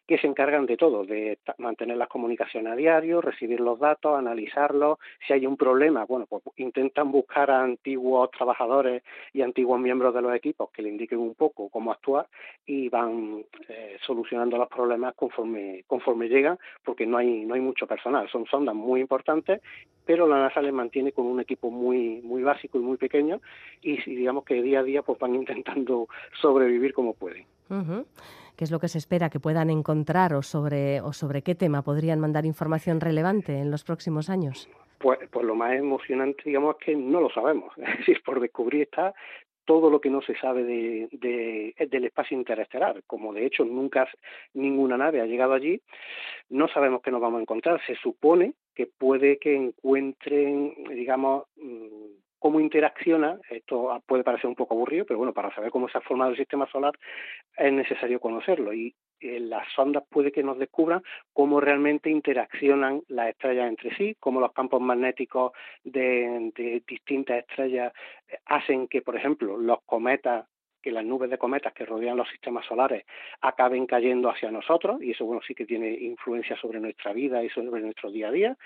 que 0.08 0.18
se 0.18 0.28
encargan 0.28 0.66
de 0.66 0.78
todo, 0.78 1.06
de 1.06 1.38
mantener 1.58 1.98
las 1.98 2.08
comunicaciones 2.08 2.72
a 2.72 2.76
diario, 2.78 3.20
recibir 3.20 3.60
los 3.60 3.78
datos, 3.78 4.18
analizarlos. 4.18 5.00
Si 5.28 5.34
hay 5.34 5.46
un 5.46 5.58
problema, 5.58 6.06
bueno, 6.06 6.26
pues 6.28 6.42
intentan 6.56 7.12
buscar 7.12 7.52
a 7.52 7.62
antiguos 7.62 8.32
trabajadores 8.32 9.04
y 9.34 9.42
antiguos 9.42 9.80
miembros 9.82 10.14
de 10.14 10.22
los 10.22 10.34
equipos 10.34 10.70
que 10.72 10.82
le 10.82 10.90
indiquen 10.90 11.20
un 11.20 11.36
poco 11.36 11.68
cómo 11.68 11.92
actuar 11.92 12.28
y 12.66 12.88
van 12.88 13.44
eh, 13.68 13.98
solucionando 14.06 14.58
los 14.58 14.70
problemas 14.70 15.14
conforme 15.14 15.84
conforme 15.88 16.30
llegan, 16.30 16.58
porque 16.86 17.06
no 17.06 17.18
hay 17.18 17.46
no 17.46 17.56
hay 17.56 17.62
mucho 17.62 17.86
personal. 17.86 18.30
Son 18.30 18.46
sondas 18.46 18.76
muy 18.76 19.02
importantes, 19.02 19.62
pero 20.06 20.26
la 20.26 20.40
NASA 20.40 20.62
les 20.62 20.74
mantiene 20.74 21.12
con 21.12 21.26
un 21.26 21.42
equipo 21.42 21.70
muy 21.70 22.22
muy 22.22 22.44
básico 22.44 22.78
y 22.78 22.82
muy 22.82 22.96
pequeño 22.96 23.42
y 23.82 23.98
digamos 24.04 24.46
que 24.46 24.62
día 24.62 24.80
a 24.80 24.84
día 24.84 25.02
pues 25.02 25.20
van 25.20 25.36
intentando 25.44 26.08
sobrevivir 26.42 26.94
como 26.94 27.14
pueden 27.14 27.46
qué 28.58 28.64
es 28.64 28.72
lo 28.72 28.80
que 28.80 28.90
se 28.90 28.98
espera 28.98 29.30
que 29.30 29.40
puedan 29.40 29.70
encontrar 29.70 30.34
o 30.34 30.42
sobre, 30.42 31.00
o 31.02 31.14
sobre 31.14 31.44
qué 31.44 31.56
tema 31.56 31.84
podrían 31.84 32.20
mandar 32.20 32.46
información 32.46 33.00
relevante 33.00 33.60
en 33.60 33.72
los 33.72 33.84
próximos 33.84 34.30
años? 34.30 34.68
Pues, 34.98 35.20
pues 35.32 35.46
lo 35.46 35.56
más 35.56 35.74
emocionante, 35.74 36.42
digamos, 36.46 36.76
es 36.80 36.86
que 36.86 36.96
no 36.96 37.22
lo 37.22 37.30
sabemos. 37.30 37.72
Es 37.78 38.00
decir, 38.00 38.22
por 38.26 38.40
descubrir 38.40 38.84
está 38.84 39.14
todo 39.68 39.90
lo 39.90 40.00
que 40.00 40.10
no 40.10 40.22
se 40.22 40.36
sabe 40.38 40.64
de, 40.64 41.76
del 41.90 42.06
espacio 42.06 42.38
interestelar. 42.38 43.04
Como 43.06 43.34
de 43.34 43.46
hecho 43.46 43.66
nunca 43.66 44.08
ninguna 44.54 44.98
nave 44.98 45.22
ha 45.22 45.26
llegado 45.26 45.54
allí, 45.54 45.82
no 46.50 46.70
sabemos 46.70 47.02
qué 47.02 47.12
nos 47.12 47.22
vamos 47.22 47.40
a 47.40 47.42
encontrar. 47.42 47.82
Se 47.86 47.96
supone 47.96 48.54
que 48.74 48.88
puede 48.88 49.38
que 49.38 49.56
encuentren, 49.56 50.74
digamos, 50.90 51.44
mm, 51.58 52.27
cómo 52.40 52.60
interacciona, 52.60 53.40
esto 53.50 54.02
puede 54.06 54.24
parecer 54.24 54.48
un 54.48 54.56
poco 54.56 54.76
aburrido, 54.76 55.06
pero 55.06 55.18
bueno, 55.18 55.34
para 55.34 55.54
saber 55.54 55.72
cómo 55.72 55.90
se 55.90 55.98
ha 55.98 56.02
formado 56.02 56.32
el 56.32 56.38
sistema 56.38 56.68
solar 56.72 56.94
es 57.58 57.74
necesario 57.74 58.20
conocerlo. 58.20 58.74
Y 58.74 58.96
eh, 59.20 59.40
las 59.40 59.68
sondas 59.74 60.04
puede 60.10 60.32
que 60.32 60.44
nos 60.44 60.60
descubran 60.60 61.02
cómo 61.34 61.60
realmente 61.60 62.10
interaccionan 62.10 63.02
las 63.08 63.30
estrellas 63.30 63.68
entre 63.68 63.96
sí, 63.96 64.16
cómo 64.20 64.40
los 64.40 64.54
campos 64.54 64.82
magnéticos 64.82 65.54
de, 65.84 66.52
de 66.56 66.84
distintas 66.88 67.40
estrellas 67.40 67.94
hacen 68.46 68.88
que, 68.88 69.02
por 69.02 69.16
ejemplo, 69.16 69.58
los 69.58 69.80
cometas 69.86 70.46
que 70.82 70.92
las 70.92 71.04
nubes 71.04 71.30
de 71.30 71.38
cometas 71.38 71.74
que 71.74 71.86
rodean 71.86 72.18
los 72.18 72.30
sistemas 72.30 72.66
solares 72.66 73.04
acaben 73.42 73.88
cayendo 73.88 74.30
hacia 74.30 74.52
nosotros 74.52 75.02
y 75.02 75.12
eso 75.12 75.26
bueno 75.26 75.42
sí 75.46 75.56
que 75.56 75.66
tiene 75.66 75.90
influencia 75.90 76.56
sobre 76.56 76.80
nuestra 76.80 77.14
vida 77.14 77.44
y 77.44 77.50
sobre 77.50 77.82
nuestro 77.82 78.12
día 78.12 78.28
a 78.28 78.32
día 78.32 78.58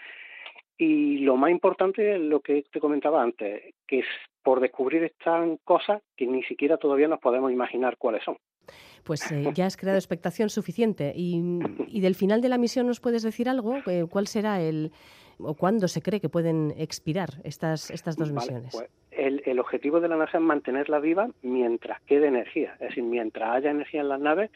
y 0.82 1.20
lo 1.20 1.38
más 1.38 1.52
importante 1.52 2.16
es 2.16 2.20
lo 2.20 2.40
que 2.40 2.64
te 2.72 2.80
comentaba 2.80 3.22
antes, 3.22 3.76
que 3.88 4.00
es 4.00 4.06
por 4.42 4.60
descubrir 4.60 5.04
están 5.04 5.58
cosas 5.64 6.02
que 6.18 6.26
ni 6.26 6.42
siquiera 6.44 6.78
todavía 6.78 7.08
nos 7.08 7.20
podemos 7.20 7.52
imaginar 7.52 7.98
cuáles 7.98 8.24
son. 8.24 8.38
Pues 9.04 9.32
eh, 9.32 9.44
ya 9.54 9.68
has 9.68 9.78
creado 9.78 10.00
expectación 10.00 10.50
suficiente. 10.50 11.14
Y, 11.16 12.00
del 12.00 12.16
final 12.16 12.42
de 12.42 12.50
la 12.50 12.58
misión 12.58 12.88
nos 12.88 13.00
puedes 13.00 13.22
decir 13.22 13.48
algo? 13.48 13.76
Eh, 13.86 14.06
¿Cuál 14.10 14.26
será 14.26 14.60
el 14.60 14.92
o 15.38 15.54
cuándo 15.54 15.88
se 15.88 16.02
cree 16.02 16.20
que 16.20 16.30
pueden 16.30 16.74
expirar 16.78 17.30
estas, 17.44 17.92
estas 17.92 18.18
dos 18.18 18.32
misiones? 18.32 18.72
Pues 18.72 18.90
el, 19.12 19.60
objetivo 19.60 20.00
de 20.00 20.08
la 20.08 20.16
NASA 20.16 20.38
es 20.38 20.44
mantenerla 20.44 21.00
viva 21.00 21.30
mientras 21.42 22.02
quede 22.02 22.28
energía, 22.28 22.74
es 22.80 22.90
decir, 22.90 23.04
mientras 23.04 23.56
haya 23.56 23.72
energía 23.72 24.02
en 24.02 24.10
las 24.10 24.20
naves, 24.20 24.50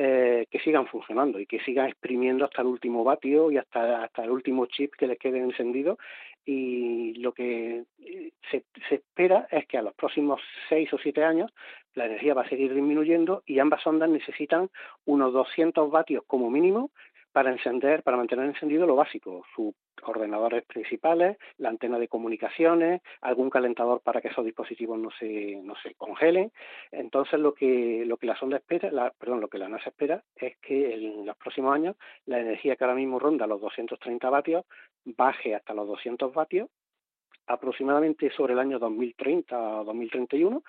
eh, 0.00 0.46
que 0.48 0.60
sigan 0.60 0.86
funcionando 0.86 1.40
y 1.40 1.46
que 1.46 1.58
sigan 1.58 1.88
exprimiendo 1.88 2.44
hasta 2.44 2.62
el 2.62 2.68
último 2.68 3.02
vatio 3.02 3.50
y 3.50 3.58
hasta, 3.58 4.04
hasta 4.04 4.22
el 4.22 4.30
último 4.30 4.66
chip 4.66 4.94
que 4.96 5.08
les 5.08 5.18
quede 5.18 5.38
encendido. 5.40 5.98
Y 6.46 7.14
lo 7.14 7.32
que 7.32 7.82
eh, 8.04 8.30
se, 8.48 8.62
se 8.88 8.94
espera 8.94 9.48
es 9.50 9.66
que 9.66 9.76
a 9.76 9.82
los 9.82 9.94
próximos 9.94 10.40
seis 10.68 10.92
o 10.92 10.98
siete 10.98 11.24
años 11.24 11.52
la 11.94 12.06
energía 12.06 12.32
va 12.32 12.42
a 12.42 12.48
seguir 12.48 12.72
disminuyendo 12.72 13.42
y 13.44 13.58
ambas 13.58 13.84
ondas 13.88 14.08
necesitan 14.08 14.70
unos 15.04 15.32
200 15.32 15.90
vatios 15.90 16.22
como 16.28 16.48
mínimo 16.48 16.92
para 17.32 17.50
encender, 17.50 18.02
para 18.02 18.16
mantener 18.16 18.46
encendido 18.46 18.86
lo 18.86 18.96
básico, 18.96 19.44
sus 19.54 19.74
ordenadores 20.02 20.64
principales, 20.64 21.36
la 21.58 21.68
antena 21.68 21.98
de 21.98 22.08
comunicaciones, 22.08 23.02
algún 23.20 23.50
calentador 23.50 24.00
para 24.00 24.20
que 24.20 24.28
esos 24.28 24.44
dispositivos 24.44 24.98
no 24.98 25.10
se, 25.18 25.60
no 25.62 25.74
se 25.82 25.94
congelen. 25.94 26.52
Entonces 26.90 27.38
lo 27.38 27.54
que, 27.54 28.04
lo 28.06 28.16
que 28.16 28.26
la 28.26 28.36
sonda 28.36 28.56
espera, 28.56 28.90
la, 28.90 29.10
perdón, 29.10 29.40
lo 29.40 29.48
que 29.48 29.58
la 29.58 29.68
NASA 29.68 29.90
espera 29.90 30.22
es 30.36 30.56
que 30.58 30.94
en 30.94 31.26
los 31.26 31.36
próximos 31.36 31.74
años 31.74 31.96
la 32.26 32.40
energía 32.40 32.76
que 32.76 32.84
ahora 32.84 32.96
mismo 32.96 33.18
ronda 33.18 33.46
los 33.46 33.60
230 33.60 34.30
vatios 34.30 34.64
baje 35.04 35.54
hasta 35.54 35.74
los 35.74 35.86
200 35.86 36.32
vatios 36.32 36.68
aproximadamente 37.46 38.30
sobre 38.30 38.52
el 38.52 38.58
año 38.58 38.78
2030 38.78 39.80
o 39.80 39.84
2031 39.84 40.62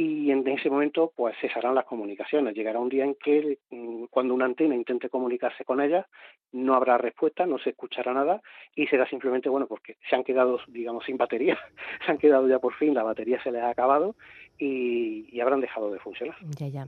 y 0.00 0.30
en 0.30 0.46
ese 0.46 0.70
momento 0.70 1.12
pues 1.16 1.34
cesarán 1.40 1.74
las 1.74 1.84
comunicaciones. 1.84 2.54
Llegará 2.54 2.78
un 2.78 2.88
día 2.88 3.02
en 3.02 3.16
que 3.16 3.58
mm, 3.70 4.04
cuando 4.10 4.32
una 4.32 4.44
antena 4.44 4.76
intente 4.76 5.08
comunicarse 5.08 5.64
con 5.64 5.80
ella 5.80 6.06
no 6.52 6.74
habrá 6.74 6.98
respuesta, 6.98 7.46
no 7.46 7.58
se 7.58 7.70
escuchará 7.70 8.14
nada 8.14 8.40
y 8.76 8.86
será 8.86 9.08
simplemente 9.08 9.48
bueno 9.48 9.66
porque 9.66 9.96
se 10.08 10.14
han 10.14 10.22
quedado 10.22 10.60
digamos 10.68 11.04
sin 11.04 11.16
batería, 11.16 11.58
se 12.06 12.12
han 12.12 12.18
quedado 12.18 12.46
ya 12.46 12.60
por 12.60 12.74
fin, 12.74 12.94
la 12.94 13.02
batería 13.02 13.42
se 13.42 13.50
les 13.50 13.60
ha 13.60 13.70
acabado 13.70 14.14
y, 14.56 15.26
y 15.32 15.40
habrán 15.40 15.60
dejado 15.60 15.90
de 15.90 15.98
funcionar. 15.98 16.36
Ya, 16.56 16.68
ya. 16.68 16.86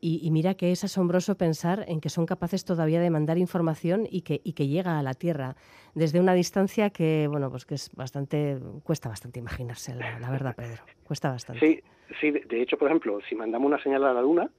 Y, 0.00 0.30
mira 0.30 0.54
que 0.54 0.72
es 0.72 0.84
asombroso 0.84 1.36
pensar 1.36 1.84
en 1.88 2.00
que 2.00 2.10
son 2.10 2.26
capaces 2.26 2.64
todavía 2.64 3.00
de 3.00 3.10
mandar 3.10 3.38
información 3.38 4.06
y 4.08 4.22
que, 4.22 4.40
y 4.44 4.52
que 4.52 4.68
llega 4.68 4.98
a 4.98 5.02
la 5.02 5.14
Tierra 5.14 5.56
desde 5.94 6.20
una 6.20 6.34
distancia 6.34 6.90
que, 6.90 7.26
bueno, 7.28 7.50
pues 7.50 7.64
que 7.64 7.74
es 7.74 7.90
bastante, 7.94 8.58
cuesta 8.84 9.08
bastante 9.08 9.40
imaginarse, 9.40 9.94
la, 9.94 10.30
verdad, 10.30 10.54
Pedro, 10.54 10.82
cuesta 11.02 11.30
bastante. 11.30 11.66
Sí, 11.66 11.82
sí, 12.20 12.30
de 12.30 12.62
hecho, 12.62 12.76
por 12.76 12.88
ejemplo, 12.88 13.18
si 13.28 13.34
mandamos 13.34 13.66
una 13.66 13.82
señal 13.82 14.04
a 14.04 14.12
la 14.12 14.20
Luna, 14.20 14.50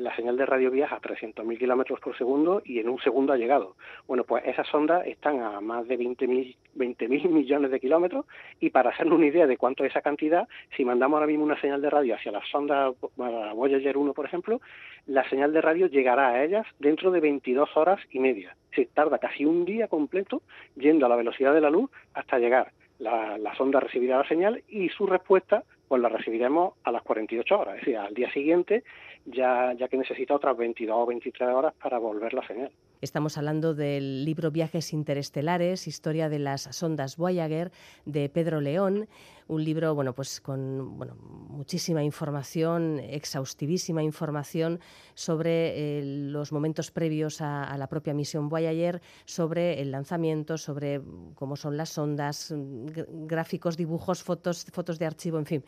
la 0.00 0.14
señal 0.16 0.36
de 0.36 0.46
radio 0.46 0.70
viaja 0.70 0.96
a 0.96 1.00
300.000 1.00 1.58
kilómetros 1.58 2.00
por 2.00 2.16
segundo 2.16 2.62
y 2.64 2.78
en 2.78 2.88
un 2.88 2.98
segundo 3.00 3.32
ha 3.32 3.36
llegado. 3.36 3.76
Bueno, 4.06 4.24
pues 4.24 4.44
esas 4.46 4.66
sondas 4.68 5.06
están 5.06 5.40
a 5.40 5.60
más 5.60 5.86
de 5.88 5.98
20.000 5.98 6.56
20 6.74 7.08
millones 7.28 7.70
de 7.70 7.80
kilómetros 7.80 8.26
y 8.60 8.70
para 8.70 8.90
hacernos 8.90 9.18
una 9.18 9.26
idea 9.26 9.46
de 9.46 9.56
cuánto 9.56 9.84
es 9.84 9.90
esa 9.90 10.02
cantidad, 10.02 10.48
si 10.76 10.84
mandamos 10.84 11.16
ahora 11.16 11.26
mismo 11.26 11.44
una 11.44 11.60
señal 11.60 11.82
de 11.82 11.90
radio 11.90 12.14
hacia 12.14 12.32
la 12.32 12.42
sonda 12.50 12.92
Voyager 13.16 13.96
1, 13.96 14.12
por 14.12 14.26
ejemplo, 14.26 14.60
la 15.06 15.28
señal 15.28 15.52
de 15.52 15.60
radio 15.60 15.86
llegará 15.86 16.28
a 16.28 16.44
ellas 16.44 16.66
dentro 16.78 17.10
de 17.10 17.20
22 17.20 17.76
horas 17.76 18.00
y 18.10 18.18
media. 18.18 18.56
Se 18.74 18.86
tarda 18.86 19.18
casi 19.18 19.44
un 19.44 19.64
día 19.64 19.88
completo 19.88 20.42
yendo 20.76 21.06
a 21.06 21.08
la 21.08 21.16
velocidad 21.16 21.54
de 21.54 21.60
la 21.60 21.70
luz 21.70 21.90
hasta 22.14 22.38
llegar. 22.38 22.72
La, 22.98 23.38
la 23.38 23.54
sonda 23.56 23.80
recibirá 23.80 24.18
la 24.18 24.28
señal 24.28 24.62
y 24.68 24.88
su 24.90 25.06
respuesta 25.06 25.64
pues 25.90 26.00
la 26.00 26.08
recibiremos 26.08 26.74
a 26.84 26.92
las 26.92 27.02
48 27.02 27.58
horas, 27.58 27.74
es 27.74 27.80
decir, 27.80 27.96
al 27.96 28.14
día 28.14 28.30
siguiente, 28.30 28.84
ya, 29.24 29.72
ya 29.72 29.88
que 29.88 29.96
necesita 29.96 30.36
otras 30.36 30.56
22 30.56 30.96
o 30.96 31.04
23 31.04 31.48
horas 31.50 31.74
para 31.82 31.98
volver 31.98 32.32
la 32.32 32.46
señal. 32.46 32.70
Estamos 33.00 33.38
hablando 33.38 33.72
del 33.72 34.26
libro 34.26 34.50
Viajes 34.50 34.92
Interestelares, 34.92 35.88
Historia 35.88 36.28
de 36.28 36.38
las 36.38 36.68
Sondas 36.70 37.16
Voyager, 37.16 37.72
de 38.04 38.28
Pedro 38.28 38.60
León, 38.60 39.08
un 39.48 39.64
libro 39.64 39.94
bueno, 39.94 40.14
pues 40.14 40.42
con 40.42 40.98
bueno, 40.98 41.16
muchísima 41.16 42.04
información, 42.04 43.00
exhaustivísima 43.00 44.02
información 44.02 44.80
sobre 45.14 46.00
eh, 46.00 46.02
los 46.04 46.52
momentos 46.52 46.90
previos 46.90 47.40
a, 47.40 47.64
a, 47.64 47.78
la 47.78 47.88
propia 47.88 48.12
misión 48.12 48.50
Voyager, 48.50 49.00
sobre 49.24 49.80
el 49.80 49.92
lanzamiento, 49.92 50.58
sobre 50.58 51.00
cómo 51.36 51.56
son 51.56 51.78
las 51.78 51.88
sondas, 51.88 52.52
gráficos, 52.54 53.78
dibujos, 53.78 54.22
fotos, 54.22 54.66
fotos 54.70 54.98
de 54.98 55.06
archivo, 55.06 55.38
en 55.38 55.46
fin 55.46 55.64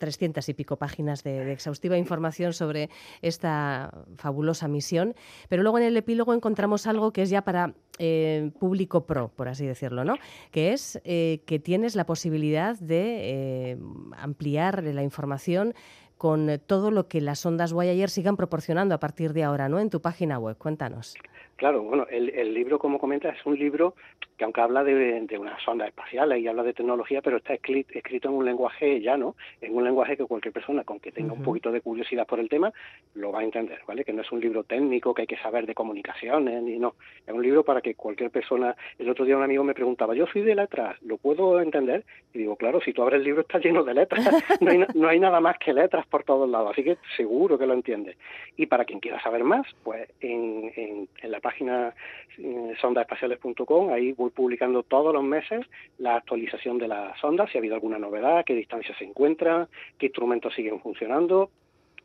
300 0.00 0.48
y 0.48 0.54
pico 0.54 0.76
páginas 0.76 1.22
de, 1.22 1.52
exhaustiva 1.52 1.96
información 1.96 2.52
sobre 2.52 2.90
esta 3.22 3.94
fabulosa 4.16 4.66
misión. 4.66 5.14
Pero 5.48 5.62
luego 5.62 5.78
en 5.78 5.84
el 5.84 5.96
epílogo 5.96 6.34
encontramos 6.34 6.88
algo 6.88 7.12
que 7.12 7.22
es 7.22 7.30
ya 7.30 7.42
para 7.42 7.74
eh, 8.00 8.50
público 8.58 9.06
pro, 9.06 9.28
por 9.28 9.46
así 9.46 9.64
decirlo, 9.64 10.04
¿no? 10.04 10.16
Que 10.50 10.72
es 10.72 11.00
eh, 11.04 11.42
que 11.46 11.60
tienes 11.60 11.94
la 11.94 12.06
posibilidad 12.06 12.76
de 12.80 13.70
eh, 13.72 13.78
ampliar 14.16 14.82
la 14.82 15.04
información 15.04 15.74
con 16.20 16.60
todo 16.66 16.90
lo 16.90 17.08
que 17.08 17.22
las 17.22 17.46
ondas 17.46 17.72
Voyager 17.72 18.10
sigan 18.10 18.36
proporcionando 18.36 18.94
a 18.94 19.00
partir 19.00 19.32
de 19.32 19.44
ahora, 19.44 19.70
¿no? 19.70 19.78
En 19.78 19.88
tu 19.88 20.02
página 20.02 20.38
web. 20.38 20.58
Cuéntanos. 20.58 21.14
Claro, 21.60 21.82
bueno, 21.82 22.06
el, 22.08 22.54
libro, 22.54 22.78
como 22.78 22.98
comentas, 22.98 23.36
es 23.36 23.44
un 23.44 23.54
libro 23.54 23.94
que 24.38 24.44
aunque 24.44 24.62
habla 24.62 24.82
de, 24.82 25.20
de 25.20 25.38
unas 25.38 25.60
ondas 25.68 25.88
espaciales 25.88 26.40
y 26.40 26.48
habla 26.48 26.62
de 26.62 26.72
tecnología, 26.72 27.20
pero 27.20 27.36
está 27.36 27.52
escrito, 27.52 28.28
en 28.30 28.34
un 28.34 28.46
lenguaje 28.46 28.98
llano, 29.02 29.36
en 29.60 29.76
un 29.76 29.84
lenguaje 29.84 30.16
que 30.16 30.24
cualquier 30.24 30.54
persona 30.54 30.84
con 30.84 31.00
que 31.00 31.12
tenga 31.12 31.34
un 31.34 31.42
poquito 31.42 31.70
de 31.70 31.82
curiosidad 31.82 32.26
por 32.26 32.40
el 32.40 32.48
tema 32.48 32.72
lo 33.12 33.30
va 33.30 33.40
a 33.40 33.44
entender, 33.44 33.80
¿vale? 33.86 34.06
Que 34.06 34.14
no 34.14 34.22
es 34.22 34.32
un 34.32 34.40
libro 34.40 34.64
técnico 34.64 35.12
que 35.12 35.20
hay 35.20 35.26
que 35.26 35.36
saber 35.36 35.66
de 35.66 35.74
comunicaciones, 35.74 36.62
ni 36.62 36.78
no. 36.78 36.94
Es 37.26 37.34
un 37.34 37.42
libro 37.42 37.62
para 37.62 37.82
que 37.82 37.94
cualquier 37.94 38.30
persona... 38.30 38.74
El 38.98 39.10
otro 39.10 39.26
día 39.26 39.36
un 39.36 39.42
amigo 39.42 39.62
me 39.62 39.74
preguntaba, 39.74 40.14
yo 40.14 40.26
soy 40.28 40.40
de 40.40 40.54
letras, 40.54 40.96
¿lo 41.02 41.18
puedo 41.18 41.60
entender? 41.60 42.06
Y 42.32 42.38
digo, 42.38 42.56
claro, 42.56 42.80
si 42.80 42.94
tú 42.94 43.02
abres 43.02 43.18
el 43.18 43.24
libro 43.24 43.42
está 43.42 43.58
lleno 43.58 43.84
de 43.84 43.92
letras, 43.92 44.24
no 44.62 44.70
hay, 44.70 44.78
no 44.94 45.08
hay 45.08 45.20
nada 45.20 45.40
más 45.40 45.58
que 45.58 45.74
letras 45.74 46.06
por 46.06 46.24
todos 46.24 46.48
lados, 46.48 46.70
así 46.72 46.82
que 46.82 46.96
seguro 47.18 47.58
que 47.58 47.66
lo 47.66 47.74
entiendes. 47.74 48.16
Y 48.56 48.64
para 48.64 48.86
quien 48.86 49.00
quiera 49.00 49.22
saber 49.22 49.44
más, 49.44 49.66
pues 49.84 50.08
en, 50.22 50.72
en, 50.74 51.08
en 51.20 51.30
la 51.30 51.40
página 51.40 51.49
eh, 51.58 52.74
sondaespaciales.com, 52.80 53.90
ahí 53.90 54.12
voy 54.12 54.30
publicando 54.30 54.82
todos 54.82 55.12
los 55.12 55.22
meses 55.22 55.66
la 55.98 56.16
actualización 56.16 56.78
de 56.78 56.88
las 56.88 57.18
sondas, 57.18 57.50
si 57.50 57.58
ha 57.58 57.60
habido 57.60 57.74
alguna 57.74 57.98
novedad, 57.98 58.44
qué 58.44 58.54
distancia 58.54 58.96
se 58.98 59.04
encuentra, 59.04 59.68
qué 59.98 60.06
instrumentos 60.06 60.54
siguen 60.54 60.80
funcionando, 60.80 61.50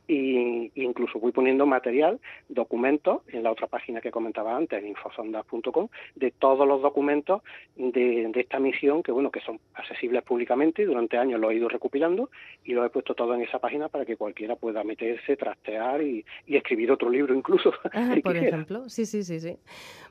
y 0.07 0.71
incluso 0.75 1.19
voy 1.19 1.31
poniendo 1.31 1.65
material, 1.65 2.19
documentos, 2.49 3.21
en 3.27 3.43
la 3.43 3.51
otra 3.51 3.67
página 3.67 4.01
que 4.01 4.11
comentaba 4.11 4.55
antes, 4.55 4.79
en 4.79 4.89
infosondas.com, 4.89 5.87
de 6.15 6.31
todos 6.31 6.67
los 6.67 6.81
documentos 6.81 7.41
de, 7.75 8.31
esta 8.35 8.59
misión 8.59 9.01
que 9.01 9.11
bueno 9.11 9.31
que 9.31 9.41
son 9.41 9.59
accesibles 9.73 10.23
públicamente 10.23 10.81
y 10.81 10.85
durante 10.85 11.17
años 11.17 11.39
lo 11.39 11.49
he 11.49 11.55
ido 11.55 11.69
recopilando 11.69 12.29
y 12.63 12.73
lo 12.73 12.85
he 12.85 12.89
puesto 12.89 13.15
todo 13.15 13.33
en 13.33 13.41
esa 13.41 13.59
página 13.59 13.89
para 13.89 14.05
que 14.05 14.17
cualquiera 14.17 14.55
pueda 14.55 14.83
meterse, 14.83 15.35
trastear 15.35 16.01
y, 16.01 16.25
escribir 16.47 16.91
otro 16.91 17.09
libro 17.09 17.35
incluso. 17.35 17.73
por 18.23 18.37
ejemplo, 18.37 18.87
sí, 18.89 19.05
sí, 19.05 19.23
sí, 19.23 19.39
sí. 19.39 19.57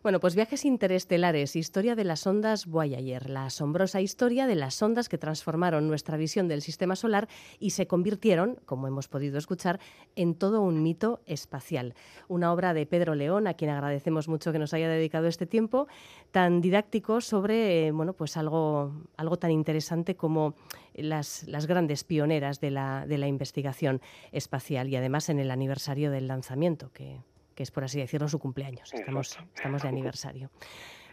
Bueno, 0.02 0.20
pues 0.20 0.36
viajes 0.36 0.64
interestelares, 0.66 1.56
historia 1.56 1.94
de 1.94 2.04
las 2.04 2.26
ondas 2.26 2.66
Voyager, 2.66 3.30
la 3.30 3.46
asombrosa 3.46 4.02
historia 4.02 4.46
de 4.46 4.54
las 4.54 4.80
ondas 4.82 5.08
que 5.08 5.16
transformaron 5.16 5.88
nuestra 5.88 6.18
visión 6.18 6.48
del 6.48 6.60
sistema 6.60 6.96
solar 6.96 7.28
y 7.58 7.70
se 7.70 7.86
convirtieron, 7.86 8.58
como 8.66 8.86
hemos 8.86 9.08
podido 9.08 9.38
escuchar, 9.38 9.80
en 10.16 10.34
todo 10.34 10.60
un 10.62 10.82
mito 10.82 11.20
espacial. 11.26 11.94
Una 12.28 12.52
obra 12.52 12.74
de 12.74 12.86
Pedro 12.86 13.14
León, 13.14 13.46
a 13.46 13.54
quien 13.54 13.70
agradecemos 13.70 14.28
mucho 14.28 14.52
que 14.52 14.58
nos 14.58 14.74
haya 14.74 14.88
dedicado 14.88 15.26
este 15.26 15.46
tiempo, 15.46 15.88
tan 16.30 16.60
didáctico 16.60 17.20
sobre 17.20 17.86
eh, 17.86 17.90
bueno, 17.90 18.12
pues 18.12 18.36
algo, 18.36 18.92
algo 19.16 19.36
tan 19.36 19.50
interesante 19.50 20.16
como 20.16 20.54
las, 20.94 21.46
las 21.48 21.66
grandes 21.66 22.04
pioneras 22.04 22.60
de 22.60 22.70
la, 22.70 23.06
de 23.06 23.18
la 23.18 23.26
investigación 23.26 24.00
espacial 24.32 24.88
y 24.88 24.96
además 24.96 25.28
en 25.28 25.38
el 25.38 25.50
aniversario 25.50 26.10
del 26.10 26.28
lanzamiento, 26.28 26.90
que, 26.92 27.20
que 27.54 27.62
es 27.62 27.70
por 27.70 27.84
así 27.84 27.98
decirlo 27.98 28.28
su 28.28 28.38
cumpleaños. 28.38 28.92
Estamos, 28.92 29.38
estamos 29.54 29.82
de 29.82 29.88
aniversario. 29.94 30.50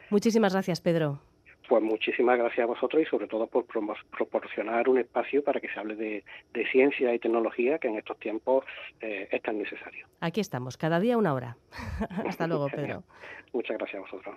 Muchísimas 0.09 0.53
gracias, 0.53 0.81
Pedro 0.81 1.30
pues 1.71 1.83
muchísimas 1.83 2.37
gracias 2.37 2.65
a 2.65 2.67
vosotros 2.67 3.01
y 3.01 3.05
sobre 3.05 3.27
todo 3.27 3.47
por 3.47 3.65
proporcionar 3.65 4.89
un 4.89 4.97
espacio 4.97 5.41
para 5.41 5.61
que 5.61 5.69
se 5.69 5.79
hable 5.79 5.95
de, 5.95 6.23
ciencia 6.69 7.13
y 7.13 7.19
tecnología 7.19 7.79
que 7.79 7.87
en 7.87 7.97
estos 7.97 8.19
tiempos 8.19 8.65
eh, 8.99 9.29
es 9.31 9.41
tan 9.41 9.57
necesario. 9.57 10.05
Aquí 10.19 10.41
estamos, 10.41 10.75
cada 10.75 10.99
día 10.99 11.17
una 11.17 11.33
hora. 11.33 11.55
Hasta 12.27 12.45
luego, 12.45 12.67
Pedro. 12.67 13.03
Muchas 13.53 13.77
gracias 13.77 13.99
a 13.99 14.01
vosotros. 14.01 14.35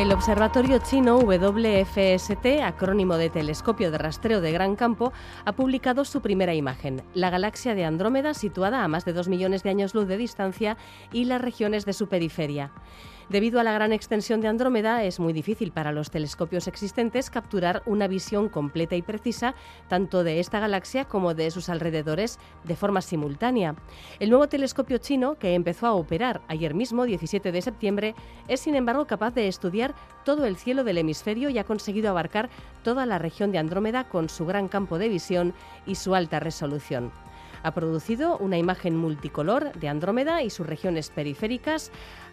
El 0.00 0.12
observatorio 0.12 0.78
chino 0.78 1.18
WFST, 1.18 2.62
acrónimo 2.64 3.18
de 3.18 3.28
Telescopio 3.28 3.90
de 3.90 3.98
Rastreo 3.98 4.40
de 4.40 4.50
Gran 4.50 4.74
Campo, 4.74 5.12
ha 5.44 5.52
publicado 5.52 6.06
su 6.06 6.22
primera 6.22 6.54
imagen, 6.54 7.02
la 7.12 7.28
galaxia 7.28 7.74
de 7.74 7.84
Andrómeda 7.84 8.32
situada 8.32 8.82
a 8.82 8.88
más 8.88 9.04
de 9.04 9.12
dos 9.12 9.28
millones 9.28 9.62
de 9.62 9.68
años 9.68 9.94
luz 9.94 10.08
de 10.08 10.16
distancia 10.16 10.78
y 11.12 11.26
las 11.26 11.42
regiones 11.42 11.84
de 11.84 11.92
su 11.92 12.08
periferia. 12.08 12.72
Debido 13.30 13.60
a 13.60 13.62
la 13.62 13.72
gran 13.72 13.92
extensión 13.92 14.40
de 14.40 14.48
Andrómeda, 14.48 15.04
es 15.04 15.20
muy 15.20 15.32
difícil 15.32 15.70
para 15.70 15.92
los 15.92 16.10
telescopios 16.10 16.66
existentes 16.66 17.30
capturar 17.30 17.80
una 17.86 18.08
visión 18.08 18.48
completa 18.48 18.96
y 18.96 19.02
precisa 19.02 19.54
tanto 19.86 20.24
de 20.24 20.40
esta 20.40 20.58
galaxia 20.58 21.04
como 21.04 21.32
de 21.32 21.52
sus 21.52 21.68
alrededores 21.68 22.40
de 22.64 22.74
forma 22.74 23.00
simultánea. 23.02 23.76
El 24.18 24.30
nuevo 24.30 24.48
telescopio 24.48 24.98
chino, 24.98 25.38
que 25.38 25.54
empezó 25.54 25.86
a 25.86 25.92
operar 25.92 26.40
ayer 26.48 26.74
mismo, 26.74 27.04
17 27.04 27.52
de 27.52 27.62
septiembre, 27.62 28.14
es 28.48 28.58
sin 28.58 28.74
embargo 28.74 29.06
capaz 29.06 29.32
de 29.32 29.46
estudiar 29.46 29.94
todo 30.24 30.44
el 30.44 30.56
cielo 30.56 30.82
del 30.82 30.98
hemisferio 30.98 31.50
y 31.50 31.58
ha 31.58 31.64
conseguido 31.64 32.10
abarcar 32.10 32.50
toda 32.82 33.06
la 33.06 33.20
región 33.20 33.52
de 33.52 33.58
Andrómeda 33.58 34.08
con 34.08 34.28
su 34.28 34.44
gran 34.44 34.66
campo 34.66 34.98
de 34.98 35.08
visión 35.08 35.54
y 35.86 35.94
su 35.94 36.16
alta 36.16 36.40
resolución 36.40 37.12
ha 37.62 37.72
producido 37.72 38.38
una 38.38 38.58
imagen 38.58 38.96
multicolor 38.96 39.72
de 39.72 39.88
Andrómeda 39.88 40.42
y 40.42 40.50
sus 40.50 40.66
regiones 40.66 41.10
periféricas, 41.10 41.90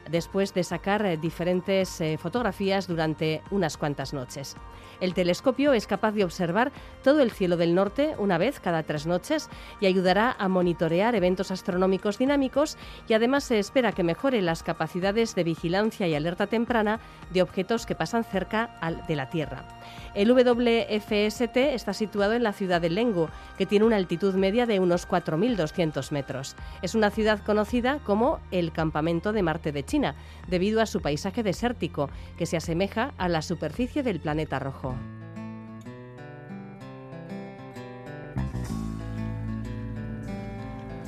después 0.10 0.54
de 0.54 0.64
sacar 0.64 1.06
eh, 1.06 1.18
diferentes 1.18 2.02
eh, 2.02 2.18
fotografías 2.18 2.88
durante 2.88 3.42
unas 3.52 3.78
cuantas 3.78 4.14
noches. 4.14 4.56
El 5.00 5.14
telescopio 5.14 5.74
es 5.74 5.86
capaz 5.86 6.12
de 6.14 6.24
observar 6.24 6.72
todo 7.04 7.22
el 7.22 7.32
cielo 7.32 7.56
del 7.58 7.76
norte 7.76 8.16
una 8.18 8.38
vez 8.38 8.60
cada 8.60 8.84
tres 8.84 9.06
noches 9.06 9.50
y 9.80 9.86
ayudará 9.86 10.36
a 10.40 10.48
monitorear 10.48 11.14
eventos 11.16 11.52
astronómicos 11.52 12.18
dinámicos 12.18 12.78
y 13.08 13.14
además 13.14 13.44
se 13.44 13.60
espera 13.60 13.92
que 13.92 14.04
mejore 14.04 14.42
las 14.42 14.64
capacidades 14.64 15.36
de 15.36 15.44
vigilancia 15.44 16.08
y 16.08 16.16
alerta 16.16 16.48
temprana 16.48 17.00
de 17.32 17.42
objetos 17.42 17.86
que 17.86 17.96
pasan 17.96 18.24
cerca 18.24 18.80
de 19.08 19.16
la 19.16 19.30
Tierra. 19.30 19.66
El 20.16 20.32
WFST 20.32 21.58
está 21.58 21.94
situado 21.94 22.34
en 22.34 22.42
la 22.42 22.54
ciudad 22.54 22.82
de 22.82 22.90
Lengu, 22.90 23.30
que 23.58 23.68
tiene 23.68 23.86
una 23.86 23.98
altitud 23.98 24.34
media 24.34 24.66
de 24.66 24.80
unos 24.80 25.08
4.200 25.08 26.12
metros. 26.12 26.56
Es 26.82 26.96
una 26.96 27.12
ciudad 27.12 27.40
conocida 27.46 28.00
como 28.04 28.40
el 28.50 28.72
Campamento 28.72 29.32
de 29.32 29.44
Marte 29.44 29.72
de 29.72 29.86
China, 29.86 29.97
debido 30.48 30.82
a 30.82 30.86
su 30.86 31.02
paisaje 31.02 31.44
desértico, 31.44 32.10
que 32.38 32.46
se 32.46 32.58
asemeja 32.58 33.14
a 33.18 33.28
la 33.28 33.42
superficie 33.42 34.04
del 34.04 34.20
planeta 34.20 34.60
rojo. 34.60 34.96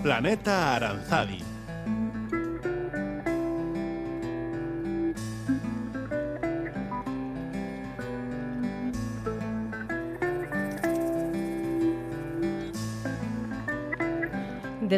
Planeta 0.02 0.75
Aranzadi 0.75 1.48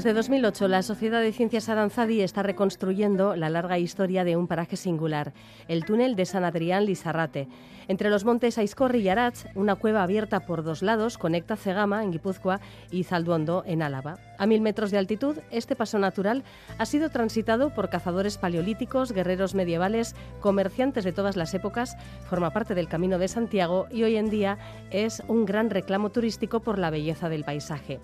Desde 0.01 0.13
2008, 0.13 0.67
la 0.67 0.81
Sociedad 0.81 1.21
de 1.21 1.31
Ciencias 1.31 1.69
Aranzadi 1.69 2.21
está 2.21 2.41
reconstruyendo 2.41 3.35
la 3.35 3.51
larga 3.51 3.77
historia 3.77 4.23
de 4.23 4.35
un 4.35 4.47
paraje 4.47 4.75
singular, 4.75 5.31
el 5.67 5.85
túnel 5.85 6.15
de 6.15 6.25
San 6.25 6.43
Adrián 6.43 6.87
Lizarrate. 6.87 7.47
Entre 7.87 8.09
los 8.09 8.25
montes 8.25 8.57
Aizcorri 8.57 9.01
y 9.01 9.09
Aratz, 9.09 9.45
una 9.53 9.75
cueva 9.75 10.01
abierta 10.01 10.39
por 10.39 10.63
dos 10.63 10.81
lados 10.81 11.19
conecta 11.19 11.55
Cegama, 11.55 12.03
en 12.03 12.09
Guipúzcoa, 12.13 12.61
y 12.89 13.03
Zalduondo, 13.03 13.61
en 13.67 13.83
Álava. 13.83 14.17
A 14.39 14.47
mil 14.47 14.61
metros 14.61 14.89
de 14.89 14.97
altitud, 14.97 15.37
este 15.51 15.75
paso 15.75 15.99
natural 15.99 16.43
ha 16.79 16.87
sido 16.87 17.11
transitado 17.11 17.69
por 17.69 17.91
cazadores 17.91 18.39
paleolíticos, 18.39 19.11
guerreros 19.11 19.53
medievales, 19.53 20.15
comerciantes 20.39 21.03
de 21.03 21.11
todas 21.13 21.35
las 21.35 21.53
épocas, 21.53 21.95
forma 22.27 22.49
parte 22.49 22.73
del 22.73 22.87
Camino 22.87 23.19
de 23.19 23.27
Santiago 23.27 23.85
y 23.91 24.01
hoy 24.01 24.15
en 24.15 24.31
día 24.31 24.57
es 24.89 25.21
un 25.27 25.45
gran 25.45 25.69
reclamo 25.69 26.09
turístico 26.09 26.61
por 26.61 26.79
la 26.79 26.89
belleza 26.89 27.29
del 27.29 27.43
paisaje. 27.43 27.99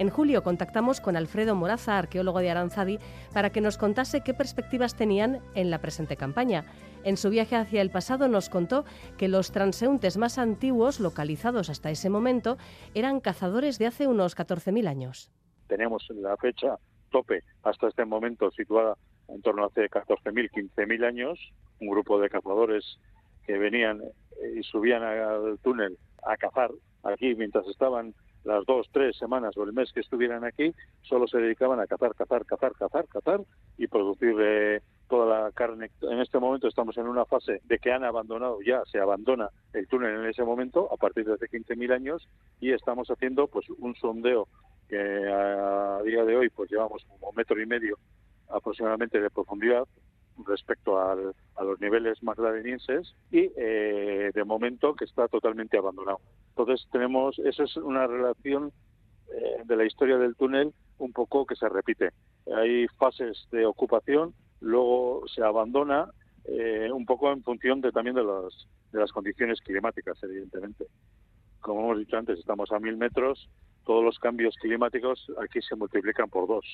En 0.00 0.08
julio 0.08 0.42
contactamos 0.42 0.98
con 0.98 1.14
Alfredo 1.14 1.54
Moraza, 1.54 1.98
arqueólogo 1.98 2.38
de 2.38 2.48
Aranzadi, 2.48 2.98
para 3.34 3.50
que 3.50 3.60
nos 3.60 3.76
contase 3.76 4.22
qué 4.22 4.32
perspectivas 4.32 4.96
tenían 4.96 5.42
en 5.54 5.70
la 5.70 5.82
presente 5.82 6.16
campaña. 6.16 6.64
En 7.04 7.18
su 7.18 7.28
viaje 7.28 7.54
hacia 7.54 7.82
el 7.82 7.90
pasado 7.90 8.26
nos 8.26 8.48
contó 8.48 8.86
que 9.18 9.28
los 9.28 9.52
transeúntes 9.52 10.16
más 10.16 10.38
antiguos 10.38 11.00
localizados 11.00 11.68
hasta 11.68 11.90
ese 11.90 12.08
momento 12.08 12.56
eran 12.94 13.20
cazadores 13.20 13.78
de 13.78 13.88
hace 13.88 14.06
unos 14.06 14.34
14.000 14.34 14.88
años. 14.88 15.30
Tenemos 15.68 16.08
la 16.14 16.34
fecha 16.38 16.78
tope 17.10 17.42
hasta 17.62 17.88
este 17.88 18.06
momento 18.06 18.50
situada 18.52 18.96
en 19.28 19.42
torno 19.42 19.64
a 19.64 19.66
hace 19.66 19.90
14.000, 19.90 20.50
15.000 20.50 21.04
años, 21.06 21.38
un 21.78 21.88
grupo 21.88 22.18
de 22.18 22.30
cazadores 22.30 22.98
que 23.44 23.58
venían 23.58 24.00
y 24.56 24.62
subían 24.62 25.02
al 25.02 25.58
túnel 25.58 25.98
a 26.22 26.38
cazar 26.38 26.70
aquí 27.02 27.34
mientras 27.34 27.66
estaban 27.68 28.14
las 28.44 28.64
dos, 28.66 28.88
tres 28.92 29.16
semanas 29.16 29.56
o 29.56 29.64
el 29.64 29.72
mes 29.72 29.92
que 29.92 30.00
estuvieran 30.00 30.44
aquí, 30.44 30.74
solo 31.02 31.26
se 31.26 31.38
dedicaban 31.38 31.80
a 31.80 31.86
cazar, 31.86 32.14
cazar, 32.14 32.44
cazar, 32.44 32.72
cazar, 32.74 33.06
cazar 33.06 33.40
y 33.76 33.86
producir 33.86 34.34
eh, 34.40 34.80
toda 35.08 35.42
la 35.42 35.52
carne. 35.52 35.90
En 36.02 36.20
este 36.20 36.38
momento 36.38 36.68
estamos 36.68 36.96
en 36.96 37.06
una 37.06 37.24
fase 37.24 37.60
de 37.64 37.78
que 37.78 37.92
han 37.92 38.04
abandonado, 38.04 38.60
ya 38.62 38.82
se 38.90 38.98
abandona 38.98 39.48
el 39.72 39.86
túnel 39.88 40.20
en 40.20 40.26
ese 40.26 40.44
momento, 40.44 40.92
a 40.92 40.96
partir 40.96 41.26
de 41.26 41.34
hace 41.34 41.46
15.000 41.46 41.92
años, 41.92 42.28
y 42.60 42.72
estamos 42.72 43.08
haciendo 43.08 43.48
pues 43.48 43.68
un 43.70 43.94
sondeo 43.96 44.48
que 44.88 44.98
a 44.98 46.02
día 46.04 46.24
de 46.24 46.36
hoy 46.36 46.48
pues 46.50 46.70
llevamos 46.70 47.04
como 47.04 47.32
metro 47.32 47.60
y 47.60 47.66
medio 47.66 47.96
aproximadamente 48.48 49.20
de 49.20 49.30
profundidad 49.30 49.86
respecto 50.46 50.98
a 50.98 51.14
los 51.14 51.80
niveles 51.80 52.22
magdalenienses 52.22 53.14
y 53.30 53.50
eh, 53.56 54.30
de 54.34 54.44
momento 54.44 54.94
que 54.94 55.04
está 55.04 55.28
totalmente 55.28 55.76
abandonado. 55.76 56.20
Entonces 56.50 56.86
tenemos, 56.90 57.38
esa 57.38 57.64
es 57.64 57.76
una 57.76 58.06
relación 58.06 58.72
eh, 59.32 59.62
de 59.64 59.76
la 59.76 59.84
historia 59.84 60.18
del 60.18 60.36
túnel 60.36 60.72
un 60.98 61.12
poco 61.12 61.46
que 61.46 61.56
se 61.56 61.68
repite. 61.68 62.10
Hay 62.54 62.86
fases 62.98 63.46
de 63.50 63.64
ocupación, 63.66 64.34
luego 64.60 65.22
se 65.34 65.42
abandona 65.42 66.10
eh, 66.44 66.90
un 66.92 67.06
poco 67.06 67.30
en 67.32 67.42
función 67.42 67.80
de, 67.80 67.92
también 67.92 68.16
de, 68.16 68.22
de 68.22 68.98
las 68.98 69.12
condiciones 69.12 69.60
climáticas, 69.60 70.22
evidentemente. 70.22 70.86
Como 71.60 71.80
hemos 71.80 71.98
dicho 71.98 72.16
antes, 72.16 72.38
estamos 72.38 72.72
a 72.72 72.80
mil 72.80 72.96
metros, 72.96 73.48
todos 73.84 74.04
los 74.04 74.18
cambios 74.18 74.54
climáticos 74.56 75.26
aquí 75.42 75.60
se 75.62 75.76
multiplican 75.76 76.28
por 76.28 76.48
dos. 76.48 76.64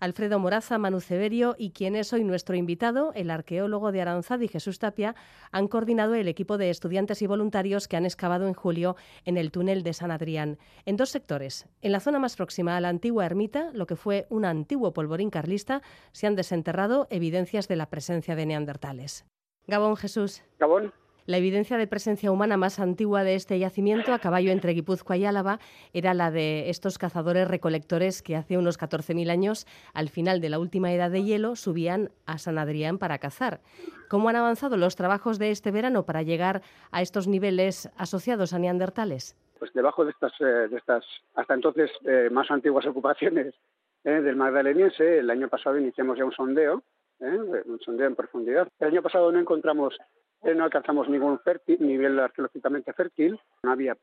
Alfredo 0.00 0.38
Moraza, 0.38 0.78
Manu 0.78 1.00
Ceberio 1.00 1.56
y 1.58 1.70
quien 1.70 1.96
es 1.96 2.12
hoy 2.12 2.24
nuestro 2.24 2.54
invitado, 2.54 3.12
el 3.14 3.30
arqueólogo 3.30 3.90
de 3.90 4.00
Aranzadi, 4.00 4.48
Jesús 4.48 4.78
Tapia, 4.78 5.16
han 5.50 5.68
coordinado 5.68 6.14
el 6.14 6.28
equipo 6.28 6.58
de 6.58 6.70
estudiantes 6.70 7.20
y 7.22 7.26
voluntarios 7.26 7.88
que 7.88 7.96
han 7.96 8.04
excavado 8.04 8.46
en 8.46 8.54
julio 8.54 8.96
en 9.24 9.36
el 9.36 9.50
túnel 9.50 9.82
de 9.82 9.92
San 9.92 10.10
Adrián, 10.10 10.58
en 10.86 10.96
dos 10.96 11.10
sectores. 11.10 11.66
En 11.82 11.92
la 11.92 12.00
zona 12.00 12.18
más 12.18 12.36
próxima 12.36 12.76
a 12.76 12.80
la 12.80 12.88
antigua 12.88 13.26
ermita, 13.26 13.70
lo 13.72 13.86
que 13.86 13.96
fue 13.96 14.26
un 14.30 14.44
antiguo 14.44 14.92
polvorín 14.92 15.30
carlista, 15.30 15.82
se 16.12 16.26
han 16.26 16.36
desenterrado 16.36 17.08
evidencias 17.10 17.66
de 17.68 17.76
la 17.76 17.90
presencia 17.90 18.36
de 18.36 18.46
neandertales. 18.46 19.26
Gabón 19.66 19.96
Jesús. 19.96 20.42
Gabón. 20.58 20.92
La 21.28 21.36
evidencia 21.36 21.76
de 21.76 21.86
presencia 21.86 22.32
humana 22.32 22.56
más 22.56 22.80
antigua 22.80 23.22
de 23.22 23.34
este 23.34 23.58
yacimiento, 23.58 24.14
a 24.14 24.18
caballo 24.18 24.50
entre 24.50 24.72
Guipúzcoa 24.72 25.18
y 25.18 25.26
Álava, 25.26 25.58
era 25.92 26.14
la 26.14 26.30
de 26.30 26.70
estos 26.70 26.96
cazadores 26.96 27.46
recolectores 27.46 28.22
que 28.22 28.34
hace 28.34 28.56
unos 28.56 28.80
14.000 28.80 29.28
años, 29.28 29.66
al 29.92 30.08
final 30.08 30.40
de 30.40 30.48
la 30.48 30.58
última 30.58 30.90
edad 30.90 31.10
de 31.10 31.24
hielo, 31.24 31.54
subían 31.54 32.08
a 32.24 32.38
San 32.38 32.56
Adrián 32.56 32.96
para 32.96 33.18
cazar. 33.18 33.60
¿Cómo 34.08 34.30
han 34.30 34.36
avanzado 34.36 34.78
los 34.78 34.96
trabajos 34.96 35.38
de 35.38 35.50
este 35.50 35.70
verano 35.70 36.06
para 36.06 36.22
llegar 36.22 36.62
a 36.92 37.02
estos 37.02 37.28
niveles 37.28 37.90
asociados 37.98 38.54
a 38.54 38.58
neandertales? 38.58 39.36
Pues 39.58 39.70
debajo 39.74 40.06
de 40.06 40.12
estas, 40.12 40.32
eh, 40.40 40.68
de 40.70 40.78
estas 40.78 41.04
hasta 41.34 41.52
entonces 41.52 41.90
eh, 42.06 42.30
más 42.32 42.50
antiguas 42.50 42.86
ocupaciones 42.86 43.54
eh, 44.02 44.22
del 44.22 44.36
magdaleniense, 44.36 45.18
el 45.18 45.28
año 45.28 45.50
pasado 45.50 45.76
iniciamos 45.76 46.16
ya 46.16 46.24
un 46.24 46.32
sondeo, 46.32 46.82
un 47.20 47.80
sondeo 47.84 48.06
en 48.06 48.16
profundidad. 48.16 48.68
El 48.78 48.88
año 48.88 49.02
pasado 49.02 49.30
no 49.30 49.38
encontramos 49.38 49.94
eh, 49.94 50.04
no 50.42 50.64
alcanzamos 50.64 51.08
ningún 51.08 51.40
nivel 51.80 52.18
arqueológicamente 52.20 52.92
fértil, 52.92 53.38
no 53.62 53.72
había 53.72 53.96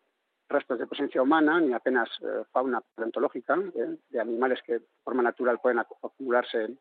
rastros 0.47 0.79
de 0.79 0.87
presencia 0.87 1.21
humana 1.21 1.59
ni 1.59 1.73
apenas 1.73 2.09
eh, 2.21 2.43
fauna 2.51 2.81
paleontológica 2.93 3.57
eh, 3.75 3.97
de 4.09 4.19
animales 4.19 4.59
que 4.63 4.73
de 4.73 4.85
forma 5.03 5.23
natural 5.23 5.59
pueden 5.59 5.79
acumularse 5.79 6.77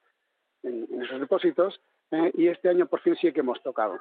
en, 0.62 1.02
esos 1.02 1.20
depósitos. 1.20 1.80
y 2.34 2.48
este 2.48 2.70
año 2.70 2.86
por 2.86 3.00
fin 3.00 3.16
sí 3.16 3.32
que 3.32 3.40
hemos 3.40 3.62
tocado, 3.62 3.98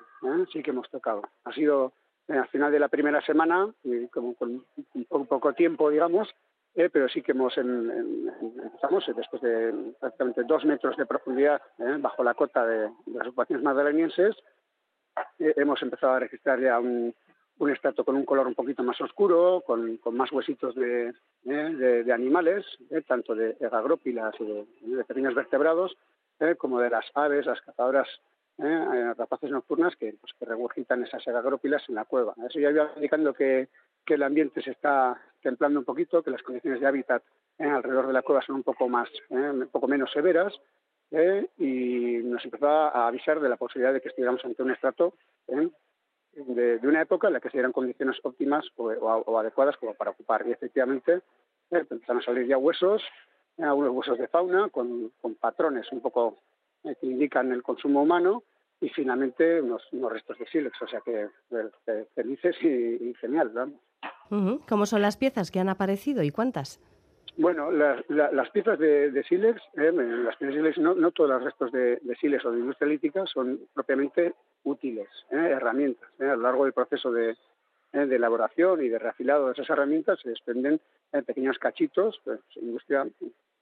sí 0.52 0.64
que 0.64 0.72
hemos 0.72 0.90
tocado. 0.90 1.22
Ha 1.44 1.52
sido 1.52 1.94
al 2.30 2.48
final 2.48 2.72
de 2.72 2.80
la 2.80 2.88
primera 2.88 3.22
semana, 3.22 3.70
como 4.14 4.34
con 4.36 4.66
un 5.10 5.26
poco, 5.28 5.54
tiempo, 5.54 5.90
digamos, 5.90 6.34
pero 6.74 7.10
sí 7.10 7.22
que 7.22 7.34
hemos 7.34 7.58
empezamos 7.58 9.04
después 9.14 9.42
de 9.42 9.94
prácticamente 10.00 10.44
dos 10.44 10.64
metros 10.64 10.96
de 10.96 11.06
profundidad 11.06 11.62
bajo 12.00 12.24
la 12.24 12.34
cota 12.34 12.66
de, 12.66 12.90
de 13.06 13.18
las 13.18 13.28
ocupaciones 13.28 13.62
magdalenienses 13.62 14.38
eh, 14.38 14.44
hemos 15.40 15.82
empezado 15.82 16.14
a 16.14 16.20
registrar 16.20 16.60
ya 16.60 16.80
un, 16.80 17.14
estrato 17.72 18.04
con 18.04 18.16
un 18.18 18.26
color 18.26 18.48
un 18.48 18.56
poquito 18.56 18.84
más 18.84 19.00
oscuro, 19.00 19.64
con, 19.66 20.00
más 20.12 20.32
huesitos 20.32 20.76
de, 20.76 21.14
eh, 21.46 22.04
de, 22.06 22.14
animales, 22.14 22.66
eh, 22.90 23.02
tanto 23.08 23.34
de 23.34 23.56
agrópilas 23.72 24.36
y 24.40 24.96
de, 24.96 25.04
pequeños 25.06 25.34
vertebrados, 25.34 25.96
como 26.58 26.82
de 26.82 26.90
las 26.90 27.06
aves, 27.14 27.46
las 27.46 27.62
cazadoras 27.62 28.08
rapaces 28.58 29.50
nocturnas 29.50 29.96
que, 29.96 30.14
pues, 30.20 30.34
regurgitan 30.42 31.04
esas 31.04 31.26
agrópilas 31.28 31.84
en 31.88 31.96
la 31.96 32.06
cueva. 32.06 32.34
Eso 32.48 32.60
ya 32.60 32.70
iba 32.70 32.92
indicando 32.96 33.34
que, 33.34 33.70
que 34.06 34.16
el 34.16 34.24
ambiente 34.24 34.62
se 34.62 34.72
está 34.72 35.20
templando 35.42 35.80
un 35.80 35.86
poquito, 35.86 36.22
que 36.22 36.32
las 36.32 36.42
condiciones 36.44 36.82
de 36.82 36.88
hábitat 36.88 37.24
alrededor 37.60 38.08
de 38.08 38.14
la 38.14 38.22
cueva 38.22 38.42
son 38.42 38.56
un 38.56 38.64
poco 38.64 38.90
más, 38.90 39.10
un 39.30 39.70
poco 39.72 39.88
menos 39.88 40.12
severas, 40.12 40.54
y 41.58 42.22
nos 42.24 42.44
empezó 42.44 42.68
a 42.68 43.08
avisar 43.08 43.40
de 43.40 43.50
la 43.50 43.58
posibilidad 43.58 43.94
de 43.94 44.02
que 44.02 44.10
estuviéramos 44.10 44.44
ante 44.44 44.64
un 44.64 44.72
estrato 44.72 45.14
de, 46.36 46.80
una 46.84 47.02
época 47.02 47.28
en 47.28 47.34
la 47.34 47.40
que 47.40 47.50
se 47.50 47.58
dieran 47.58 47.72
condiciones 47.72 48.18
óptimas 48.24 48.66
o, 48.78 49.40
adecuadas 49.40 49.78
como 49.78 49.94
para 49.94 50.12
ocupar. 50.12 50.46
Y 50.48 50.52
efectivamente 50.52 51.22
eh, 51.72 51.86
empezaron 51.90 52.22
a 52.22 52.26
salir 52.26 52.48
ya 52.48 52.58
huesos, 52.58 53.02
eh, 53.58 53.64
algunos 53.64 53.92
huesos 53.92 54.18
de 54.18 54.28
fauna 54.28 54.70
con, 54.70 55.12
patrones 55.40 55.92
un 55.92 56.02
poco 56.02 56.40
eh, 56.84 56.96
que 57.00 57.08
indican 57.08 57.52
el 57.52 57.62
consumo 57.62 58.02
humano 58.02 58.44
y 58.82 58.90
finalmente 58.90 59.62
unos, 59.62 59.84
restos 60.12 60.38
de 60.40 60.48
sílex, 60.48 60.82
o 60.82 60.88
sea 60.88 61.00
que 61.02 61.30
felices 62.16 62.56
y, 62.62 63.14
genial. 63.22 63.78
¿Cómo 64.68 64.86
son 64.86 65.02
las 65.02 65.16
piezas 65.16 65.52
que 65.52 65.60
han 65.60 65.70
aparecido 65.70 66.24
y 66.24 66.32
cuántas? 66.32 66.82
Bueno, 67.36 67.72
las, 67.72 68.50
piezas 68.52 68.78
de, 68.78 69.24
sílex, 69.28 69.60
las 69.74 70.36
piezas 70.38 70.56
de 70.56 70.62
sílex, 70.62 70.78
no, 70.78 71.12
todos 71.12 71.32
los 71.32 71.44
restos 71.44 71.72
de, 71.72 71.98
de 72.02 72.16
sílex 72.16 72.46
o 72.46 72.52
de 72.52 72.60
industria 72.60 72.90
lítica 72.90 73.26
son 73.26 73.60
propiamente 73.74 74.36
útiles, 74.64 75.10
¿eh? 75.32 75.50
herramientas. 75.52 76.10
¿eh? 76.20 76.26
A 76.26 76.36
lo 76.36 76.44
largo 76.44 76.66
del 76.66 76.74
proceso 76.74 77.16
¿eh? 77.18 77.36
de, 77.92 78.16
elaboración 78.16 78.84
y 78.84 78.90
de 78.90 79.00
reafilado 79.00 79.48
de 79.48 79.54
esas 79.54 79.70
herramientas 79.70 80.20
se 80.22 80.30
desprenden 80.30 80.80
pequeños 81.26 81.58
cachitos, 81.58 82.22
pues, 82.24 82.40
industria 82.56 83.08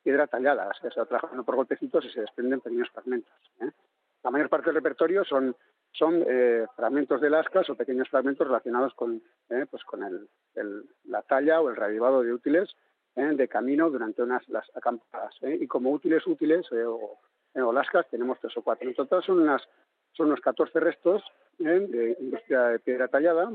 piedra 0.03 0.27
tallada, 0.27 0.71
se 0.81 0.89
trabajando 0.89 1.43
por 1.43 1.55
golpecitos 1.55 2.03
y 2.05 2.09
se 2.09 2.21
desprenden 2.21 2.59
pequeños 2.59 2.89
fragmentos. 2.89 3.31
La 4.23 4.31
mayor 4.31 4.49
parte 4.49 4.67
del 4.67 4.75
repertorio 4.75 5.23
son, 5.23 5.55
son 5.91 6.25
fragmentos 6.75 7.21
de 7.21 7.29
lascas 7.29 7.69
o 7.69 7.75
pequeños 7.75 8.09
fragmentos 8.09 8.47
relacionados 8.47 8.93
con, 8.95 9.21
pues 9.69 9.83
con 9.83 10.03
el, 10.03 10.85
la 11.05 11.21
talla 11.21 11.61
o 11.61 11.69
el 11.69 11.75
reavivado 11.75 12.23
de 12.23 12.33
útiles 12.33 12.75
de 13.15 13.47
camino 13.47 13.89
durante 13.89 14.21
unas 14.21 14.47
las 14.49 14.65
acampadas. 14.75 15.35
Y 15.41 15.67
como 15.67 15.91
útiles 15.91 16.25
útiles 16.25 16.65
o, 16.71 17.19
o 17.55 17.73
lascas 17.73 18.07
tenemos 18.09 18.39
tres 18.39 18.55
o 18.57 18.61
cuatro. 18.61 18.87
En 18.87 18.95
total 18.95 19.23
son 19.23 19.39
unas 19.39 19.61
son 20.13 20.27
unos 20.27 20.41
14 20.41 20.79
restos 20.79 21.23
¿eh? 21.59 21.85
de 21.87 22.17
industria 22.19 22.63
de 22.63 22.79
piedra 22.79 23.07
tallada 23.07 23.51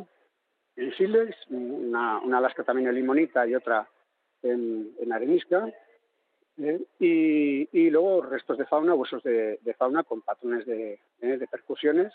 en 0.76 0.92
Siles, 0.94 1.34
una, 1.48 2.18
una 2.20 2.40
lasca 2.40 2.62
también 2.62 2.88
en 2.88 2.94
limonita 2.94 3.46
y 3.46 3.54
otra 3.54 3.88
en, 4.42 4.94
arenisca, 5.10 5.72
¿eh? 6.58 6.80
y, 7.00 7.90
luego 7.90 8.22
restos 8.22 8.58
de 8.58 8.66
fauna, 8.66 8.94
huesos 8.94 9.22
de, 9.22 9.58
fauna 9.78 10.04
con 10.04 10.20
patrones 10.20 10.66
de, 10.66 11.00
¿eh? 11.20 11.38
de 11.38 11.46
percusiones, 11.46 12.12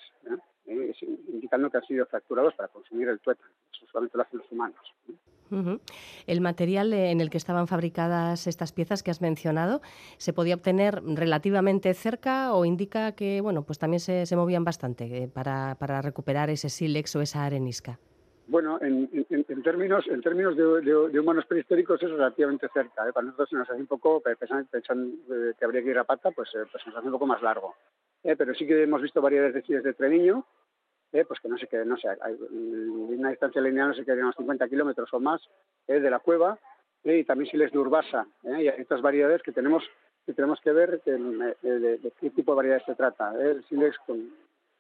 indicando 0.67 1.69
que 1.69 1.77
han 1.77 1.85
sido 1.85 2.05
fracturados 2.05 2.53
para 2.53 2.69
consumir 2.69 3.09
el 3.09 3.19
tuétano. 3.19 3.49
Eso 3.73 3.87
solamente 3.87 4.17
lo 4.17 4.23
hacen 4.23 4.39
los 4.39 4.51
humanos. 4.51 4.93
El 6.27 6.41
material 6.41 6.93
en 6.93 7.21
el 7.21 7.29
que 7.29 7.37
estaban 7.37 7.67
fabricadas 7.67 8.47
estas 8.47 8.71
piezas 8.71 9.03
que 9.03 9.11
has 9.11 9.21
mencionado, 9.21 9.81
¿se 10.17 10.33
podía 10.33 10.55
obtener 10.55 11.01
relativamente 11.03 11.93
cerca 11.93 12.53
o 12.53 12.65
indica 12.65 13.13
que 13.13 13.41
bueno, 13.41 13.63
pues 13.63 13.79
también 13.79 13.99
se, 13.99 14.35
movían 14.35 14.63
bastante 14.63 15.23
eh, 15.23 15.27
para, 15.27 15.75
para, 15.75 16.01
recuperar 16.01 16.49
ese 16.49 16.69
sílex 16.69 17.15
o 17.15 17.21
esa 17.21 17.45
arenisca? 17.45 17.99
Bueno, 18.47 18.79
en, 18.81 19.07
términos, 19.63 20.05
en 20.07 20.21
términos 20.21 20.57
de, 20.57 21.19
humanos 21.19 21.45
prehistóricos 21.45 22.01
es 22.03 22.09
relativamente 22.09 22.67
cerca. 22.73 23.07
¿eh? 23.07 23.13
Para 23.13 23.27
nosotros 23.27 23.49
se 23.49 23.55
nos 23.55 23.69
hace 23.69 23.79
un 23.79 23.87
poco, 23.87 24.21
pensando, 24.21 24.67
eh, 24.73 25.53
que 25.57 25.65
habría 25.65 25.81
que 25.81 25.89
ir 25.89 25.97
a 25.97 26.03
pata, 26.03 26.31
pues, 26.31 26.49
pues 26.69 26.85
nos 26.87 26.95
hace 26.95 27.05
un 27.05 27.13
poco 27.13 27.27
más 27.27 27.41
largo. 27.41 27.75
pero 28.21 28.53
sí 28.53 28.67
que 28.67 28.83
hemos 28.83 29.01
visto 29.01 29.21
variedades 29.21 29.53
de 29.53 29.81
de 29.81 29.93
Treviño, 29.93 30.45
eh, 31.13 31.25
pues 31.25 31.39
que 31.39 31.49
no 31.49 31.57
sé 31.57 31.67
qué, 31.67 31.83
no 31.83 31.97
sé, 31.97 32.07
hay 32.07 32.37
una 32.39 33.29
distancia 33.29 33.61
lineal 33.61 33.89
no 33.89 33.93
sé 33.93 34.05
qué, 34.05 34.13
unos 34.13 34.35
50 34.35 34.67
kilómetros 34.69 35.13
o 35.13 35.19
más 35.19 35.41
eh, 35.87 35.99
de 35.99 36.09
la 36.09 36.19
cueva, 36.19 36.57
eh, 37.03 37.19
y 37.19 37.23
también 37.23 37.49
siles 37.49 37.71
de 37.71 37.79
urbasa, 37.79 38.25
y 38.43 38.49
hay 38.49 38.67
estas 38.67 39.01
variedades 39.01 39.41
que 39.41 39.51
tenemos 39.51 39.83
que 40.25 40.33
tenemos 40.33 40.61
que 40.61 40.71
ver 40.71 41.01
de, 41.01 42.13
qué 42.19 42.29
tipo 42.29 42.51
de 42.51 42.55
variedades 42.55 42.85
se 42.85 42.93
trata. 42.93 43.33
El 43.41 43.63
silex 43.65 43.97
con, 44.05 44.31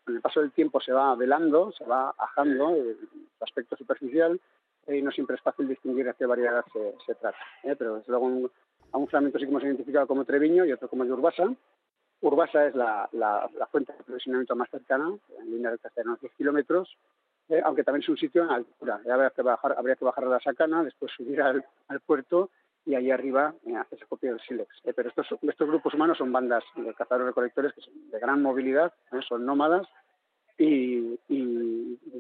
el 0.07 0.21
paso 0.21 0.39
del 0.39 0.51
tiempo 0.51 0.79
se 0.79 0.93
va 0.93 1.15
velando, 1.15 1.71
se 1.71 1.83
va 1.83 2.13
ajando 2.15 2.75
el 2.75 2.95
aspecto 3.39 3.75
superficial 3.75 4.39
y 4.87 5.01
no 5.01 5.11
siempre 5.11 5.35
es 5.35 5.41
fácil 5.41 5.67
distinguir 5.67 6.07
a 6.09 6.13
qué 6.13 6.27
variedad 6.27 6.63
se, 7.05 7.15
trata. 7.15 7.39
Pero 7.63 7.95
desde 7.95 8.11
luego 8.11 8.51
a 8.91 8.97
un 8.99 9.07
fragmento 9.07 9.39
sí 9.39 9.45
que 9.45 9.49
hemos 9.49 9.63
identificado 9.63 10.05
como 10.05 10.25
Treviño 10.25 10.63
y 10.63 10.73
otro 10.73 10.87
como 10.87 11.05
de 11.05 11.11
Urbasa, 11.11 11.51
Urbasa 12.21 12.67
es 12.67 12.75
la, 12.75 13.09
fuente 13.71 13.93
de 13.93 13.99
aprovisionamiento 13.99 14.55
más 14.55 14.69
cercana, 14.69 15.11
en 15.39 15.51
línea 15.51 15.71
de 15.71 15.79
unos 16.03 16.21
10 16.21 16.33
kilómetros, 16.33 16.95
eh, 17.49 17.61
aunque 17.65 17.83
también 17.83 18.03
es 18.03 18.09
un 18.09 18.17
sitio 18.17 18.43
en 18.43 18.51
altura. 18.51 19.01
Habría 19.11 19.31
que 19.31 19.41
bajar, 19.41 19.75
habría 19.77 19.95
que 19.95 20.05
bajar 20.05 20.25
a 20.25 20.29
la 20.29 20.39
Sacana, 20.39 20.83
después 20.83 21.11
subir 21.11 21.41
al, 21.41 21.65
puerto 22.05 22.51
y 22.85 22.95
ahí 22.95 23.11
arriba 23.11 23.53
eh, 23.65 23.75
hacerse 23.75 24.05
copia 24.05 24.31
del 24.31 24.39
sílex. 24.41 24.69
Eh, 24.85 24.93
pero 24.95 25.09
estos, 25.09 25.27
estos 25.41 25.67
grupos 25.67 25.93
humanos 25.95 26.17
son 26.17 26.31
bandas 26.31 26.63
de 26.75 26.93
cazadores 26.93 27.27
recolectores 27.27 27.73
que 27.73 27.81
son 27.81 28.11
de 28.11 28.19
gran 28.19 28.41
movilidad, 28.41 28.93
son 29.27 29.45
nómadas 29.45 29.87
y 30.57 31.17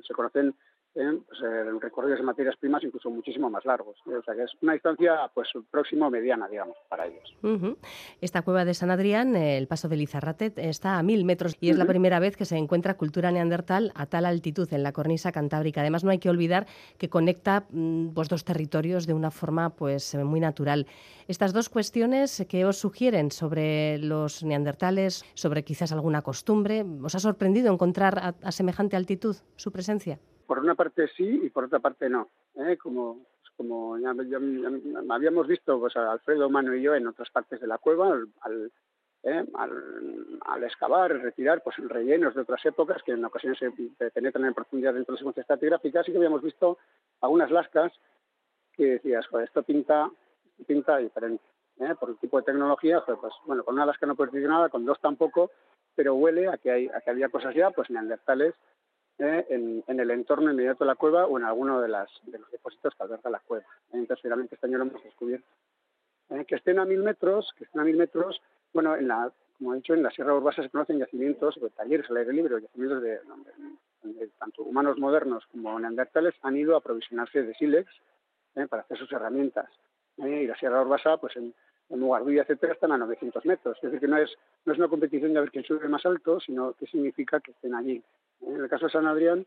se 0.07 0.13
conocen 0.15 0.55
¿eh? 0.95 1.19
pues, 1.27 1.39
eh, 1.41 1.63
recorridos 1.79 2.19
de 2.19 2.25
materias 2.25 2.55
primas 2.57 2.83
incluso 2.83 3.09
muchísimo 3.09 3.49
más 3.49 3.65
largos. 3.65 3.97
¿eh? 4.07 4.15
O 4.15 4.23
sea 4.23 4.35
que 4.35 4.43
es 4.43 4.51
una 4.61 4.73
distancia 4.73 5.29
pues 5.33 5.49
próximo 5.69 6.09
mediana, 6.09 6.47
digamos, 6.47 6.77
para 6.89 7.07
ellos. 7.07 7.35
Esta 8.19 8.41
cueva 8.41 8.65
de 8.65 8.73
San 8.73 8.91
Adrián, 8.91 9.35
el 9.35 9.67
paso 9.67 9.87
de 9.87 9.97
Lizarrate, 9.97 10.53
está 10.57 10.97
a 10.97 11.03
mil 11.03 11.25
metros 11.25 11.55
y 11.59 11.69
es 11.69 11.77
la 11.77 11.85
primera 11.85 12.19
vez 12.19 12.37
que 12.37 12.45
se 12.45 12.57
encuentra 12.57 12.97
cultura 12.97 13.31
neandertal 13.31 13.91
a 13.95 14.05
tal 14.05 14.25
altitud 14.25 14.71
en 14.73 14.83
la 14.83 14.91
cornisa 14.91 15.31
cantábrica. 15.31 15.81
Además, 15.81 16.03
no 16.03 16.11
hay 16.11 16.19
que 16.19 16.29
olvidar 16.29 16.67
que 16.97 17.09
conecta 17.09 17.65
mm, 17.69 18.09
pues, 18.09 18.29
dos 18.29 18.43
territorios 18.43 19.07
de 19.07 19.13
una 19.13 19.31
forma 19.31 19.71
pues 19.71 20.15
muy 20.15 20.39
natural. 20.39 20.87
Estas 21.27 21.53
dos 21.53 21.69
cuestiones 21.69 22.45
que 22.49 22.65
os 22.65 22.77
sugieren 22.77 23.31
sobre 23.31 23.97
los 23.97 24.43
neandertales, 24.43 25.25
sobre 25.33 25.63
quizás 25.63 25.91
alguna 25.91 26.21
costumbre, 26.21 26.85
¿os 27.01 27.15
ha 27.15 27.19
sorprendido 27.19 27.71
encontrar 27.71 28.35
a 28.41 28.51
semejante 28.51 28.95
altitud 28.95 29.35
su 29.55 29.71
presencia? 29.71 30.19
Por 30.51 30.59
una 30.59 30.75
parte 30.75 31.07
sí 31.15 31.39
y 31.43 31.49
por 31.49 31.63
otra 31.63 31.79
parte 31.79 32.09
no. 32.09 32.27
¿eh? 32.55 32.75
Como, 32.75 33.21
como 33.55 33.97
ya, 33.97 34.09
habíamos 35.09 35.47
visto 35.47 35.79
pues, 35.79 35.95
Alfredo 35.95 36.49
Mano 36.49 36.75
y 36.75 36.81
yo 36.81 36.93
en 36.93 37.07
otras 37.07 37.29
partes 37.29 37.61
de 37.61 37.67
la 37.67 37.77
cueva, 37.77 38.19
al, 38.41 38.69
¿eh? 39.23 39.45
al, 39.53 40.63
excavar, 40.65 41.13
retirar 41.21 41.63
pues, 41.63 41.77
rellenos 41.77 42.35
de 42.35 42.41
otras 42.41 42.65
épocas 42.65 43.01
que 43.01 43.13
en 43.13 43.23
ocasiones 43.23 43.59
se 43.59 44.11
penetran 44.11 44.43
en 44.43 44.53
profundidad 44.53 44.93
dentro 44.93 45.13
de 45.13 45.15
la 45.15 45.19
secuencia 45.19 45.39
estratigráfica, 45.39 46.03
sí 46.03 46.11
que 46.11 46.17
habíamos 46.17 46.41
visto 46.41 46.79
algunas 47.21 47.49
lascas 47.49 47.93
que 48.73 48.87
decías, 48.87 49.25
joder, 49.27 49.47
esto 49.47 49.63
pinta, 49.63 50.11
pinta 50.67 50.97
diferente. 50.97 51.45
¿eh? 51.79 51.95
Por 51.97 52.09
el 52.09 52.17
tipo 52.17 52.39
de 52.39 52.43
tecnología, 52.43 53.01
pues 53.05 53.33
bueno, 53.45 53.63
con 53.63 53.75
una 53.75 53.85
lasca 53.85 54.05
no 54.05 54.17
puedes 54.17 54.33
decir 54.33 54.49
nada, 54.49 54.67
con 54.67 54.83
dos 54.83 54.99
tampoco, 54.99 55.49
pero 55.95 56.15
huele 56.15 56.49
a 56.49 56.57
que, 56.57 56.71
hay, 56.71 56.87
a 56.89 56.99
que 56.99 57.09
había 57.09 57.29
cosas 57.29 57.55
ya, 57.55 57.71
pues 57.71 57.89
neandertales 57.89 58.53
¿eh? 59.21 59.45
en, 59.49 59.99
el 59.99 60.11
entorno 60.11 60.51
inmediato 60.51 60.83
de 60.83 60.89
la 60.89 60.95
cueva 60.95 61.25
o 61.25 61.37
en 61.37 61.45
alguno 61.45 61.79
de, 61.79 61.87
las, 61.87 62.09
de 62.23 62.39
los 62.39 62.49
depósitos 62.51 62.93
que 62.95 63.03
alberga 63.03 63.29
la 63.29 63.39
cueva. 63.39 63.65
Entonces, 63.93 64.21
finalmente 64.21 64.55
este 64.55 64.67
año 64.67 64.79
lo 64.79 64.85
hemos 64.85 65.03
descubierto. 65.03 65.47
¿Eh? 66.31 66.45
que 66.45 66.55
estén 66.55 66.79
a 66.79 66.85
mil 66.85 67.03
metros, 67.03 67.51
que 67.57 67.65
estén 67.65 67.81
a 67.81 67.83
mil 67.83 67.97
metros, 67.97 68.41
bueno, 68.73 68.95
en 68.95 69.09
la, 69.09 69.31
como 69.57 69.73
he 69.73 69.77
dicho, 69.77 69.93
en 69.93 70.01
la 70.01 70.11
Sierra 70.11 70.33
Urbasa 70.33 70.63
se 70.63 70.69
conocen 70.69 70.97
yacimientos, 70.97 71.59
talleres 71.75 72.09
al 72.09 72.17
aire 72.17 72.31
libre, 72.31 72.61
yacimientos 72.61 73.01
de, 73.03 73.19
donde, 74.03 74.29
tanto 74.39 74.63
humanos 74.63 74.97
modernos 74.97 75.45
como 75.51 75.77
neandertales 75.77 76.33
han 76.41 76.55
ido 76.55 76.75
a 76.75 76.77
aprovisionarse 76.77 77.43
de 77.43 77.53
sílex 77.55 77.91
¿eh? 78.55 78.65
para 78.67 78.83
hacer 78.83 78.97
sus 78.97 79.11
herramientas. 79.11 79.69
y 80.17 80.47
la 80.47 80.55
Sierra 80.55 80.81
Urbasa, 80.81 81.17
pues 81.17 81.35
en, 81.35 81.53
en 81.89 81.99
Mugarduya, 81.99 82.43
etcétera, 82.43 82.73
están 82.73 82.93
a 82.93 82.97
900 82.97 83.45
metros. 83.45 83.75
Es 83.77 83.83
decir, 83.83 83.99
que 83.99 84.07
no 84.07 84.17
es, 84.17 84.33
no 84.65 84.71
es 84.71 84.79
una 84.79 84.87
competición 84.87 85.33
de 85.33 85.41
ver 85.41 85.51
quién 85.51 85.65
sube 85.65 85.85
más 85.89 86.05
alto, 86.05 86.39
sino 86.39 86.73
que 86.73 86.87
significa 86.87 87.41
que 87.41 87.51
estén 87.51 87.75
allí. 87.75 88.01
En 88.45 88.55
el 88.55 88.69
caso 88.69 88.85
de 88.85 88.91
San 88.91 89.07
Adrián, 89.07 89.45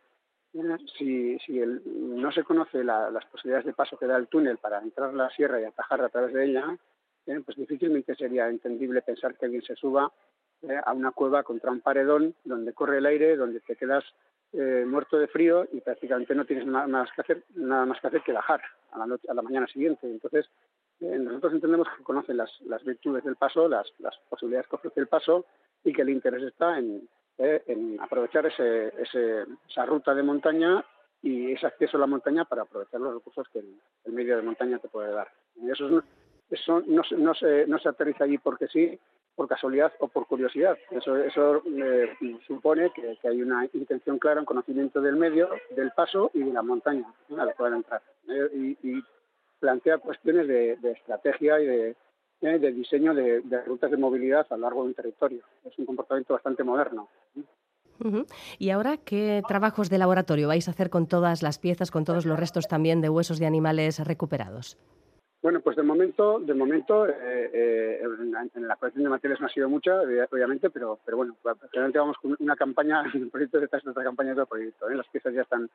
si, 0.97 1.39
si 1.41 1.61
no 1.85 2.31
se 2.31 2.45
conoce 2.45 2.85
las 2.85 3.25
posibilidades 3.27 3.67
de 3.67 3.73
paso 3.73 3.99
que 3.99 4.07
da 4.07 4.17
el 4.17 4.29
túnel 4.29 4.59
para 4.59 4.81
entrar 4.81 5.11
a 5.11 5.13
la 5.13 5.31
sierra 5.31 5.61
y 5.61 5.65
atajar 5.65 6.01
a 6.03 6.09
través 6.09 6.33
de 6.33 6.45
ella, 6.45 6.79
eh, 7.27 7.41
pues 7.45 7.57
difícilmente 7.57 8.15
sería 8.15 8.49
entendible 8.49 9.03
pensar 9.03 9.35
que 9.37 9.47
alguien 9.47 9.63
se 9.63 9.75
suba 9.75 10.13
eh, 10.63 10.79
a 10.85 10.93
una 10.93 11.11
cueva 11.11 11.43
contra 11.43 11.71
un 11.71 11.81
paredón 11.81 12.35
donde 12.45 12.73
corre 12.73 12.99
el 12.99 13.07
aire, 13.07 13.37
donde 13.37 13.61
te 13.61 13.77
quedas 13.77 14.05
eh, 14.53 14.85
muerto 14.87 15.19
de 15.19 15.27
frío 15.27 15.67
y 15.73 15.81
prácticamente 15.81 16.35
no 16.35 16.45
tienes 16.45 16.67
nada 16.67 16.87
más 16.87 17.11
que 17.13 17.23
hacer, 17.23 17.45
nada 17.55 17.87
más 17.87 18.01
que, 18.01 18.07
hacer 18.07 18.23
que 18.23 18.33
bajar 18.33 18.63
a 18.93 18.99
la, 18.99 19.07
noche, 19.07 19.27
a 19.29 19.35
la 19.35 19.43
mañana 19.43 19.67
siguiente. 19.67 20.07
Entonces, 20.07 20.49
nosotros 21.01 21.55
entendemos 21.55 21.89
que 21.97 22.05
conocen 22.05 22.37
las, 22.37 22.51
las 22.63 22.83
virtudes 22.85 23.25
del 23.25 23.37
paso, 23.37 23.69
las, 23.69 23.93
las 23.99 24.17
posibilidades 24.29 24.69
que 24.69 24.77
ofrece 24.77 25.01
el 25.01 25.09
paso 25.09 25.45
y 25.83 25.93
que 25.93 26.03
el 26.03 26.09
interés 26.09 26.45
está 26.45 26.79
en, 26.79 27.09
eh, 27.39 27.63
en 27.67 28.01
aprovechar 28.01 28.47
ese, 28.47 28.93
esa 28.99 29.87
ruta 29.87 30.15
de 30.15 30.23
montaña 30.23 30.85
y 31.23 31.53
ese 31.53 31.67
acceso 31.67 31.97
a 31.97 32.01
la 32.01 32.07
montaña 32.07 32.45
para 32.45 32.63
aprovechar 32.63 33.01
los 33.01 33.15
recursos 33.15 33.49
que 33.49 33.61
el, 33.61 34.13
medio 34.13 34.37
de 34.37 34.43
montaña 34.43 34.79
te 34.79 34.89
puede 34.89 35.13
dar. 35.13 35.29
Eso, 35.67 36.03
eso 36.51 36.83
no, 36.87 37.03
no, 37.17 37.35
se, 37.35 37.67
no 37.67 37.79
se 37.79 37.89
aterriza 37.89 38.25
allí 38.25 38.39
porque 38.39 38.69
sí, 38.69 38.99
por 39.35 39.49
casualidad 39.49 39.93
o 39.99 40.09
por 40.09 40.27
curiosidad. 40.27 40.79
Eso, 40.91 41.17
eso 41.17 41.63
eh, 41.67 42.15
supone 42.47 42.91
que, 42.91 43.19
hay 43.27 43.43
una 43.43 43.69
intención 43.73 44.19
clara, 44.19 44.41
un 44.41 44.47
conocimiento 44.47 45.01
del 45.01 45.17
medio, 45.17 45.49
del 45.71 45.91
paso 45.93 46.31
y 46.35 46.41
de 46.41 46.53
la 46.53 46.63
montaña 46.63 47.07
a 47.31 47.45
la 47.45 47.55
a 47.59 47.77
entrar. 47.77 48.03
Eh, 48.29 48.77
y, 48.83 49.03
plantea 49.61 49.97
cuestiones 49.97 50.47
de, 50.47 50.73
estrategia 50.91 51.59
y 51.59 51.67
de, 51.67 51.97
eh, 52.45 52.59
de 52.59 52.73
diseño 52.73 53.15
de, 53.15 53.43
rutas 53.67 53.91
de 53.91 53.97
movilidad 53.97 54.47
a 54.51 54.57
lo 54.57 54.63
largo 54.63 54.83
de 54.83 54.89
un 54.89 54.95
territorio. 54.95 55.43
Es 55.65 55.79
un 55.79 55.87
comportamiento 55.87 56.35
bastante 56.35 56.63
moderno. 56.63 57.09
¿Y 58.59 58.71
ahora 58.71 58.97
qué 58.99 59.43
trabajos 59.47 59.89
de 59.89 59.99
laboratorio 59.99 60.49
vais 60.49 60.69
a 60.69 60.73
hacer 60.73 60.91
con 60.91 61.07
todas 61.07 61.43
las 61.43 61.59
piezas, 61.59 61.91
con 61.91 62.05
todos 62.05 62.27
los 62.27 62.39
restos 62.39 62.67
también 62.69 63.01
de 63.01 63.09
huesos 63.09 63.39
de 63.39 63.47
animales 63.47 64.05
recuperados? 64.05 64.77
Bueno, 65.45 65.61
pues 65.61 65.77
de 65.77 65.83
momento, 65.83 66.41
de 66.41 66.55
momento, 66.55 67.07
eh, 67.07 67.51
eh, 67.53 68.01
en, 68.03 68.67
la 68.67 68.77
colección 68.77 69.05
de 69.05 69.11
materiales 69.11 69.43
no 69.43 69.47
ha 69.47 69.51
sido 69.51 69.69
mucha, 69.69 70.01
obviamente, 70.01 70.71
pero, 70.71 70.99
pero 71.05 71.19
bueno, 71.19 71.37
realmente 71.71 71.99
vamos 71.99 72.17
con 72.17 72.35
una 72.41 72.57
campaña, 72.57 73.03
un 73.15 73.29
proyecto 73.29 73.61
de 73.61 73.69
nuestra 73.71 74.05
campaña 74.05 74.35
de 74.35 74.47
proyecto. 74.47 74.89
¿eh? 74.89 74.95
Las 74.97 75.07
piezas 75.09 75.35
ya 75.35 75.43
están, 75.43 75.69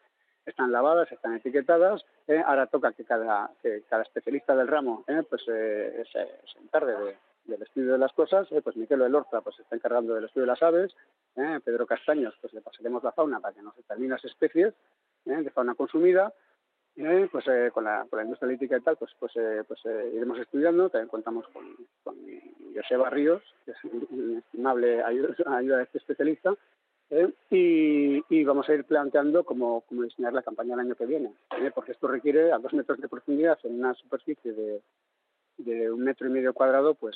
están 0.44 0.72
lavadas, 0.72 1.12
están 1.12 1.36
etiquetadas. 1.36 2.04
ahora 2.48 2.66
toca 2.66 2.94
que 2.94 3.06
cada, 3.06 3.52
que 3.62 3.84
cada 3.88 4.02
especialista 4.02 4.56
del 4.56 4.68
ramo, 4.68 5.06
pues 5.30 5.44
se, 5.46 6.04
se, 6.12 6.28
encargue 6.64 7.18
del 7.46 7.62
estudio 7.62 7.92
de 7.92 8.00
las 8.00 8.14
cosas. 8.14 8.48
pues 8.64 8.76
Miquel 8.76 9.04
Elorza 9.04 9.42
pues, 9.42 9.56
se 9.56 9.62
está 9.62 9.76
encargando 9.76 10.16
del 10.16 10.26
estudio 10.26 10.46
de 10.46 10.52
las 10.52 10.64
aves. 10.64 10.96
Pedro 11.64 11.86
Castaños, 11.86 12.34
pues 12.42 12.54
le 12.54 12.62
pasaremos 12.62 13.04
la 13.04 13.12
fauna 13.12 13.40
para 13.40 13.54
que 13.54 13.62
nos 13.62 13.76
determine 13.76 14.16
las 14.16 14.26
especies 14.26 14.74
de 15.26 15.52
fauna 15.52 15.76
consumida 15.76 16.34
pues 17.32 17.48
eh, 17.48 17.72
con, 17.74 17.86
la, 17.86 18.06
con 18.10 18.18
la 18.18 18.24
industria 18.24 18.52
lítica 18.52 18.78
y 18.78 18.82
tal, 18.82 18.98
pues 18.98 19.12
pues, 19.20 19.32
eh, 19.36 19.64
pues 19.68 19.80
eh, 19.86 20.12
iremos 20.14 20.38
estudiando. 20.40 20.90
También 20.90 21.10
contamos 21.10 21.48
con, 21.50 21.76
con 22.04 22.16
José 22.76 22.98
Barrios, 22.98 23.42
que 23.66 23.72
es 23.72 23.78
un 23.84 24.38
estimable 24.38 25.02
ayuda, 25.04 25.78
de 25.78 25.84
este 25.84 26.00
especialista. 26.00 26.54
Y, 27.50 28.24
y, 28.30 28.44
vamos 28.44 28.70
a 28.70 28.74
ir 28.76 28.84
planteando 28.84 29.44
cómo, 29.44 29.82
cómo, 29.88 30.04
diseñar 30.04 30.32
la 30.32 30.44
campaña 30.44 30.76
el 30.76 30.82
año 30.82 30.96
que 30.96 31.08
viene, 31.08 31.34
porque 31.74 31.94
esto 31.94 32.08
requiere 32.08 32.52
a 32.52 32.60
dos 32.60 32.72
metros 32.74 33.00
de 33.00 33.10
profundidad 33.10 33.58
en 33.64 33.80
una 33.80 33.96
superficie 33.96 34.54
de, 34.54 34.84
de 35.58 35.92
un 35.92 36.02
metro 36.02 36.28
y 36.28 36.30
medio 36.30 36.54
cuadrado, 36.54 36.94
pues, 36.94 37.16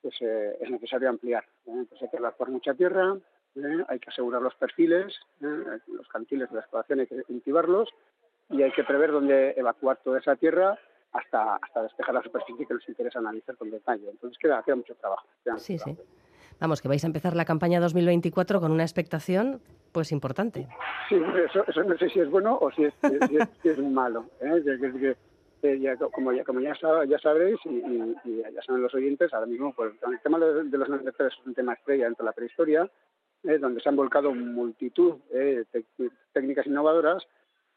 pues 0.00 0.14
es 0.22 0.70
necesario 0.70 1.10
ampliar. 1.10 1.44
Entonces 1.66 2.04
hay 2.04 2.08
que 2.08 2.16
evacuar 2.16 2.48
mucha 2.48 2.72
tierra, 2.72 3.14
hay 3.88 3.98
que 3.98 4.08
asegurar 4.08 4.40
los 4.40 4.54
perfiles, 4.54 5.14
los 5.40 6.08
cantiles 6.08 6.48
de 6.48 6.54
la 6.54 6.62
excavación 6.62 7.00
hay 7.00 7.06
que 7.06 7.22
cultivarlos 7.24 7.90
y 8.50 8.62
hay 8.62 8.72
que 8.72 8.84
prever 8.84 9.12
dónde 9.12 9.54
evacuar 9.56 9.98
toda 10.02 10.18
esa 10.18 10.36
tierra 10.36 10.78
hasta, 11.12 11.56
hasta 11.56 11.82
despejar 11.82 12.14
la 12.14 12.22
superficie 12.22 12.66
que 12.66 12.74
nos 12.74 12.88
interesa 12.88 13.18
analizar 13.18 13.56
con 13.56 13.70
detalle. 13.70 14.08
Entonces 14.10 14.38
queda, 14.38 14.62
queda 14.62 14.76
mucho 14.76 14.94
trabajo. 14.94 15.26
sí, 15.56 15.78
sí. 15.78 15.96
Vamos, 16.58 16.80
que 16.80 16.88
vais 16.88 17.04
a 17.04 17.06
empezar 17.06 17.36
la 17.36 17.44
campaña 17.44 17.80
2024 17.80 18.60
con 18.60 18.72
una 18.72 18.82
expectación 18.82 19.60
pues 19.92 20.10
importante. 20.10 20.66
Sí, 21.08 21.16
eso, 21.44 21.84
no 21.84 21.98
sé 21.98 22.08
si 22.08 22.20
es 22.20 22.30
bueno 22.30 22.58
o 22.60 22.70
si 22.70 22.84
es, 22.84 22.94
si 23.62 23.68
es, 23.68 23.78
malo. 23.78 24.26
¿eh? 24.40 24.62
Que, 24.64 25.16
como 26.12 26.32
ya, 26.32 26.44
como 26.44 26.60
ya, 26.60 26.72
ya 27.08 27.18
sabréis 27.18 27.58
y, 27.64 28.38
ya 28.38 28.62
saben 28.62 28.82
los 28.82 28.94
oyentes, 28.94 29.32
ahora 29.34 29.46
mismo 29.46 29.72
pues, 29.74 29.92
el 30.10 30.20
tema 30.20 30.38
de, 30.38 30.64
los 30.64 30.88
neandertales 30.88 31.34
es 31.38 31.46
un 31.46 31.54
tema 31.54 31.74
estrella 31.74 32.04
dentro 32.04 32.24
de 32.24 32.30
la 32.30 32.34
prehistoria, 32.34 32.90
¿eh? 33.44 33.58
donde 33.58 33.80
se 33.80 33.88
han 33.88 33.96
volcado 33.96 34.34
multitud 34.34 35.16
de 35.30 35.66
eh, 35.72 36.10
técnicas 36.32 36.66
innovadoras 36.66 37.26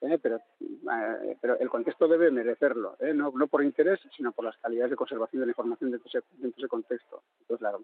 ¿eh? 0.01 0.19
pero, 0.21 0.37
eh, 0.37 1.37
pero 1.41 1.59
el 1.59 1.69
contexto 1.69 2.07
debe 2.07 2.31
merecerlo, 2.31 2.95
¿eh? 2.99 3.13
no, 3.13 3.31
no 3.33 3.47
por 3.47 3.63
interés, 3.63 3.99
sino 4.15 4.31
por 4.31 4.45
las 4.45 4.57
calidades 4.57 4.91
de 4.91 4.95
conservación 4.95 5.41
de 5.41 5.47
la 5.47 5.51
información 5.51 5.91
dentro 5.91 6.09
de 6.11 6.19
ese, 6.19 6.27
dentro 6.33 6.57
de 6.57 6.61
ese 6.61 6.67
contexto. 6.67 7.23
Entonces, 7.41 7.59
claro, 7.59 7.83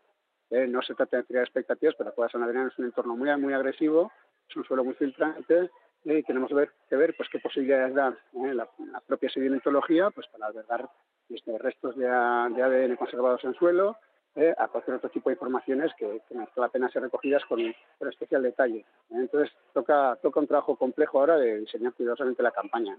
no 0.68 0.82
se 0.82 0.96
trata 0.96 1.18
de 1.18 1.26
crear 1.26 1.44
expectativas, 1.44 1.96
pero 1.98 2.14
la 2.16 2.46
Adrián 2.46 2.68
es 2.68 2.80
un 2.80 2.86
entorno 2.86 3.16
muy, 3.16 3.36
muy 3.38 3.54
agresivo, 3.54 4.12
es 4.48 4.56
un 4.56 4.64
suelo 4.64 4.84
muy 4.84 4.94
filtrante, 4.94 5.70
y 6.06 6.22
tenemos 6.22 6.50
que 6.50 6.96
ver, 6.96 7.16
pues, 7.18 7.30
qué 7.30 7.40
posibilidades 7.40 7.96
da 7.96 8.16
la, 8.34 8.70
propia 9.08 9.30
sedimentología 9.30 10.12
pues, 10.12 10.28
para 10.28 10.48
albergar 10.48 10.88
este, 11.30 11.58
restos 11.58 11.98
de 11.98 12.08
ADN 12.08 12.96
conservados 12.96 13.44
en 13.44 13.56
suelo, 13.56 13.98
eh, 14.36 14.54
a 14.58 14.68
cualquier 14.68 14.98
otro 14.98 15.10
tipo 15.10 15.30
de 15.30 15.36
informaciones 15.36 15.92
que, 15.98 16.22
que 16.28 16.36
merece 16.36 16.60
la 16.60 16.68
pena 16.68 16.90
ser 16.90 17.04
recogidas 17.04 17.44
con, 17.46 17.62
especial 17.62 18.44
detalle. 18.44 18.80
¿eh? 18.80 18.86
Entonces, 19.12 19.50
toca, 19.74 20.18
toca 20.22 20.42
un 20.42 20.48
trabajo 20.48 20.76
complejo 20.76 21.20
ahora 21.20 21.38
de 21.38 21.62
diseñar 21.62 21.94
cuidadosamente 21.94 22.44
la 22.44 22.52
campaña. 22.52 22.98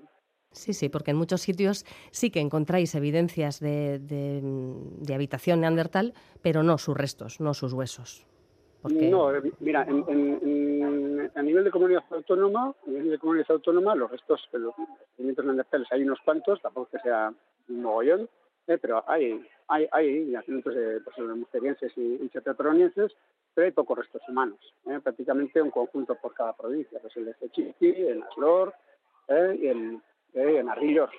Sí, 0.52 0.72
sí, 0.72 0.88
porque 0.88 1.10
en 1.10 1.18
muchos 1.18 1.42
sitios 1.42 1.84
sí 2.10 2.30
que 2.30 2.40
encontráis 2.40 2.94
evidencias 2.94 3.60
de, 3.60 3.98
de, 3.98 5.14
habitación 5.14 5.60
neandertal, 5.60 6.14
pero 6.40 6.62
no 6.62 6.78
sus 6.78 6.96
restos, 6.96 7.40
no 7.40 7.52
sus 7.52 7.74
huesos. 7.74 8.26
No, 8.84 9.34
eh, 9.34 9.52
mira, 9.60 9.82
a 9.82 11.42
nivel 11.42 11.64
de 11.64 11.70
comunidad 11.70 12.04
autónoma, 12.10 12.74
a 12.86 12.90
nivel 12.90 13.10
de 13.10 13.18
comunidad 13.18 13.50
autónoma, 13.50 13.94
los 13.94 14.10
restos 14.10 14.48
de 14.52 14.60
los 14.60 14.74
neandertales 15.18 15.88
hay 15.90 16.02
unos 16.02 16.20
cuantos, 16.24 16.62
tampoco 16.62 16.88
que 16.92 16.98
sea 17.00 17.34
un 17.68 17.82
mogollón, 17.82 18.28
pero 18.66 19.04
hay, 19.08 19.44
hay, 19.68 19.88
hay 19.92 20.30
yacimientos 20.30 20.74
de 20.74 21.00
personas 21.00 21.36
musterienses 21.36 21.92
y, 21.96 22.14
y 22.14 22.30
pero 23.56 23.64
hay 23.64 23.72
pocos 23.72 23.96
restos 23.96 24.20
humanos, 24.28 24.58
¿eh? 24.86 25.00
prácticamente 25.02 25.62
un 25.62 25.70
conjunto 25.70 26.14
por 26.16 26.34
cada 26.34 26.52
provincia, 26.54 26.98
pues 27.00 27.16
el 27.16 27.24
de 27.24 27.34
Cechiqui, 27.34 28.06
en 28.06 28.22
Aslor 28.22 28.74
¿eh? 29.28 29.58
y 29.58 29.68
en, 29.68 30.02
eh, 30.34 30.58
en 30.58 30.68
Arrillor. 30.68 31.10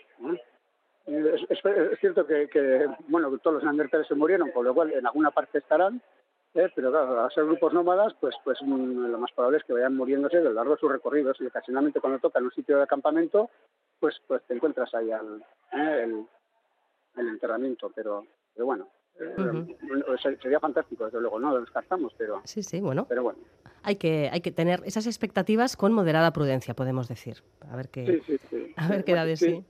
Es, 1.07 1.41
es, 1.49 1.99
cierto 1.99 2.27
que, 2.27 2.47
que, 2.47 2.87
bueno, 3.07 3.35
todos 3.39 3.55
los 3.55 3.63
neandertales 3.63 4.07
se 4.07 4.13
murieron, 4.13 4.51
con 4.51 4.65
lo 4.65 4.75
cual 4.75 4.93
en 4.93 5.07
alguna 5.07 5.31
parte 5.31 5.57
estarán, 5.57 5.99
pero 6.53 6.91
claro, 6.91 7.21
a 7.21 7.29
ser 7.31 7.45
grupos 7.45 7.73
nómadas, 7.73 8.13
pues, 8.19 8.35
pues 8.43 8.59
mm, 8.61 9.07
lo 9.07 9.17
más 9.17 9.31
probable 9.31 9.57
es 9.57 9.63
que 9.63 9.73
vayan 9.73 9.95
muriéndose 9.95 10.37
a 10.37 10.41
lo 10.41 10.53
largo 10.53 10.75
de 10.75 10.79
sus 10.79 10.91
recorridos 10.91 11.37
y 11.39 11.45
ocasionalmente 11.47 11.99
cuando 11.99 12.19
tocan 12.19 12.43
un 12.43 12.51
sitio 12.51 12.77
de 12.77 12.83
acampamento, 12.83 13.49
pues, 13.99 14.15
pues 14.27 14.43
te 14.43 14.53
encuentras 14.53 14.93
ahí 14.93 15.11
al, 15.11 15.43
el, 15.71 16.25
el 17.18 17.28
enterramiento, 17.30 17.91
pero, 17.95 18.26
pero 18.53 18.65
bueno, 18.65 18.88
eh, 19.20 20.38
sería 20.41 20.59
fantástico, 20.59 21.05
desde 21.05 21.20
luego, 21.20 21.39
no 21.39 21.51
lo 21.51 21.61
descartamos, 21.61 22.13
pero... 22.18 22.41
Sí, 22.43 22.63
sí, 22.63 22.80
bueno. 22.80 23.05
Pero 23.09 23.24
bueno. 23.24 23.39
Hay 23.84 23.95
que, 23.95 24.30
hay 24.32 24.41
que 24.41 24.51
tener 24.51 24.82
esas 24.86 25.07
expectativas 25.07 25.78
con 25.78 25.93
moderada 25.93 26.32
prudencia, 26.32 26.74
podemos 26.74 27.07
decir. 27.07 27.43
A 27.70 27.76
ver 27.76 27.89
qué, 27.89 28.22
A 28.76 28.88
ver 28.88 29.03
qué 29.03 29.13
da 29.13 29.26
de 29.26 29.38
sí. 29.38 29.63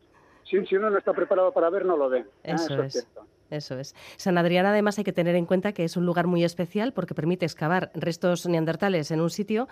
Si 0.43 0.75
uno 0.75 0.89
no 0.89 0.97
está 0.97 1.13
preparado 1.13 1.51
para 1.51 1.69
ver, 1.69 1.85
no 1.85 1.97
lo 1.97 2.09
ve. 2.09 2.19
¿eh? 2.19 2.25
Eso, 2.43 2.81
es. 2.81 2.93
Cierto. 2.93 3.25
Eso 3.49 3.79
es. 3.79 3.95
San 4.17 4.37
Adrián 4.37 4.65
además 4.65 4.97
hay 4.97 5.03
que 5.05 5.13
tener 5.13 5.35
en 5.35 5.45
cuenta 5.45 5.71
que 5.71 5.85
es 5.85 5.95
un 5.95 6.05
lugar 6.05 6.27
muy 6.27 6.43
especial 6.43 6.91
porque 6.91 7.15
permite 7.15 7.45
excavar 7.45 7.91
restos 7.93 8.45
neandertales 8.45 9.09
en 9.11 9.21
un 9.21 9.29
sitio 9.29 9.67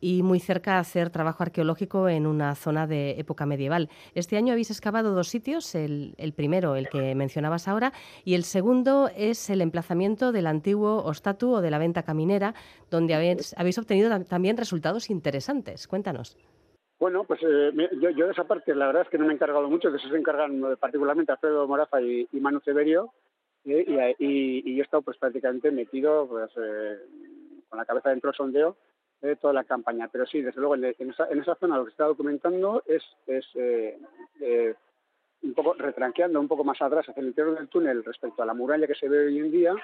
y 0.00 0.22
muy 0.22 0.40
cerca 0.40 0.78
hacer 0.78 1.10
trabajo 1.10 1.42
arqueológico 1.42 2.08
en 2.08 2.26
una 2.26 2.54
zona 2.54 2.86
de 2.86 3.12
época 3.20 3.46
medieval. 3.46 3.88
Este 4.14 4.36
año 4.36 4.52
habéis 4.52 4.70
excavado 4.70 5.14
dos 5.14 5.28
sitios, 5.28 5.74
el, 5.74 6.14
primero, 6.34 6.74
el 6.74 6.88
que 6.88 7.14
mencionabas 7.14 7.68
ahora, 7.68 7.92
y 8.24 8.34
el 8.34 8.44
segundo 8.44 9.10
es 9.14 9.48
el 9.50 9.60
emplazamiento 9.60 10.32
del 10.32 10.46
antiguo 10.46 11.04
ostatu 11.04 11.54
o 11.54 11.60
de 11.60 11.70
la 11.70 11.78
venta 11.78 12.02
caminera, 12.02 12.54
donde 12.90 13.14
habéis, 13.14 13.54
habéis 13.56 13.78
obtenido 13.78 14.24
también 14.24 14.56
resultados 14.56 15.10
interesantes. 15.10 15.86
Cuéntanos. 15.86 16.36
Bueno, 17.00 17.24
pues 17.24 17.40
eh, 17.42 17.72
yo, 17.98 18.26
de 18.26 18.30
esa 18.30 18.44
parte 18.44 18.74
la 18.74 18.86
verdad 18.86 19.04
es 19.04 19.08
que 19.08 19.16
no 19.16 19.24
me 19.24 19.32
he 19.32 19.34
encargado 19.34 19.70
mucho, 19.70 19.90
que 19.90 19.96
eso 19.96 20.10
se 20.10 20.18
encargan 20.18 20.62
eh, 20.62 20.76
particularmente 20.76 21.32
Alfredo 21.32 21.66
Morafa 21.66 22.02
y, 22.02 22.28
Manu 22.32 22.60
Severio, 22.60 23.14
eh, 23.64 24.14
y, 24.18 24.74
yo 24.74 24.82
he 24.82 24.84
estado 24.84 25.02
pues 25.02 25.16
prácticamente 25.16 25.70
metido 25.70 26.28
pues, 26.28 26.52
con 27.70 27.78
la 27.78 27.86
cabeza 27.86 28.10
dentro 28.10 28.28
del 28.28 28.36
sondeo 28.36 28.76
de 29.22 29.34
toda 29.36 29.54
la 29.54 29.64
campaña. 29.64 30.08
Pero 30.12 30.26
sí, 30.26 30.42
desde 30.42 30.60
luego, 30.60 30.74
en, 30.74 30.84
esa, 30.84 31.54
zona 31.54 31.78
lo 31.78 31.84
que 31.84 31.90
se 31.90 31.94
está 31.94 32.04
documentando 32.04 32.82
es, 32.86 33.02
es 33.26 33.46
un 35.42 35.54
poco 35.54 35.72
retranqueando 35.72 36.38
un 36.38 36.48
poco 36.48 36.64
más 36.64 36.82
atrás 36.82 37.08
hacia 37.08 37.22
el 37.22 37.28
interior 37.28 37.56
del 37.56 37.68
túnel 37.68 38.04
respecto 38.04 38.42
a 38.42 38.46
la 38.46 38.52
muralla 38.52 38.86
que 38.86 38.94
se 38.94 39.08
ve 39.08 39.26
hoy 39.26 39.38
en 39.38 39.50
día. 39.50 39.74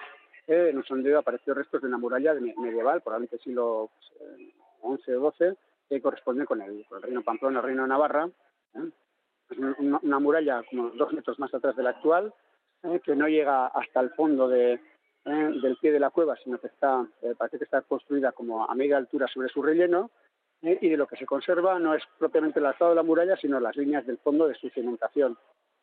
en 0.47 0.77
el 0.77 0.85
sondeo 0.85 1.21
apareció 1.21 1.55
restos 1.55 1.81
de 1.81 1.89
una 1.89 1.97
muralla 1.97 2.35
medieval, 2.35 3.01
probablemente 3.01 3.39
siglo 3.39 3.89
XI 4.37 4.53
pues, 4.83 5.09
o 5.09 5.33
XII, 5.33 5.57
que 5.89 6.01
corresponde 6.01 6.45
con 6.45 6.63
el, 6.63 6.85
reino 7.01 7.23
Pamplona, 7.23 7.61
el 7.61 7.65
reino 7.65 7.87
Navarra. 7.87 8.29
¿eh? 8.75 8.91
Es 9.51 9.59
una, 9.59 10.19
muralla 10.19 10.63
como 10.69 10.91
dos 10.91 11.13
metros 11.13 11.39
más 11.39 11.55
atrás 11.55 11.77
de 11.77 11.83
la 11.83 11.91
actual, 11.91 12.35
¿eh? 12.83 13.01
que 13.05 13.15
no 13.15 13.29
llega 13.29 13.69
hasta 13.69 14.01
el 14.01 14.11
fondo 14.11 14.49
de, 14.49 14.73
¿eh? 14.73 14.81
del 15.63 15.77
pie 15.77 15.93
de 15.93 16.01
la 16.01 16.11
cueva, 16.11 16.37
sino 16.43 16.59
que 16.59 16.67
está, 16.67 17.07
parece 17.39 17.59
que 17.59 17.65
está 17.65 17.83
construida 17.83 18.33
como 18.33 18.69
a 18.69 18.75
media 18.75 18.97
altura 18.97 19.29
sobre 19.29 19.49
su 19.49 19.63
relleno, 19.63 20.11
y 20.63 20.89
de 20.89 20.97
lo 20.97 21.07
que 21.07 21.17
se 21.17 21.27
conserva 21.27 21.79
no 21.79 21.95
es 21.95 22.03
propiamente 22.19 22.59
el 22.59 22.67
alzado 22.67 22.91
de 22.91 22.97
la 22.97 23.03
muralla, 23.03 23.37
sino 23.37 23.61
las 23.61 23.77
líneas 23.77 24.05
del 24.07 24.19
fondo 24.19 24.49
de 24.49 24.55
su 24.55 24.69
cimentación. 24.71 25.37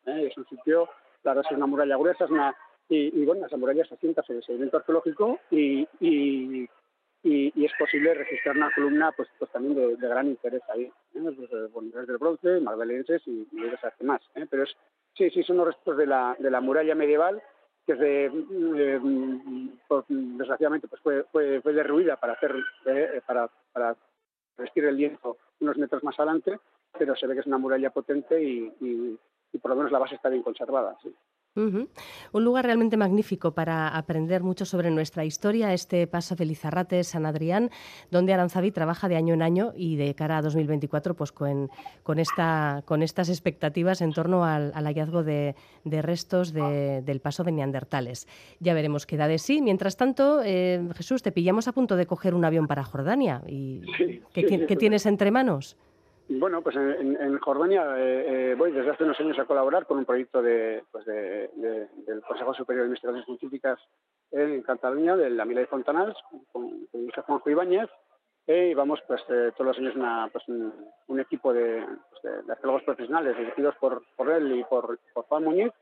Es 0.04 0.36
un 0.36 0.46
sitio, 0.46 0.90
claro, 1.22 1.40
es 1.40 1.50
una 1.52 1.64
muralla 1.64 1.96
gruesa, 1.96 2.24
es 2.24 2.30
una, 2.30 2.54
y, 2.88 3.24
bueno, 3.24 3.46
esa 3.46 3.56
muralla 3.56 3.84
se 3.86 3.94
asienta 3.94 4.22
sobre 4.22 4.38
el 4.38 4.44
sedimento 4.44 4.76
arqueológico 4.76 5.38
y, 5.50 5.88
y 6.00 6.68
y, 7.24 7.64
es 7.64 7.72
posible 7.78 8.12
registrar 8.12 8.56
una 8.56 8.70
columna 8.74 9.10
pues, 9.12 9.28
pues 9.38 9.50
también 9.50 9.74
de, 9.74 10.08
gran 10.08 10.28
interés 10.28 10.62
ahí, 10.68 10.84
¿eh? 10.84 10.92
pues, 11.12 11.50
eh, 11.50 12.06
del 12.06 12.18
bronce, 12.18 12.60
magdalenses 12.60 13.22
y, 13.26 13.48
y 13.50 13.64
esas 13.64 13.94
más. 14.02 14.20
¿eh? 14.34 14.46
Pero 14.48 14.64
es, 14.64 14.76
sí, 15.16 15.30
sí, 15.30 15.42
son 15.42 15.56
los 15.56 15.68
restos 15.68 15.96
de 15.96 16.06
la, 16.06 16.36
de 16.38 16.50
la 16.50 16.60
muralla 16.60 16.94
medieval 16.94 17.42
que 17.86 18.30
pues, 19.88 20.04
desgraciadamente 20.08 20.88
pues 20.88 21.02
fue, 21.02 21.24
fue, 21.24 21.60
fue, 21.60 21.72
derruida 21.74 22.16
para 22.16 22.32
hacer 22.32 22.54
para, 23.26 23.50
para 23.72 23.96
vestir 24.56 24.86
el 24.86 24.96
lienzo 24.96 25.36
unos 25.60 25.76
metros 25.76 26.02
más 26.02 26.18
adelante, 26.18 26.58
pero 26.98 27.14
se 27.14 27.26
ve 27.26 27.34
que 27.34 27.40
es 27.40 27.46
una 27.46 27.58
muralla 27.58 27.90
potente 27.90 28.42
y, 28.42 28.72
y, 28.80 29.18
y 29.52 29.58
por 29.58 29.70
lo 29.70 29.76
menos 29.76 29.92
la 29.92 29.98
base 29.98 30.14
está 30.14 30.30
bien 30.30 30.42
conservada. 30.42 30.96
¿sí? 31.02 31.14
Un 31.56 32.44
lugar 32.44 32.64
realmente 32.64 32.96
magnífico 32.96 33.52
para 33.52 33.88
aprender 33.88 34.42
mucho 34.42 34.64
sobre 34.64 34.90
nuestra 34.90 35.24
historia, 35.24 35.72
este 35.72 36.06
Paso 36.08 36.34
Felizarrate 36.34 37.04
San 37.04 37.26
Adrián, 37.26 37.70
donde 38.10 38.32
Aranzabi 38.32 38.72
trabaja 38.72 39.08
de 39.08 39.14
año 39.14 39.34
en 39.34 39.42
año 39.42 39.72
y 39.76 39.94
de 39.94 40.14
cara 40.16 40.38
a 40.38 40.42
2024 40.42 41.14
pues 41.14 41.30
con, 41.30 41.70
con, 42.02 42.18
esta, 42.18 42.82
con 42.86 43.02
estas 43.02 43.28
expectativas 43.28 44.00
en 44.00 44.12
torno 44.12 44.44
al, 44.44 44.72
hallazgo 44.72 45.22
de, 45.22 45.54
restos 45.84 46.52
del 46.52 47.20
paso 47.20 47.44
de 47.44 47.52
neandertales. 47.52 48.26
Ya 48.58 48.74
veremos 48.74 49.06
qué 49.06 49.16
da 49.16 49.28
de 49.28 49.38
sí. 49.38 49.62
Mientras 49.62 49.96
tanto, 49.96 50.42
eh, 50.44 50.82
Jesús, 50.96 51.22
te 51.22 51.30
pillamos 51.30 51.68
a 51.68 51.72
punto 51.72 51.94
de 51.94 52.06
coger 52.06 52.34
un 52.34 52.44
avión 52.44 52.66
para 52.66 52.82
Jordania. 52.82 53.42
y 53.46 53.82
¿Qué 54.32 54.76
tienes 54.76 55.06
entre 55.06 55.30
manos? 55.30 55.76
Bueno, 56.28 56.62
pues 56.62 56.74
en, 56.76 57.38
Jordania 57.38 57.98
eh, 57.98 58.52
eh, 58.52 58.54
voy 58.56 58.72
desde 58.72 58.90
hace 58.90 59.04
unos 59.04 59.20
años 59.20 59.38
a 59.38 59.44
colaborar 59.44 59.86
con 59.86 59.98
un 59.98 60.06
proyecto 60.06 60.40
de, 60.40 60.82
pues 60.90 61.04
de, 61.04 61.50
del 62.06 62.22
Consejo 62.22 62.54
Superior 62.54 62.84
de 62.84 62.88
Investigaciones 62.88 63.26
Científicas 63.26 63.78
en 64.30 64.62
Cataluña, 64.62 65.16
de 65.16 65.28
la 65.28 65.44
Mila 65.44 65.60
de 65.60 65.66
Fontanals, 65.66 66.16
con, 66.50 66.86
con 66.86 67.10
Juanjo 67.10 67.50
Ibáñez, 67.50 67.90
eh, 68.46 68.68
y 68.70 68.74
vamos 68.74 69.00
pues 69.06 69.22
todos 69.26 69.66
los 69.66 69.78
años 69.78 69.96
una, 69.96 70.28
pues, 70.32 70.44
un, 70.48 71.20
equipo 71.20 71.52
de, 71.52 71.84
pues, 72.10 72.48
arqueólogos 72.48 72.84
profesionales 72.84 73.36
dirigidos 73.36 73.74
por, 73.76 74.02
él 74.30 74.58
y 74.58 74.64
por, 74.64 74.98
Juan 75.12 75.44
Muñiz 75.44 75.72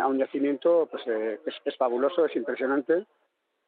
a 0.00 0.06
un 0.06 0.18
yacimiento 0.18 0.86
pues, 0.88 1.04
es, 1.08 1.54
es, 1.64 1.76
fabuloso, 1.76 2.24
es 2.24 2.36
impresionante, 2.36 3.04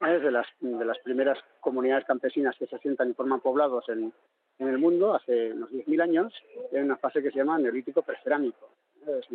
es 0.01 0.23
de 0.23 0.31
las, 0.31 0.47
de 0.61 0.85
las 0.85 0.99
primeras 1.01 1.39
comunidades 1.59 2.05
campesinas 2.05 2.57
que 2.57 2.67
se 2.67 2.77
asientan 2.77 3.11
y 3.11 3.15
forman 3.15 3.41
poblados 3.41 3.89
en, 3.89 4.13
en 4.59 4.69
el 4.69 4.79
mundo 4.79 5.15
hace 5.15 5.53
unos 5.53 5.71
10.000 5.71 6.03
años 6.03 6.33
en 6.73 6.85
una 6.85 6.97
fase 6.97 7.23
que 7.23 7.31
se 7.31 7.39
llama 7.39 7.59
neolítico 7.59 8.03
precerámico. 8.03 8.71
Es 9.07 9.27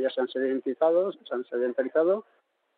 ya 0.00 0.10
se 0.10 0.20
han 0.20 0.28
sedentarizado, 0.28 1.12
se 1.12 1.34
han 1.34 1.44
sedentarizado, 1.44 2.24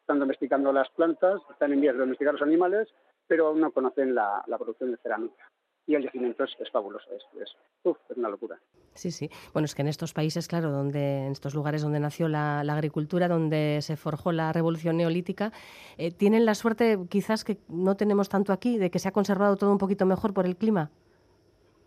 están 0.01 0.18
domesticando 0.18 0.72
las 0.72 0.89
plantas, 0.91 1.41
están 1.51 1.72
en 1.72 1.81
vías 1.81 1.95
de 1.95 2.01
domesticar 2.01 2.35
los 2.35 2.43
animales, 2.43 2.89
pero 3.27 3.49
aún 3.49 3.61
no 3.61 3.72
conocen 3.72 4.14
la, 4.14 4.45
producción 4.59 4.91
de 4.91 4.99
cerámica. 4.99 5.51
Y 5.87 5.95
el 5.95 6.05
yacimiento 6.05 6.45
es, 6.45 6.70
fabuloso, 6.70 7.07
es, 7.14 7.22
es, 7.43 8.16
una 8.16 8.31
locura. 8.31 8.59
Sí, 8.95 9.11
sí. 9.11 9.29
Bueno, 9.53 9.66
es 9.66 9.75
que 9.75 9.83
en 9.83 9.89
estos 9.89 10.14
países, 10.14 10.49
claro, 10.49 10.70
donde 10.70 11.27
en 11.27 11.33
estos 11.33 11.55
lugares 11.55 11.83
donde 11.83 12.01
nació 12.01 12.29
la, 12.29 12.61
agricultura, 12.61 13.29
donde 13.29 13.81
se 13.83 13.97
forjó 13.97 14.33
la 14.33 14.53
revolución 14.55 14.97
neolítica, 14.97 15.53
eh, 15.99 16.11
tienen 16.11 16.47
la 16.47 16.55
suerte, 16.55 16.99
quizás 17.11 17.45
que 17.45 17.59
no 17.68 17.97
tenemos 17.97 18.31
tanto 18.31 18.55
aquí, 18.55 18.79
de 18.79 18.91
que 18.91 18.99
se 18.99 19.09
ha 19.09 19.12
conservado 19.12 19.57
todo 19.57 19.72
un 19.72 19.79
poquito 19.79 20.07
mejor 20.07 20.33
por 20.33 20.47
el 20.47 20.57
clima. 20.57 20.91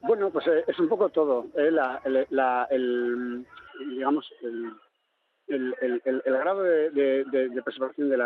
Bueno, 0.02 0.30
pues 0.30 0.48
eh, 0.48 0.64
es 0.68 0.80
un 0.80 0.88
poco 0.88 1.10
todo. 1.10 1.48
Eh, 1.56 1.72
el, 2.70 3.46
digamos, 3.90 4.32
el, 5.48 6.02
grado 6.26 6.64
de, 6.64 7.62
preservación 7.64 8.10
de, 8.10 8.18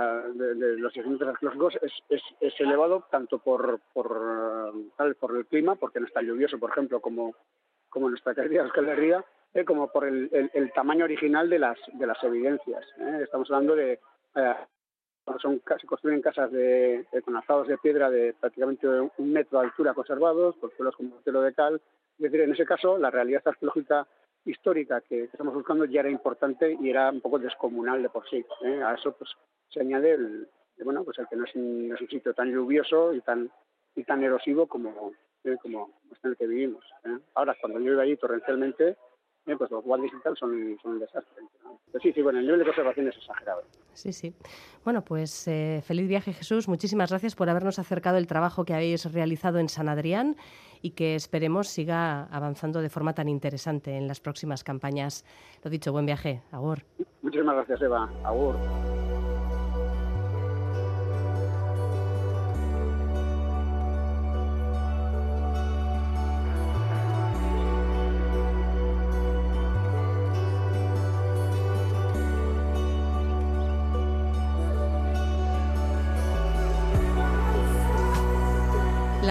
los 0.78 0.94
yacimientos 0.94 1.28
arqueológicos 1.28 1.78
es, 1.82 2.22
es, 2.40 2.60
elevado 2.60 3.06
tanto 3.10 3.40
por, 3.40 3.80
por, 3.94 4.74
el 5.38 5.46
clima, 5.48 5.76
porque 5.76 6.00
no 6.00 6.08
está 6.08 6.22
lluvioso, 6.22 6.60
por 6.60 6.72
ejemplo, 6.72 7.00
como, 7.00 7.34
nuestra 7.96 8.34
querida 8.34 8.64
Euskal 8.64 8.90
Herria, 8.90 9.24
eh, 9.54 9.66
como 9.66 9.92
por 9.92 10.06
el, 10.06 10.72
tamaño 10.74 11.06
original 11.06 11.50
de 11.50 11.60
las, 11.60 11.78
de 11.94 12.08
las 12.08 12.22
evidencias. 12.24 12.86
Estamos 13.22 13.50
hablando 13.52 13.76
de 13.76 14.00
son, 15.42 15.62
se 15.80 15.88
construyen 15.88 16.22
casas 16.22 16.52
de, 16.52 17.06
con 17.24 17.36
alzados 17.36 17.68
de 17.68 17.78
piedra 17.78 18.10
de 18.10 18.34
prácticamente 18.34 18.88
un 18.88 19.32
metro 19.32 19.60
de 19.60 19.66
altura 19.66 19.94
conservados, 19.94 20.56
por 20.58 20.76
suelos 20.76 20.96
con 20.96 21.10
mortero 21.10 21.42
de 21.42 21.54
cal. 21.54 21.82
Es 22.18 22.24
decir, 22.24 22.42
en 22.42 22.54
ese 22.54 22.66
caso, 22.66 22.98
la 22.98 23.10
realidad 23.10 23.42
arqueológica 23.46 24.08
histórica 24.46 25.02
que, 25.02 25.24
estamos 25.24 25.54
buscando 25.54 25.86
ya 25.86 26.02
era 26.02 26.10
importante 26.10 26.78
y 26.80 26.90
era 26.90 27.10
un 27.10 27.22
poco 27.22 27.40
descomunal 27.40 28.02
de 28.02 28.10
por 28.10 28.28
sí. 28.30 28.44
¿eh? 28.64 28.82
A 28.84 28.96
eso 28.96 29.12
pues 29.14 29.30
se 29.70 29.82
añade 29.82 30.12
el, 30.14 30.48
bueno, 30.84 31.04
pues 31.04 31.20
el 31.20 31.28
que 31.28 31.36
no 31.36 31.46
es, 31.46 31.56
un, 31.56 31.96
sitio 32.10 32.34
tan 32.34 32.52
lluvioso 32.52 33.14
y 33.14 33.22
tan 33.22 33.52
y 33.96 34.04
tan 34.04 34.24
erosivo 34.24 34.68
como, 34.68 35.14
¿eh? 35.44 35.58
como 35.62 35.92
en 36.24 36.32
el 36.32 36.38
que 36.38 36.48
vivimos. 36.48 36.84
¿eh? 37.06 37.18
Ahora, 37.36 37.56
cuando 37.60 37.80
llueve 37.80 38.04
allí 38.04 38.18
torrencialmente, 38.18 38.96
pues 39.46 39.70
los 39.70 39.84
guardias 39.84 40.14
y 40.18 40.22
tal 40.22 40.38
son, 40.38 40.78
un 40.84 41.00
desastre. 41.00 41.44
sí, 42.02 42.14
sí, 42.14 42.22
bueno, 42.22 42.40
el 42.40 42.46
nivel 42.46 42.60
de 42.60 42.66
conservación 42.66 43.08
es 43.10 43.18
exagerado. 43.18 43.64
Sí, 43.94 44.14
sí. 44.14 44.34
Bueno, 44.84 45.04
pues 45.04 45.48
eh, 45.48 45.82
feliz 45.84 46.08
viaje 46.08 46.34
Jesús. 46.34 46.68
Muchísimas 46.68 47.10
gracias 47.10 47.36
por 47.36 47.50
habernos 47.50 47.80
acercado 47.80 48.18
el 48.18 48.28
trabajo 48.28 48.66
que 48.66 48.74
habéis 48.74 49.12
realizado 49.12 49.60
en 49.60 49.70
San 49.70 49.90
Adrián 49.90 50.36
y 50.82 50.92
que 50.92 51.16
esperemos 51.16 51.68
siga 51.68 52.24
avanzando 52.32 52.82
de 52.82 52.90
forma 52.90 53.14
tan 53.14 53.30
interesante 53.30 53.98
en 53.98 54.08
las 54.08 54.20
próximas 54.20 54.64
campañas. 54.64 55.26
Lo 55.64 55.70
dicho, 55.70 55.92
buen 55.92 56.06
viaje. 56.06 56.42
Agur. 56.52 56.84
Muchísimas 57.22 57.56
gracias, 57.56 57.82
Eva. 57.82 58.10
Agur. 58.24 58.56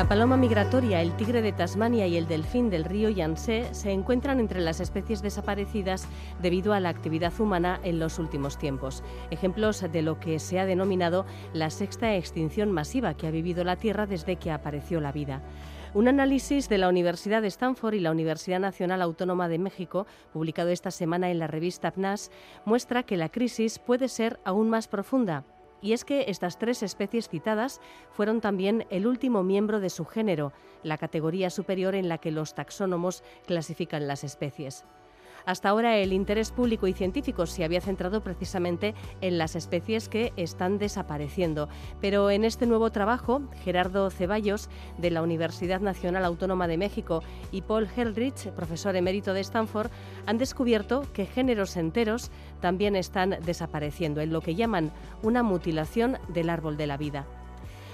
La 0.00 0.08
paloma 0.08 0.38
migratoria, 0.38 1.02
el 1.02 1.14
tigre 1.14 1.42
de 1.42 1.52
Tasmania 1.52 2.06
y 2.06 2.16
el 2.16 2.26
delfín 2.26 2.70
del 2.70 2.86
río 2.86 3.10
Yangtze 3.10 3.74
se 3.74 3.90
encuentran 3.90 4.40
entre 4.40 4.62
las 4.62 4.80
especies 4.80 5.20
desaparecidas 5.20 6.08
debido 6.40 6.72
a 6.72 6.80
la 6.80 6.88
actividad 6.88 7.38
humana 7.38 7.78
en 7.82 7.98
los 7.98 8.18
últimos 8.18 8.56
tiempos. 8.56 9.04
Ejemplos 9.30 9.84
de 9.92 10.00
lo 10.00 10.18
que 10.18 10.38
se 10.38 10.58
ha 10.58 10.64
denominado 10.64 11.26
la 11.52 11.68
sexta 11.68 12.16
extinción 12.16 12.72
masiva 12.72 13.12
que 13.12 13.26
ha 13.26 13.30
vivido 13.30 13.62
la 13.62 13.76
Tierra 13.76 14.06
desde 14.06 14.36
que 14.36 14.50
apareció 14.50 15.02
la 15.02 15.12
vida. 15.12 15.42
Un 15.92 16.08
análisis 16.08 16.70
de 16.70 16.78
la 16.78 16.88
Universidad 16.88 17.42
de 17.42 17.48
Stanford 17.48 17.92
y 17.92 18.00
la 18.00 18.10
Universidad 18.10 18.58
Nacional 18.58 19.02
Autónoma 19.02 19.48
de 19.48 19.58
México, 19.58 20.06
publicado 20.32 20.70
esta 20.70 20.90
semana 20.90 21.30
en 21.30 21.38
la 21.38 21.46
revista 21.46 21.90
PNAS, 21.90 22.30
muestra 22.64 23.02
que 23.02 23.18
la 23.18 23.28
crisis 23.28 23.78
puede 23.78 24.08
ser 24.08 24.40
aún 24.46 24.70
más 24.70 24.88
profunda 24.88 25.44
y 25.82 25.92
es 25.92 26.04
que 26.04 26.26
estas 26.28 26.58
tres 26.58 26.82
especies 26.82 27.28
citadas 27.28 27.80
fueron 28.12 28.40
también 28.40 28.86
el 28.90 29.06
último 29.06 29.42
miembro 29.42 29.80
de 29.80 29.90
su 29.90 30.04
género, 30.04 30.52
la 30.82 30.98
categoría 30.98 31.50
superior 31.50 31.94
en 31.94 32.08
la 32.08 32.18
que 32.18 32.30
los 32.30 32.54
taxónomos 32.54 33.22
clasifican 33.46 34.06
las 34.06 34.24
especies. 34.24 34.84
Hasta 35.46 35.68
ahora 35.68 35.96
el 35.96 36.12
interés 36.12 36.50
público 36.50 36.86
y 36.86 36.92
científico 36.92 37.46
se 37.46 37.64
había 37.64 37.80
centrado 37.80 38.22
precisamente 38.22 38.94
en 39.20 39.38
las 39.38 39.56
especies 39.56 40.08
que 40.08 40.32
están 40.36 40.78
desapareciendo, 40.78 41.68
pero 42.00 42.30
en 42.30 42.44
este 42.44 42.66
nuevo 42.66 42.90
trabajo, 42.90 43.42
Gerardo 43.64 44.10
Ceballos, 44.10 44.68
de 44.98 45.10
la 45.10 45.22
Universidad 45.22 45.80
Nacional 45.80 46.24
Autónoma 46.24 46.68
de 46.68 46.78
México, 46.78 47.22
y 47.50 47.62
Paul 47.62 47.88
Heldrich, 47.94 48.50
profesor 48.50 48.96
emérito 48.96 49.32
de 49.32 49.40
Stanford, 49.40 49.90
han 50.26 50.38
descubierto 50.38 51.06
que 51.12 51.26
géneros 51.26 51.76
enteros 51.76 52.30
también 52.60 52.96
están 52.96 53.36
desapareciendo 53.44 54.20
en 54.20 54.32
lo 54.32 54.40
que 54.40 54.54
llaman 54.54 54.92
una 55.22 55.42
mutilación 55.42 56.18
del 56.28 56.50
árbol 56.50 56.76
de 56.76 56.86
la 56.86 56.96
vida. 56.96 57.26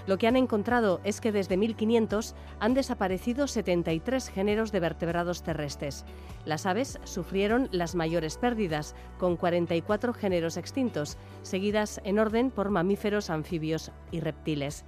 Lo 0.07 0.19
que 0.19 0.29
han 0.29 0.37
encontrado 0.37 1.01
es 1.03 1.21
que 1.21 1.33
desde 1.33 1.57
1500 1.57 2.35
han 2.61 2.75
desaparecido 2.75 3.47
73 3.47 4.29
géneros 4.29 4.71
de 4.71 4.81
vertebrados 4.81 5.43
terrestres. 5.43 6.05
Las 6.45 6.65
aves 6.65 7.01
sufrieron 7.05 7.69
las 7.73 7.95
mayores 7.97 8.39
pérdidas, 8.39 8.95
con 9.19 9.37
44 9.37 10.15
géneros 10.15 10.57
extintos, 10.57 11.19
seguidas 11.43 12.01
en 12.05 12.21
orden 12.21 12.51
por 12.51 12.71
mamíferos, 12.71 13.31
anfibios 13.31 13.91
y 14.13 14.21
reptiles. 14.21 14.85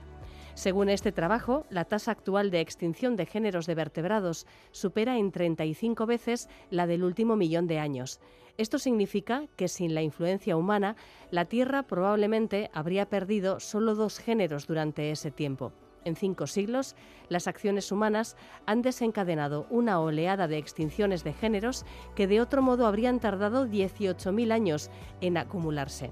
Según 0.54 0.88
este 0.88 1.12
trabajo, 1.12 1.66
la 1.70 1.84
tasa 1.84 2.10
actual 2.10 2.50
de 2.50 2.60
extinción 2.60 3.14
de 3.14 3.26
géneros 3.26 3.66
de 3.66 3.76
vertebrados 3.76 4.44
supera 4.72 5.16
en 5.16 5.30
35 5.30 6.04
veces 6.04 6.48
la 6.70 6.88
del 6.88 7.04
último 7.04 7.36
millón 7.36 7.68
de 7.68 7.78
años. 7.78 8.20
Esto 8.58 8.80
significa 8.80 9.44
que 9.54 9.68
sin 9.68 9.94
la 9.94 10.02
influencia 10.02 10.56
humana, 10.56 10.96
la 11.30 11.44
Tierra 11.44 11.84
probablemente 11.84 12.70
habría 12.74 13.08
perdido 13.08 13.60
solo 13.60 13.94
dos 13.94 14.18
géneros 14.18 14.66
durante 14.66 15.12
ese 15.12 15.30
tiempo. 15.30 15.72
En 16.04 16.16
cinco 16.16 16.48
siglos, 16.48 16.96
las 17.28 17.46
acciones 17.46 17.92
humanas 17.92 18.36
han 18.66 18.82
desencadenado 18.82 19.68
una 19.70 20.00
oleada 20.00 20.48
de 20.48 20.58
extinciones 20.58 21.22
de 21.22 21.34
géneros 21.34 21.86
que 22.16 22.26
de 22.26 22.40
otro 22.40 22.60
modo 22.60 22.88
habrían 22.88 23.20
tardado 23.20 23.64
18.000 23.64 24.50
años 24.50 24.90
en 25.20 25.36
acumularse. 25.36 26.10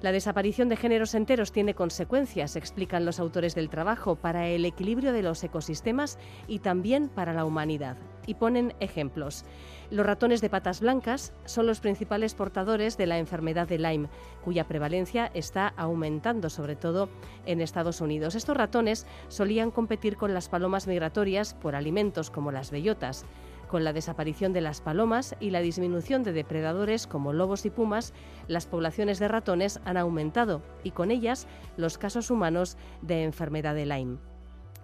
La 0.00 0.12
desaparición 0.12 0.70
de 0.70 0.76
géneros 0.76 1.14
enteros 1.14 1.52
tiene 1.52 1.74
consecuencias, 1.74 2.56
explican 2.56 3.04
los 3.04 3.20
autores 3.20 3.54
del 3.54 3.68
trabajo, 3.68 4.16
para 4.16 4.48
el 4.48 4.64
equilibrio 4.64 5.12
de 5.12 5.22
los 5.22 5.44
ecosistemas 5.44 6.18
y 6.48 6.60
también 6.60 7.10
para 7.10 7.34
la 7.34 7.44
humanidad. 7.44 7.98
y 8.26 8.34
ponen 8.34 8.74
ejemplos. 8.78 9.44
Los 9.90 10.06
ratones 10.06 10.40
de 10.40 10.48
patas 10.48 10.80
blancas 10.80 11.32
son 11.46 11.66
los 11.66 11.80
principales 11.80 12.34
portadores 12.34 12.96
de 12.96 13.06
la 13.06 13.18
enfermedad 13.18 13.66
de 13.66 13.78
Lyme, 13.78 14.08
cuya 14.44 14.68
prevalencia 14.68 15.32
está 15.34 15.66
aumentando, 15.76 16.48
sobre 16.48 16.76
todo 16.76 17.08
en 17.44 17.60
Estados 17.60 18.00
Unidos. 18.00 18.36
Estos 18.36 18.56
ratones 18.56 19.04
solían 19.26 19.72
competir 19.72 20.16
con 20.16 20.32
las 20.32 20.48
palomas 20.48 20.86
migratorias 20.86 21.54
por 21.54 21.74
alimentos 21.74 22.30
como 22.30 22.52
las 22.52 22.70
bellotas. 22.70 23.26
Con 23.66 23.82
la 23.82 23.92
desaparición 23.92 24.52
de 24.52 24.60
las 24.60 24.80
palomas 24.80 25.34
y 25.40 25.50
la 25.50 25.60
disminución 25.60 26.22
de 26.22 26.32
depredadores 26.32 27.08
como 27.08 27.32
lobos 27.32 27.66
y 27.66 27.70
pumas, 27.70 28.12
las 28.46 28.66
poblaciones 28.66 29.18
de 29.18 29.26
ratones 29.26 29.80
han 29.84 29.96
aumentado 29.96 30.62
y 30.84 30.92
con 30.92 31.10
ellas 31.10 31.48
los 31.76 31.98
casos 31.98 32.30
humanos 32.30 32.76
de 33.02 33.24
enfermedad 33.24 33.74
de 33.74 33.86
Lyme. 33.86 34.18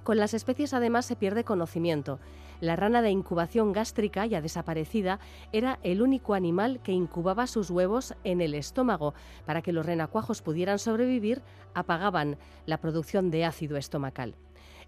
Con 0.03 0.19
las 0.19 0.35
especies 0.35 0.73
además 0.73 1.05
se 1.05 1.17
pierde 1.17 1.43
conocimiento. 1.43 2.21
La 2.61 2.77
rana 2.77 3.03
de 3.03 3.11
incubación 3.11 3.73
gástrica, 3.73 4.27
ya 4.27 4.41
desaparecida, 4.41 5.21
era 5.53 5.79
el 5.83 6.01
único 6.01 6.35
animal 6.35 6.81
que 6.83 6.93
incubaba 6.93 7.47
sus 7.47 7.71
huevos 7.71 8.15
en 8.25 8.41
el 8.41 8.55
estómago. 8.55 9.15
Para 9.45 9.63
que 9.63 9.73
los 9.73 9.85
renacuajos 9.85 10.43
pudieran 10.43 10.79
sobrevivir, 10.79 11.43
apagaban 11.75 12.39
la 12.65 12.79
producción 12.79 13.31
de 13.31 13.45
ácido 13.45 13.77
estomacal. 13.77 14.35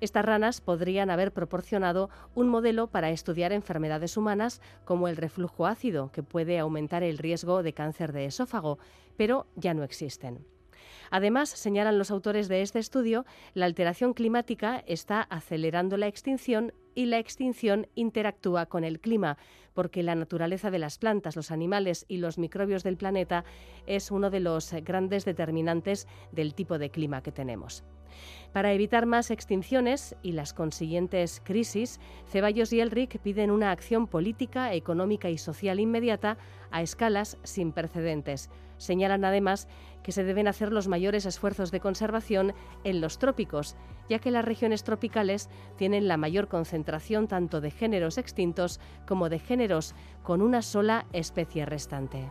Estas 0.00 0.24
ranas 0.24 0.60
podrían 0.60 1.10
haber 1.10 1.32
proporcionado 1.32 2.08
un 2.34 2.48
modelo 2.48 2.86
para 2.86 3.10
estudiar 3.10 3.52
enfermedades 3.52 4.16
humanas 4.16 4.60
como 4.84 5.08
el 5.08 5.16
reflujo 5.16 5.66
ácido, 5.66 6.12
que 6.12 6.22
puede 6.22 6.58
aumentar 6.58 7.02
el 7.02 7.18
riesgo 7.18 7.62
de 7.62 7.72
cáncer 7.72 8.12
de 8.12 8.26
esófago, 8.26 8.78
pero 9.16 9.46
ya 9.56 9.74
no 9.74 9.82
existen. 9.82 10.46
Además, 11.10 11.48
señalan 11.48 11.98
los 11.98 12.10
autores 12.10 12.48
de 12.48 12.62
este 12.62 12.78
estudio, 12.78 13.24
la 13.54 13.66
alteración 13.66 14.14
climática 14.14 14.84
está 14.86 15.22
acelerando 15.22 15.96
la 15.96 16.06
extinción 16.06 16.72
y 16.98 17.06
la 17.06 17.20
extinción 17.20 17.86
interactúa 17.94 18.66
con 18.66 18.82
el 18.82 18.98
clima, 18.98 19.38
porque 19.72 20.02
la 20.02 20.16
naturaleza 20.16 20.72
de 20.72 20.80
las 20.80 20.98
plantas, 20.98 21.36
los 21.36 21.52
animales 21.52 22.04
y 22.08 22.16
los 22.16 22.38
microbios 22.38 22.82
del 22.82 22.96
planeta 22.96 23.44
es 23.86 24.10
uno 24.10 24.30
de 24.30 24.40
los 24.40 24.72
grandes 24.82 25.24
determinantes 25.24 26.08
del 26.32 26.54
tipo 26.54 26.76
de 26.76 26.90
clima 26.90 27.22
que 27.22 27.30
tenemos. 27.30 27.84
Para 28.52 28.72
evitar 28.72 29.06
más 29.06 29.30
extinciones 29.30 30.16
y 30.24 30.32
las 30.32 30.52
consiguientes 30.52 31.40
crisis, 31.44 32.00
Ceballos 32.26 32.72
y 32.72 32.80
Elric 32.80 33.20
piden 33.20 33.52
una 33.52 33.70
acción 33.70 34.08
política, 34.08 34.74
económica 34.74 35.30
y 35.30 35.38
social 35.38 35.78
inmediata 35.78 36.36
a 36.72 36.82
escalas 36.82 37.38
sin 37.44 37.70
precedentes. 37.70 38.50
Señalan 38.78 39.24
además 39.24 39.68
que 40.02 40.12
se 40.12 40.24
deben 40.24 40.48
hacer 40.48 40.72
los 40.72 40.88
mayores 40.88 41.26
esfuerzos 41.26 41.70
de 41.70 41.80
conservación 41.80 42.54
en 42.84 43.00
los 43.00 43.18
trópicos, 43.18 43.76
ya 44.08 44.18
que 44.18 44.30
las 44.30 44.44
regiones 44.44 44.84
tropicales 44.84 45.50
tienen 45.76 46.08
la 46.08 46.16
mayor 46.16 46.48
concentración 46.48 47.28
tanto 47.28 47.60
de 47.60 47.70
géneros 47.70 48.16
extintos 48.16 48.80
como 49.06 49.28
de 49.28 49.38
géneros 49.38 49.94
con 50.22 50.40
una 50.40 50.62
sola 50.62 51.06
especie 51.12 51.66
restante. 51.66 52.30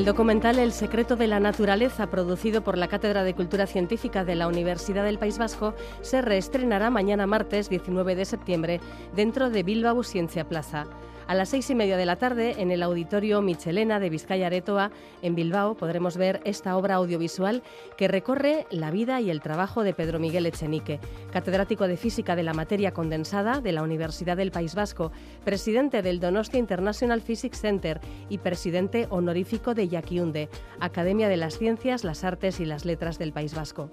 El 0.00 0.06
documental 0.06 0.58
El 0.58 0.72
secreto 0.72 1.14
de 1.14 1.26
la 1.26 1.40
naturaleza, 1.40 2.06
producido 2.06 2.64
por 2.64 2.78
la 2.78 2.88
Cátedra 2.88 3.22
de 3.22 3.34
Cultura 3.34 3.66
Científica 3.66 4.24
de 4.24 4.34
la 4.34 4.48
Universidad 4.48 5.04
del 5.04 5.18
País 5.18 5.36
Vasco, 5.36 5.74
se 6.00 6.22
reestrenará 6.22 6.88
mañana 6.88 7.26
martes 7.26 7.68
19 7.68 8.16
de 8.16 8.24
septiembre 8.24 8.80
dentro 9.14 9.50
de 9.50 9.62
Bilbao 9.62 10.02
Ciencia 10.02 10.48
Plaza. 10.48 10.86
A 11.30 11.34
las 11.34 11.50
seis 11.50 11.70
y 11.70 11.76
media 11.76 11.96
de 11.96 12.06
la 12.06 12.16
tarde, 12.16 12.56
en 12.58 12.72
el 12.72 12.82
Auditorio 12.82 13.40
Michelena 13.40 14.00
de 14.00 14.10
Vizcaya 14.10 14.48
Aretoa, 14.48 14.90
en 15.22 15.36
Bilbao, 15.36 15.76
podremos 15.76 16.16
ver 16.16 16.40
esta 16.44 16.76
obra 16.76 16.96
audiovisual 16.96 17.62
que 17.96 18.08
recorre 18.08 18.66
la 18.72 18.90
vida 18.90 19.20
y 19.20 19.30
el 19.30 19.40
trabajo 19.40 19.84
de 19.84 19.94
Pedro 19.94 20.18
Miguel 20.18 20.46
Echenique, 20.46 20.98
catedrático 21.32 21.86
de 21.86 21.96
Física 21.96 22.34
de 22.34 22.42
la 22.42 22.52
Materia 22.52 22.90
Condensada 22.90 23.60
de 23.60 23.70
la 23.70 23.84
Universidad 23.84 24.36
del 24.36 24.50
País 24.50 24.74
Vasco, 24.74 25.12
presidente 25.44 26.02
del 26.02 26.18
Donostia 26.18 26.58
International 26.58 27.20
Physics 27.20 27.60
Center 27.60 28.00
y 28.28 28.38
presidente 28.38 29.06
honorífico 29.08 29.72
de 29.72 29.86
Yaquiunde, 29.86 30.48
Academia 30.80 31.28
de 31.28 31.36
las 31.36 31.58
Ciencias, 31.58 32.02
las 32.02 32.24
Artes 32.24 32.58
y 32.58 32.64
las 32.64 32.84
Letras 32.84 33.20
del 33.20 33.32
País 33.32 33.54
Vasco. 33.54 33.92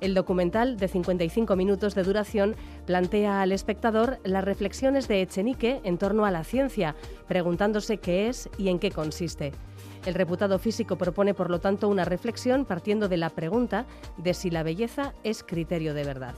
El 0.00 0.14
documental, 0.14 0.78
de 0.78 0.88
55 0.88 1.56
minutos 1.56 1.94
de 1.94 2.02
duración, 2.02 2.56
plantea 2.86 3.42
al 3.42 3.52
espectador 3.52 4.18
las 4.24 4.44
reflexiones 4.44 5.08
de 5.08 5.20
Echenique 5.20 5.80
en 5.84 5.98
torno 5.98 6.24
a 6.24 6.30
la 6.30 6.42
ciencia, 6.42 6.96
preguntándose 7.28 7.98
qué 7.98 8.28
es 8.28 8.48
y 8.56 8.68
en 8.68 8.78
qué 8.78 8.90
consiste. 8.90 9.52
El 10.06 10.14
reputado 10.14 10.58
físico 10.58 10.96
propone, 10.96 11.34
por 11.34 11.50
lo 11.50 11.60
tanto, 11.60 11.88
una 11.88 12.06
reflexión 12.06 12.64
partiendo 12.64 13.08
de 13.08 13.18
la 13.18 13.28
pregunta 13.28 13.84
de 14.16 14.32
si 14.32 14.50
la 14.50 14.62
belleza 14.62 15.12
es 15.22 15.42
criterio 15.42 15.92
de 15.92 16.04
verdad. 16.04 16.34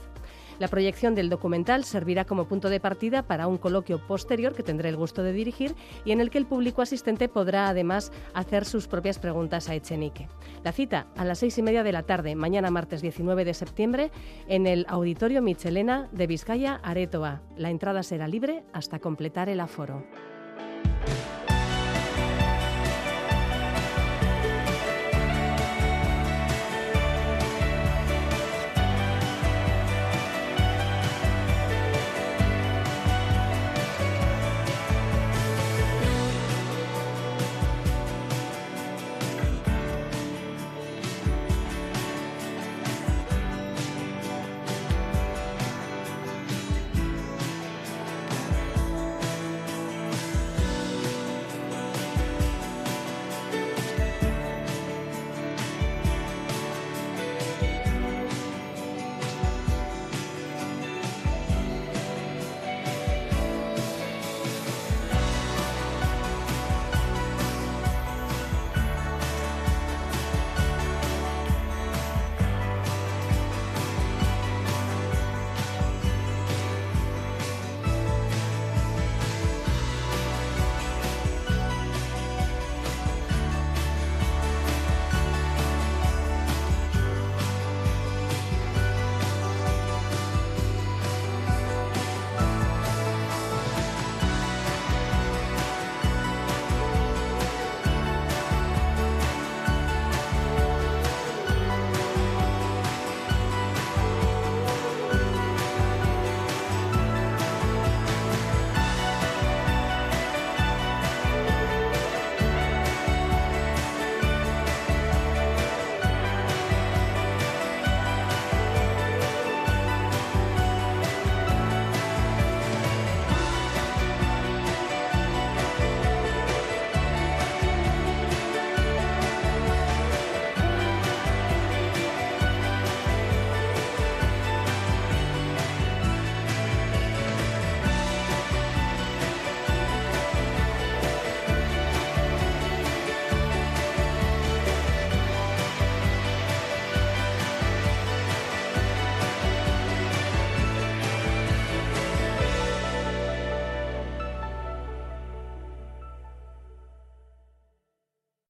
La 0.59 0.67
proyección 0.67 1.15
del 1.15 1.29
documental 1.29 1.83
servirá 1.83 2.25
como 2.25 2.45
punto 2.47 2.69
de 2.69 2.79
partida 2.79 3.23
para 3.23 3.47
un 3.47 3.57
coloquio 3.57 3.99
posterior 4.05 4.53
que 4.53 4.63
tendré 4.63 4.89
el 4.89 4.97
gusto 4.97 5.23
de 5.23 5.33
dirigir 5.33 5.75
y 6.05 6.11
en 6.11 6.21
el 6.21 6.29
que 6.29 6.37
el 6.37 6.45
público 6.45 6.81
asistente 6.81 7.27
podrá 7.27 7.67
además 7.67 8.11
hacer 8.33 8.65
sus 8.65 8.87
propias 8.87 9.19
preguntas 9.19 9.69
a 9.69 9.75
Echenique. 9.75 10.27
La 10.63 10.71
cita 10.71 11.07
a 11.15 11.25
las 11.25 11.39
seis 11.39 11.57
y 11.57 11.61
media 11.61 11.83
de 11.83 11.91
la 11.91 12.03
tarde, 12.03 12.35
mañana 12.35 12.71
martes 12.71 13.01
19 13.01 13.45
de 13.45 13.53
septiembre, 13.53 14.11
en 14.47 14.67
el 14.67 14.85
Auditorio 14.87 15.41
Michelena 15.41 16.09
de 16.11 16.27
Vizcaya, 16.27 16.79
Aretoa. 16.83 17.41
La 17.57 17.69
entrada 17.69 18.03
será 18.03 18.27
libre 18.27 18.63
hasta 18.73 18.99
completar 18.99 19.49
el 19.49 19.59
aforo. 19.59 20.03